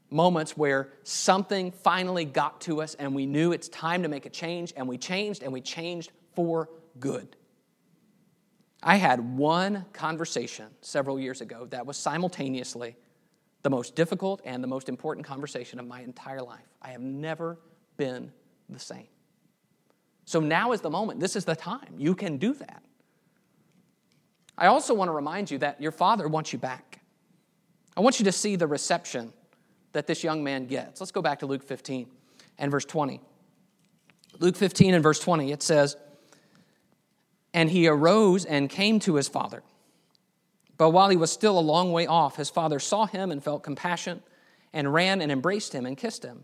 Moments 0.10 0.58
where 0.58 0.90
something 1.04 1.72
finally 1.72 2.26
got 2.26 2.62
to 2.62 2.82
us 2.82 2.96
and 2.96 3.14
we 3.14 3.28
knew 3.28 3.52
it's 3.52 3.70
time 3.70 4.02
to 4.02 4.10
make 4.10 4.26
a 4.26 4.32
change, 4.32 4.74
and 4.76 4.88
we 4.88 4.98
changed 4.98 5.44
and 5.44 5.54
we 5.54 5.62
changed 5.62 6.12
for 6.34 6.68
good. 7.00 7.36
I 8.88 8.98
had 8.98 9.20
one 9.36 9.84
conversation 9.94 10.68
several 10.82 11.20
years 11.20 11.42
ago 11.42 11.66
that 11.72 11.88
was 11.88 11.98
simultaneously 11.98 12.96
the 13.64 13.70
most 13.72 13.96
difficult 13.96 14.42
and 14.46 14.64
the 14.64 14.68
most 14.68 14.90
important 14.90 15.26
conversation 15.26 15.80
of 15.80 15.88
my 15.88 16.02
entire 16.02 16.44
life. 16.44 16.68
I 16.84 16.90
have 16.92 17.02
never 17.02 17.58
been 17.98 18.32
the 18.70 18.78
same. 18.78 19.08
So 20.26 20.40
now 20.40 20.72
is 20.72 20.82
the 20.82 20.92
moment. 20.92 21.20
This 21.20 21.36
is 21.36 21.46
the 21.46 21.56
time. 21.56 21.96
You 21.98 22.14
can 22.14 22.38
do 22.38 22.54
that. 22.54 22.84
I 24.56 24.68
also 24.68 24.94
want 24.94 25.10
to 25.10 25.14
remind 25.14 25.50
you 25.50 25.58
that 25.58 25.82
your 25.82 25.92
father 25.92 26.28
wants 26.28 26.54
you 26.54 26.60
back. 26.60 27.02
I 27.98 28.02
want 28.02 28.20
you 28.20 28.26
to 28.26 28.32
see 28.32 28.56
the 28.56 28.68
reception 28.68 29.34
that 29.94 30.06
this 30.06 30.24
young 30.24 30.44
man 30.44 30.68
gets. 30.68 31.02
Let's 31.02 31.12
go 31.12 31.24
back 31.24 31.40
to 31.40 31.48
Luke 31.48 31.64
15 31.64 32.08
and 32.60 32.70
verse 32.70 32.86
20. 32.86 33.20
Luke 34.38 34.56
15 34.56 34.94
and 34.94 35.02
verse 35.02 35.20
20, 35.20 35.52
it 35.52 35.64
says, 35.64 35.98
And 37.56 37.72
he 37.72 37.88
arose 37.88 38.46
and 38.46 38.70
came 38.70 39.00
to 39.00 39.16
his 39.16 39.28
father. 39.28 39.64
But 40.78 40.90
while 40.90 41.10
he 41.10 41.18
was 41.18 41.32
still 41.32 41.58
a 41.58 41.62
long 41.62 41.92
way 41.92 42.06
off, 42.06 42.36
his 42.36 42.50
father 42.50 42.80
saw 42.80 43.06
him 43.06 43.32
and 43.32 43.44
felt 43.44 43.64
compassion 43.64 44.22
and 44.74 44.94
ran 44.94 45.22
and 45.22 45.32
embraced 45.32 45.74
him 45.74 45.86
and 45.86 45.96
kissed 45.96 46.24
him. 46.24 46.44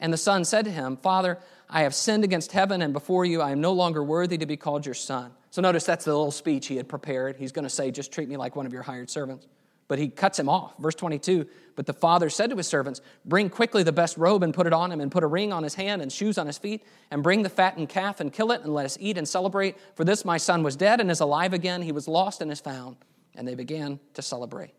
And 0.00 0.12
the 0.12 0.18
son 0.18 0.44
said 0.44 0.64
to 0.64 0.70
him, 0.70 0.96
Father, 0.96 1.38
I 1.70 1.82
have 1.82 1.94
sinned 1.94 2.24
against 2.24 2.50
heaven 2.50 2.82
and 2.82 2.92
before 2.92 3.24
you. 3.24 3.40
I 3.40 3.52
am 3.52 3.60
no 3.60 3.72
longer 3.72 4.02
worthy 4.02 4.36
to 4.38 4.46
be 4.46 4.56
called 4.56 4.84
your 4.84 4.96
son. 4.96 5.30
So 5.50 5.62
notice 5.62 5.84
that's 5.84 6.04
the 6.04 6.10
little 6.10 6.32
speech 6.32 6.66
he 6.66 6.76
had 6.76 6.88
prepared. 6.88 7.36
He's 7.36 7.52
going 7.52 7.62
to 7.62 7.70
say, 7.70 7.92
Just 7.92 8.10
treat 8.10 8.28
me 8.28 8.36
like 8.36 8.56
one 8.56 8.66
of 8.66 8.72
your 8.72 8.82
hired 8.82 9.10
servants. 9.10 9.46
But 9.92 9.98
he 9.98 10.08
cuts 10.08 10.38
him 10.38 10.48
off. 10.48 10.72
Verse 10.78 10.94
22 10.94 11.46
But 11.76 11.84
the 11.84 11.92
father 11.92 12.30
said 12.30 12.48
to 12.48 12.56
his 12.56 12.66
servants, 12.66 13.02
Bring 13.26 13.50
quickly 13.50 13.82
the 13.82 13.92
best 13.92 14.16
robe 14.16 14.42
and 14.42 14.54
put 14.54 14.66
it 14.66 14.72
on 14.72 14.90
him, 14.90 15.02
and 15.02 15.12
put 15.12 15.22
a 15.22 15.26
ring 15.26 15.52
on 15.52 15.62
his 15.62 15.74
hand 15.74 16.00
and 16.00 16.10
shoes 16.10 16.38
on 16.38 16.46
his 16.46 16.56
feet, 16.56 16.82
and 17.10 17.22
bring 17.22 17.42
the 17.42 17.50
fattened 17.50 17.90
calf 17.90 18.18
and 18.18 18.32
kill 18.32 18.52
it, 18.52 18.62
and 18.62 18.72
let 18.72 18.86
us 18.86 18.96
eat 19.02 19.18
and 19.18 19.28
celebrate. 19.28 19.76
For 19.94 20.02
this 20.02 20.24
my 20.24 20.38
son 20.38 20.62
was 20.62 20.76
dead 20.76 20.98
and 21.02 21.10
is 21.10 21.20
alive 21.20 21.52
again. 21.52 21.82
He 21.82 21.92
was 21.92 22.08
lost 22.08 22.40
and 22.40 22.50
is 22.50 22.58
found. 22.58 22.96
And 23.34 23.46
they 23.46 23.54
began 23.54 24.00
to 24.14 24.22
celebrate. 24.22 24.72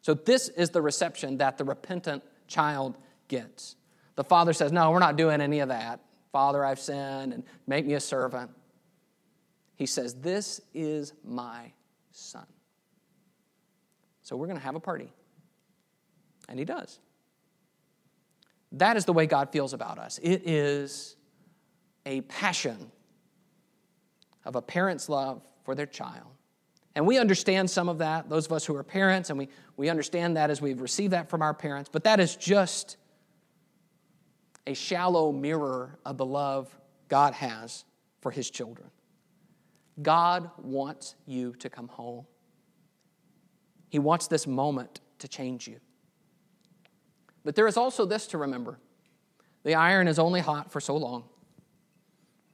So 0.00 0.14
this 0.14 0.48
is 0.48 0.70
the 0.70 0.80
reception 0.80 1.36
that 1.36 1.58
the 1.58 1.64
repentant 1.64 2.22
child 2.48 2.96
gets. 3.28 3.76
The 4.14 4.24
father 4.24 4.54
says, 4.54 4.72
No, 4.72 4.90
we're 4.90 5.00
not 5.00 5.16
doing 5.16 5.42
any 5.42 5.60
of 5.60 5.68
that. 5.68 6.00
Father, 6.32 6.64
I've 6.64 6.80
sinned, 6.80 7.34
and 7.34 7.44
make 7.66 7.84
me 7.84 7.92
a 7.92 8.00
servant. 8.00 8.52
He 9.76 9.84
says, 9.84 10.14
This 10.14 10.62
is 10.72 11.12
my 11.22 11.72
son. 12.10 12.46
So 14.30 14.36
we're 14.36 14.46
going 14.46 14.58
to 14.58 14.64
have 14.64 14.76
a 14.76 14.80
party. 14.80 15.12
And 16.48 16.56
he 16.56 16.64
does. 16.64 17.00
That 18.70 18.96
is 18.96 19.04
the 19.04 19.12
way 19.12 19.26
God 19.26 19.50
feels 19.50 19.72
about 19.72 19.98
us. 19.98 20.20
It 20.22 20.48
is 20.48 21.16
a 22.06 22.20
passion 22.20 22.92
of 24.44 24.54
a 24.54 24.62
parent's 24.62 25.08
love 25.08 25.42
for 25.64 25.74
their 25.74 25.84
child. 25.84 26.28
And 26.94 27.08
we 27.08 27.18
understand 27.18 27.68
some 27.68 27.88
of 27.88 27.98
that, 27.98 28.28
those 28.28 28.46
of 28.46 28.52
us 28.52 28.64
who 28.64 28.76
are 28.76 28.84
parents, 28.84 29.30
and 29.30 29.38
we, 29.38 29.48
we 29.76 29.88
understand 29.88 30.36
that 30.36 30.48
as 30.48 30.62
we've 30.62 30.80
received 30.80 31.12
that 31.12 31.28
from 31.28 31.42
our 31.42 31.52
parents, 31.52 31.90
but 31.92 32.04
that 32.04 32.20
is 32.20 32.36
just 32.36 32.98
a 34.64 34.74
shallow 34.74 35.32
mirror 35.32 35.98
of 36.06 36.18
the 36.18 36.26
love 36.26 36.72
God 37.08 37.34
has 37.34 37.84
for 38.20 38.30
his 38.30 38.48
children. 38.48 38.90
God 40.00 40.52
wants 40.56 41.16
you 41.26 41.54
to 41.54 41.68
come 41.68 41.88
home. 41.88 42.26
He 43.90 43.98
wants 43.98 44.28
this 44.28 44.46
moment 44.46 45.00
to 45.18 45.28
change 45.28 45.68
you. 45.68 45.80
But 47.44 47.56
there 47.56 47.66
is 47.66 47.76
also 47.76 48.06
this 48.06 48.26
to 48.28 48.38
remember 48.38 48.78
the 49.62 49.74
iron 49.74 50.08
is 50.08 50.18
only 50.18 50.40
hot 50.40 50.72
for 50.72 50.80
so 50.80 50.96
long. 50.96 51.24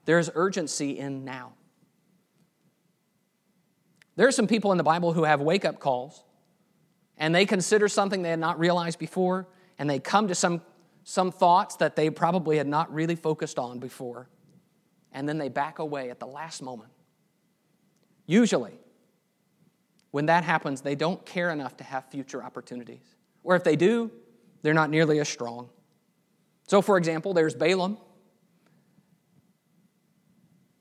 There 0.07 0.19
is 0.19 0.31
urgency 0.35 0.99
in 0.99 1.25
now. 1.25 1.53
There 4.17 4.27
are 4.27 4.33
some 4.33 4.47
people 4.47 4.73
in 4.73 4.79
the 4.79 4.85
Bible 4.85 5.13
who 5.13 5.25
have 5.25 5.41
wake 5.41 5.65
up 5.65 5.79
calls 5.79 6.25
and 7.19 7.35
they 7.35 7.47
consider 7.47 7.87
something 7.87 8.23
they 8.23 8.31
had 8.31 8.39
not 8.39 8.59
realized 8.59 8.99
before 8.99 9.47
and 9.79 9.89
they 9.89 9.99
come 9.99 10.29
to 10.29 10.35
some, 10.35 10.63
some 11.05 11.31
thoughts 11.31 11.77
that 11.77 11.97
they 11.97 12.11
probably 12.11 12.57
had 12.57 12.67
not 12.67 12.93
really 12.93 13.15
focused 13.15 13.59
on 13.59 13.79
before 13.79 14.29
and 15.13 15.29
then 15.29 15.39
they 15.39 15.49
back 15.49 15.79
away 15.79 16.11
at 16.11 16.19
the 16.19 16.27
last 16.27 16.63
moment. 16.63 16.91
Usually, 18.27 18.81
when 20.17 20.25
that 20.25 20.45
happens, 20.45 20.81
they 20.81 20.95
don't 20.95 21.27
care 21.27 21.51
enough 21.51 21.77
to 21.77 21.85
have 21.85 22.07
future 22.07 22.43
opportunities. 22.43 23.05
Or 23.45 23.55
if 23.55 23.65
they 23.65 23.77
do, 23.77 24.11
they're 24.63 24.73
not 24.73 24.89
nearly 24.89 25.21
as 25.21 25.29
strong. 25.29 25.69
So, 26.67 26.81
for 26.81 26.97
example, 26.97 27.35
there's 27.35 27.55
Balaam. 27.55 27.99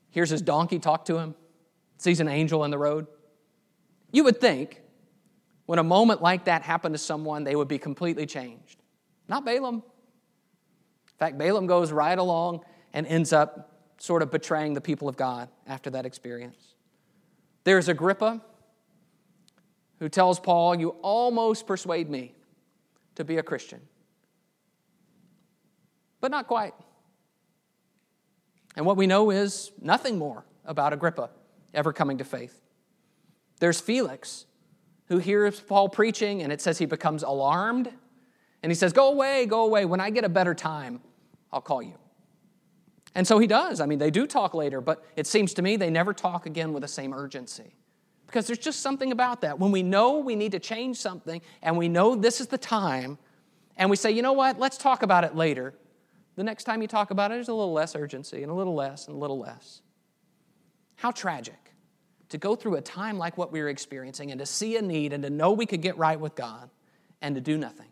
Here's 0.08 0.30
his 0.30 0.40
donkey 0.40 0.78
talk 0.78 1.04
to 1.04 1.18
him, 1.18 1.34
sees 1.98 2.18
an 2.20 2.28
angel 2.28 2.64
in 2.64 2.70
the 2.70 2.78
road. 2.78 3.08
You 4.10 4.24
would 4.24 4.40
think 4.40 4.80
when 5.66 5.78
a 5.78 5.84
moment 5.84 6.22
like 6.22 6.46
that 6.46 6.62
happened 6.62 6.94
to 6.94 6.98
someone, 6.98 7.44
they 7.44 7.54
would 7.54 7.68
be 7.68 7.76
completely 7.76 8.24
changed. 8.24 8.82
Not 9.28 9.44
Balaam. 9.44 9.74
In 9.74 11.18
fact, 11.18 11.36
Balaam 11.36 11.66
goes 11.66 11.92
right 11.92 12.18
along 12.18 12.64
and 12.94 13.06
ends 13.06 13.34
up 13.34 13.82
sort 13.98 14.22
of 14.22 14.30
betraying 14.30 14.72
the 14.72 14.80
people 14.80 15.10
of 15.10 15.18
God 15.18 15.50
after 15.66 15.90
that 15.90 16.06
experience. 16.06 16.72
There's 17.64 17.90
Agrippa 17.90 18.40
who 19.98 20.08
tells 20.08 20.38
Paul, 20.40 20.74
You 20.74 20.90
almost 21.02 21.66
persuade 21.66 22.08
me 22.08 22.34
to 23.14 23.24
be 23.24 23.38
a 23.38 23.42
Christian, 23.42 23.80
but 26.20 26.30
not 26.30 26.46
quite. 26.46 26.74
And 28.76 28.84
what 28.84 28.96
we 28.96 29.06
know 29.06 29.30
is 29.30 29.72
nothing 29.80 30.18
more 30.18 30.44
about 30.64 30.92
Agrippa 30.92 31.30
ever 31.72 31.92
coming 31.92 32.18
to 32.18 32.24
faith. 32.24 32.60
There's 33.58 33.80
Felix, 33.80 34.44
who 35.06 35.18
hears 35.18 35.60
Paul 35.60 35.88
preaching, 35.88 36.42
and 36.42 36.52
it 36.52 36.60
says 36.60 36.78
he 36.78 36.86
becomes 36.86 37.22
alarmed. 37.22 37.90
And 38.62 38.70
he 38.70 38.74
says, 38.74 38.92
Go 38.92 39.12
away, 39.12 39.46
go 39.46 39.64
away. 39.64 39.84
When 39.84 40.00
I 40.00 40.10
get 40.10 40.24
a 40.24 40.28
better 40.28 40.54
time, 40.54 41.00
I'll 41.52 41.60
call 41.60 41.82
you. 41.82 41.94
And 43.14 43.26
so 43.26 43.38
he 43.38 43.46
does. 43.46 43.80
I 43.80 43.86
mean, 43.86 43.98
they 43.98 44.10
do 44.10 44.26
talk 44.26 44.52
later, 44.52 44.82
but 44.82 45.02
it 45.16 45.26
seems 45.26 45.54
to 45.54 45.62
me 45.62 45.76
they 45.76 45.88
never 45.88 46.12
talk 46.12 46.44
again 46.44 46.74
with 46.74 46.82
the 46.82 46.88
same 46.88 47.14
urgency. 47.14 47.74
Because 48.26 48.46
there's 48.46 48.58
just 48.58 48.80
something 48.80 49.12
about 49.12 49.42
that. 49.42 49.58
When 49.58 49.70
we 49.70 49.82
know 49.82 50.18
we 50.18 50.34
need 50.34 50.52
to 50.52 50.58
change 50.58 50.96
something 50.96 51.40
and 51.62 51.76
we 51.76 51.88
know 51.88 52.16
this 52.16 52.40
is 52.40 52.48
the 52.48 52.58
time, 52.58 53.18
and 53.76 53.90
we 53.90 53.96
say, 53.96 54.10
you 54.10 54.22
know 54.22 54.32
what, 54.32 54.58
let's 54.58 54.78
talk 54.78 55.02
about 55.02 55.24
it 55.24 55.36
later. 55.36 55.74
The 56.34 56.44
next 56.44 56.64
time 56.64 56.82
you 56.82 56.88
talk 56.88 57.10
about 57.10 57.30
it, 57.30 57.34
there's 57.34 57.48
a 57.48 57.54
little 57.54 57.72
less 57.72 57.94
urgency 57.94 58.42
and 58.42 58.50
a 58.50 58.54
little 58.54 58.74
less 58.74 59.06
and 59.06 59.16
a 59.16 59.18
little 59.18 59.38
less. 59.38 59.80
How 60.96 61.10
tragic 61.10 61.72
to 62.30 62.38
go 62.38 62.56
through 62.56 62.76
a 62.76 62.80
time 62.80 63.18
like 63.18 63.38
what 63.38 63.52
we 63.52 63.60
were 63.60 63.68
experiencing 63.68 64.30
and 64.30 64.40
to 64.40 64.46
see 64.46 64.76
a 64.76 64.82
need 64.82 65.12
and 65.12 65.22
to 65.22 65.30
know 65.30 65.52
we 65.52 65.66
could 65.66 65.82
get 65.82 65.96
right 65.96 66.18
with 66.18 66.34
God 66.34 66.70
and 67.22 67.34
to 67.34 67.40
do 67.40 67.56
nothing. 67.56 67.88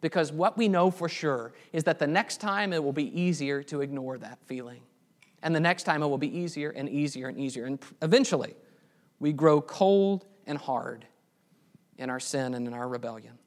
Because 0.00 0.32
what 0.32 0.56
we 0.56 0.68
know 0.68 0.90
for 0.90 1.08
sure 1.08 1.52
is 1.72 1.84
that 1.84 1.98
the 1.98 2.06
next 2.06 2.38
time 2.38 2.72
it 2.72 2.82
will 2.82 2.92
be 2.92 3.20
easier 3.20 3.62
to 3.64 3.82
ignore 3.82 4.16
that 4.18 4.38
feeling. 4.46 4.82
And 5.42 5.54
the 5.54 5.60
next 5.60 5.82
time 5.82 6.02
it 6.02 6.06
will 6.06 6.18
be 6.18 6.38
easier 6.38 6.70
and 6.70 6.88
easier 6.88 7.28
and 7.28 7.38
easier. 7.38 7.66
And 7.66 7.78
eventually, 8.00 8.54
we 9.20 9.32
grow 9.32 9.60
cold 9.60 10.24
and 10.46 10.58
hard 10.58 11.06
in 11.98 12.10
our 12.10 12.18
sin 12.18 12.54
and 12.54 12.66
in 12.66 12.72
our 12.72 12.88
rebellion. 12.88 13.38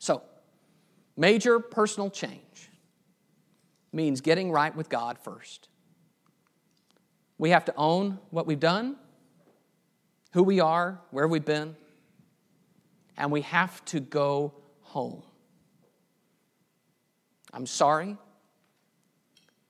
So, 0.00 0.22
major 1.16 1.60
personal 1.60 2.10
change 2.10 2.70
means 3.92 4.20
getting 4.20 4.50
right 4.50 4.74
with 4.74 4.88
God 4.88 5.18
first. 5.18 5.68
We 7.38 7.50
have 7.50 7.64
to 7.66 7.74
own 7.76 8.18
what 8.30 8.46
we've 8.46 8.60
done, 8.60 8.96
who 10.32 10.42
we 10.42 10.60
are, 10.60 11.00
where 11.12 11.28
we've 11.28 11.44
been, 11.44 11.76
and 13.16 13.30
we 13.30 13.42
have 13.42 13.84
to 13.86 14.00
go 14.00 14.54
home. 14.80 15.22
I'm 17.52 17.66
sorry. 17.66 18.16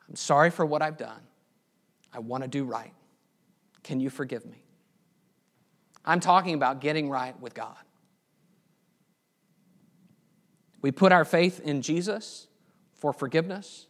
I'm 0.09 0.16
sorry 0.16 0.51
for 0.51 0.64
what 0.64 0.80
I've 0.80 0.96
done. 0.96 1.20
I 2.12 2.20
want 2.20 2.42
to 2.42 2.49
do 2.49 2.64
right. 2.64 2.92
Can 3.89 4.01
you 4.01 4.11
forgive 4.11 4.45
me? 4.45 4.62
I'm 6.05 6.20
talking 6.20 6.53
about 6.53 6.82
getting 6.82 7.09
right 7.09 7.41
with 7.41 7.55
God. 7.55 7.74
We 10.82 10.93
put 10.93 11.11
our 11.11 11.24
faith 11.24 11.59
in 11.61 11.80
Jesus 11.80 12.49
for 12.93 13.14
forgiveness 13.14 13.86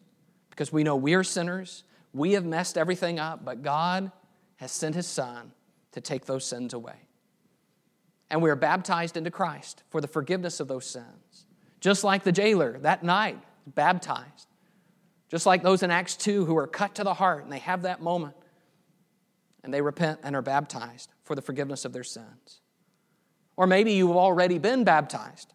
because 0.50 0.72
we 0.72 0.84
know 0.84 0.94
we 0.94 1.14
are 1.14 1.24
sinners 1.24 1.82
we 2.14 2.34
have 2.34 2.44
messed 2.44 2.78
everything 2.78 3.18
up, 3.18 3.44
but 3.44 3.62
God 3.62 4.12
has 4.58 4.70
sent 4.70 4.94
His 4.94 5.08
Son 5.08 5.50
to 5.90 6.00
take 6.00 6.26
those 6.26 6.44
sins 6.44 6.74
away. 6.74 7.08
And 8.30 8.40
we 8.40 8.50
are 8.50 8.56
baptized 8.56 9.16
into 9.16 9.32
Christ 9.32 9.82
for 9.90 10.00
the 10.00 10.06
forgiveness 10.06 10.60
of 10.60 10.68
those 10.68 10.86
sins. 10.86 11.46
Just 11.80 12.04
like 12.04 12.22
the 12.22 12.30
jailer 12.30 12.78
that 12.82 13.02
night, 13.02 13.40
baptized. 13.66 14.46
Just 15.28 15.44
like 15.44 15.64
those 15.64 15.82
in 15.82 15.90
Acts 15.90 16.14
2 16.14 16.44
who 16.44 16.56
are 16.56 16.68
cut 16.68 16.94
to 16.94 17.04
the 17.04 17.14
heart 17.14 17.42
and 17.42 17.52
they 17.52 17.58
have 17.58 17.82
that 17.82 18.00
moment 18.00 18.36
and 19.68 19.74
they 19.74 19.82
repent 19.82 20.20
and 20.22 20.34
are 20.34 20.40
baptized 20.40 21.10
for 21.24 21.34
the 21.34 21.42
forgiveness 21.42 21.84
of 21.84 21.92
their 21.92 22.02
sins. 22.02 22.62
Or 23.54 23.66
maybe 23.66 23.92
you've 23.92 24.16
already 24.16 24.56
been 24.56 24.82
baptized. 24.82 25.52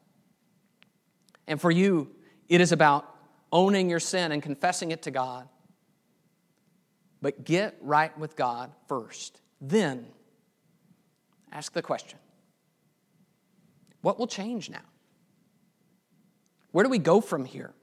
And 1.47 1.59
for 1.59 1.71
you, 1.71 2.11
it 2.47 2.61
is 2.61 2.71
about 2.71 3.09
owning 3.51 3.89
your 3.89 3.99
sin 3.99 4.31
and 4.31 4.43
confessing 4.43 4.91
it 4.91 5.01
to 5.01 5.09
God 5.09 5.49
but 7.23 7.43
get 7.43 7.75
right 7.81 8.15
with 8.19 8.35
God 8.35 8.71
first. 8.87 9.41
Then 9.59 10.05
ask 11.51 11.73
the 11.73 11.81
question 11.81 12.19
what 14.01 14.19
will 14.19 14.27
change 14.27 14.69
now? 14.69 14.85
Where 16.71 16.83
do 16.83 16.89
we 16.91 16.99
go 16.99 17.19
from 17.19 17.45
here? 17.45 17.73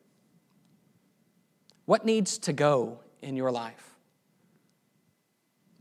What 1.87 2.05
needs 2.05 2.39
to 2.39 2.53
go 2.53 3.01
in 3.21 3.35
your 3.35 3.51
life? 3.51 3.90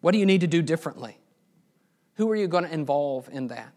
What 0.02 0.12
do 0.12 0.18
you 0.18 0.26
need 0.26 0.42
to 0.42 0.48
do 0.48 0.62
differently? 0.62 1.18
Who 2.16 2.30
are 2.32 2.36
you 2.36 2.48
going 2.48 2.66
to 2.66 2.74
involve 2.74 3.30
in 3.32 3.48
that? 3.48 3.74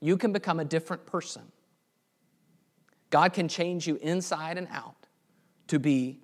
You 0.00 0.16
can 0.16 0.32
become 0.32 0.60
a 0.60 0.64
different 0.64 1.06
person. 1.06 1.42
God 3.10 3.32
can 3.32 3.48
change 3.48 3.86
you 3.86 3.96
inside 3.96 4.58
and 4.58 4.68
out 4.70 5.06
to 5.68 5.78
be 5.78 6.20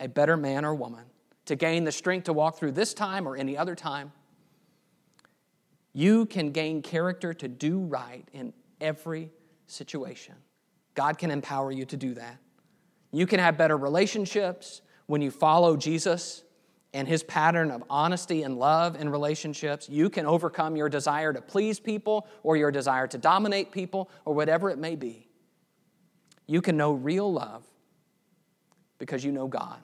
a 0.00 0.08
better 0.08 0.36
man 0.36 0.64
or 0.64 0.74
woman 0.74 1.04
to 1.46 1.56
gain 1.56 1.84
the 1.84 1.92
strength 1.92 2.24
to 2.24 2.32
walk 2.32 2.58
through 2.58 2.72
this 2.72 2.94
time 2.94 3.26
or 3.26 3.36
any 3.36 3.56
other 3.56 3.74
time. 3.74 4.12
You 5.92 6.26
can 6.26 6.50
gain 6.50 6.82
character 6.82 7.32
to 7.34 7.48
do 7.48 7.80
right 7.80 8.28
in 8.32 8.52
every 8.80 9.30
situation. 9.66 10.34
God 10.94 11.18
can 11.18 11.30
empower 11.30 11.72
you 11.72 11.84
to 11.86 11.96
do 11.96 12.14
that. 12.14 12.38
You 13.12 13.26
can 13.26 13.40
have 13.40 13.56
better 13.56 13.76
relationships 13.76 14.82
when 15.06 15.22
you 15.22 15.30
follow 15.30 15.76
Jesus 15.76 16.44
and 16.94 17.06
his 17.06 17.22
pattern 17.22 17.70
of 17.70 17.84
honesty 17.90 18.42
and 18.42 18.58
love 18.58 19.00
in 19.00 19.08
relationships. 19.08 19.88
You 19.88 20.08
can 20.08 20.26
overcome 20.26 20.76
your 20.76 20.88
desire 20.88 21.32
to 21.32 21.40
please 21.40 21.78
people 21.78 22.26
or 22.42 22.56
your 22.56 22.70
desire 22.70 23.06
to 23.08 23.18
dominate 23.18 23.72
people 23.72 24.10
or 24.24 24.34
whatever 24.34 24.70
it 24.70 24.78
may 24.78 24.96
be. 24.96 25.28
You 26.46 26.62
can 26.62 26.76
know 26.76 26.92
real 26.92 27.30
love 27.30 27.64
because 28.98 29.24
you 29.24 29.32
know 29.32 29.46
God. 29.46 29.78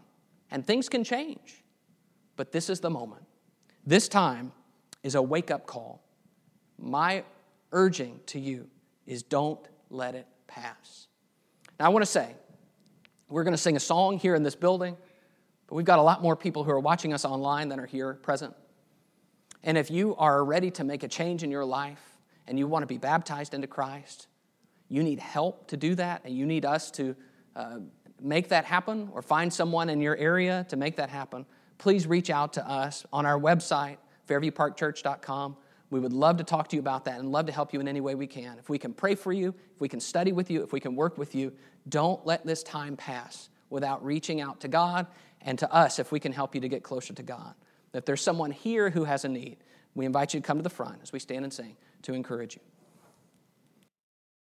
And 0.50 0.66
things 0.66 0.88
can 0.88 1.04
change, 1.04 1.62
but 2.36 2.52
this 2.52 2.70
is 2.70 2.80
the 2.80 2.90
moment. 2.90 3.22
This 3.86 4.08
time 4.08 4.52
is 5.02 5.14
a 5.14 5.22
wake 5.22 5.50
up 5.50 5.66
call. 5.66 6.02
My 6.78 7.24
urging 7.72 8.20
to 8.26 8.40
you 8.40 8.68
is 9.06 9.22
don't 9.22 9.60
let 9.90 10.14
it 10.14 10.26
pass. 10.46 11.08
Now, 11.78 11.86
I 11.86 11.88
want 11.90 12.04
to 12.04 12.10
say, 12.10 12.34
we're 13.28 13.44
going 13.44 13.52
to 13.52 13.58
sing 13.58 13.76
a 13.76 13.80
song 13.80 14.18
here 14.18 14.34
in 14.34 14.42
this 14.42 14.54
building, 14.54 14.96
but 15.66 15.74
we've 15.74 15.86
got 15.86 15.98
a 15.98 16.02
lot 16.02 16.22
more 16.22 16.36
people 16.36 16.64
who 16.64 16.70
are 16.70 16.80
watching 16.80 17.12
us 17.12 17.24
online 17.24 17.68
than 17.68 17.80
are 17.80 17.86
here 17.86 18.14
present. 18.14 18.54
And 19.62 19.78
if 19.78 19.90
you 19.90 20.14
are 20.16 20.44
ready 20.44 20.70
to 20.72 20.84
make 20.84 21.02
a 21.02 21.08
change 21.08 21.42
in 21.42 21.50
your 21.50 21.64
life 21.64 22.18
and 22.46 22.58
you 22.58 22.66
want 22.66 22.82
to 22.82 22.86
be 22.86 22.98
baptized 22.98 23.54
into 23.54 23.66
Christ, 23.66 24.26
you 24.88 25.02
need 25.02 25.18
help 25.18 25.68
to 25.68 25.76
do 25.76 25.94
that, 25.94 26.22
and 26.24 26.36
you 26.36 26.44
need 26.44 26.64
us 26.66 26.90
to 26.92 27.16
uh, 27.56 27.78
make 28.20 28.48
that 28.48 28.64
happen 28.64 29.08
or 29.12 29.22
find 29.22 29.52
someone 29.52 29.88
in 29.88 30.00
your 30.00 30.16
area 30.16 30.66
to 30.68 30.76
make 30.76 30.96
that 30.96 31.10
happen, 31.10 31.46
please 31.78 32.06
reach 32.06 32.30
out 32.30 32.52
to 32.54 32.68
us 32.68 33.04
on 33.12 33.26
our 33.26 33.38
website, 33.38 33.96
fairviewparkchurch.com. 34.28 35.56
We 35.90 36.00
would 36.00 36.12
love 36.12 36.38
to 36.38 36.44
talk 36.44 36.68
to 36.68 36.76
you 36.76 36.80
about 36.80 37.04
that 37.04 37.20
and 37.20 37.30
love 37.30 37.46
to 37.46 37.52
help 37.52 37.72
you 37.72 37.80
in 37.80 37.86
any 37.86 38.00
way 38.00 38.14
we 38.14 38.26
can. 38.26 38.58
If 38.58 38.68
we 38.68 38.78
can 38.78 38.92
pray 38.92 39.14
for 39.14 39.32
you, 39.32 39.54
if 39.74 39.80
we 39.80 39.88
can 39.88 40.00
study 40.00 40.32
with 40.32 40.50
you, 40.50 40.62
if 40.62 40.72
we 40.72 40.80
can 40.80 40.96
work 40.96 41.18
with 41.18 41.34
you, 41.34 41.52
don't 41.88 42.24
let 42.26 42.44
this 42.44 42.62
time 42.62 42.96
pass 42.96 43.48
without 43.70 44.04
reaching 44.04 44.40
out 44.40 44.60
to 44.60 44.68
God 44.68 45.06
and 45.44 45.58
to 45.58 45.72
us 45.72 45.98
if 45.98 46.10
we 46.10 46.18
can 46.18 46.32
help 46.32 46.54
you 46.54 46.60
to 46.62 46.68
get 46.68 46.82
closer 46.82 47.14
to 47.14 47.22
God. 47.22 47.54
If 47.92 48.04
there's 48.04 48.22
someone 48.22 48.50
here 48.50 48.90
who 48.90 49.04
has 49.04 49.24
a 49.24 49.28
need, 49.28 49.58
we 49.94 50.06
invite 50.06 50.34
you 50.34 50.40
to 50.40 50.46
come 50.46 50.58
to 50.58 50.62
the 50.62 50.70
front 50.70 50.98
as 51.02 51.12
we 51.12 51.20
stand 51.20 51.44
and 51.44 51.52
sing 51.52 51.76
to 52.02 52.14
encourage 52.14 52.56
you. 52.56 52.62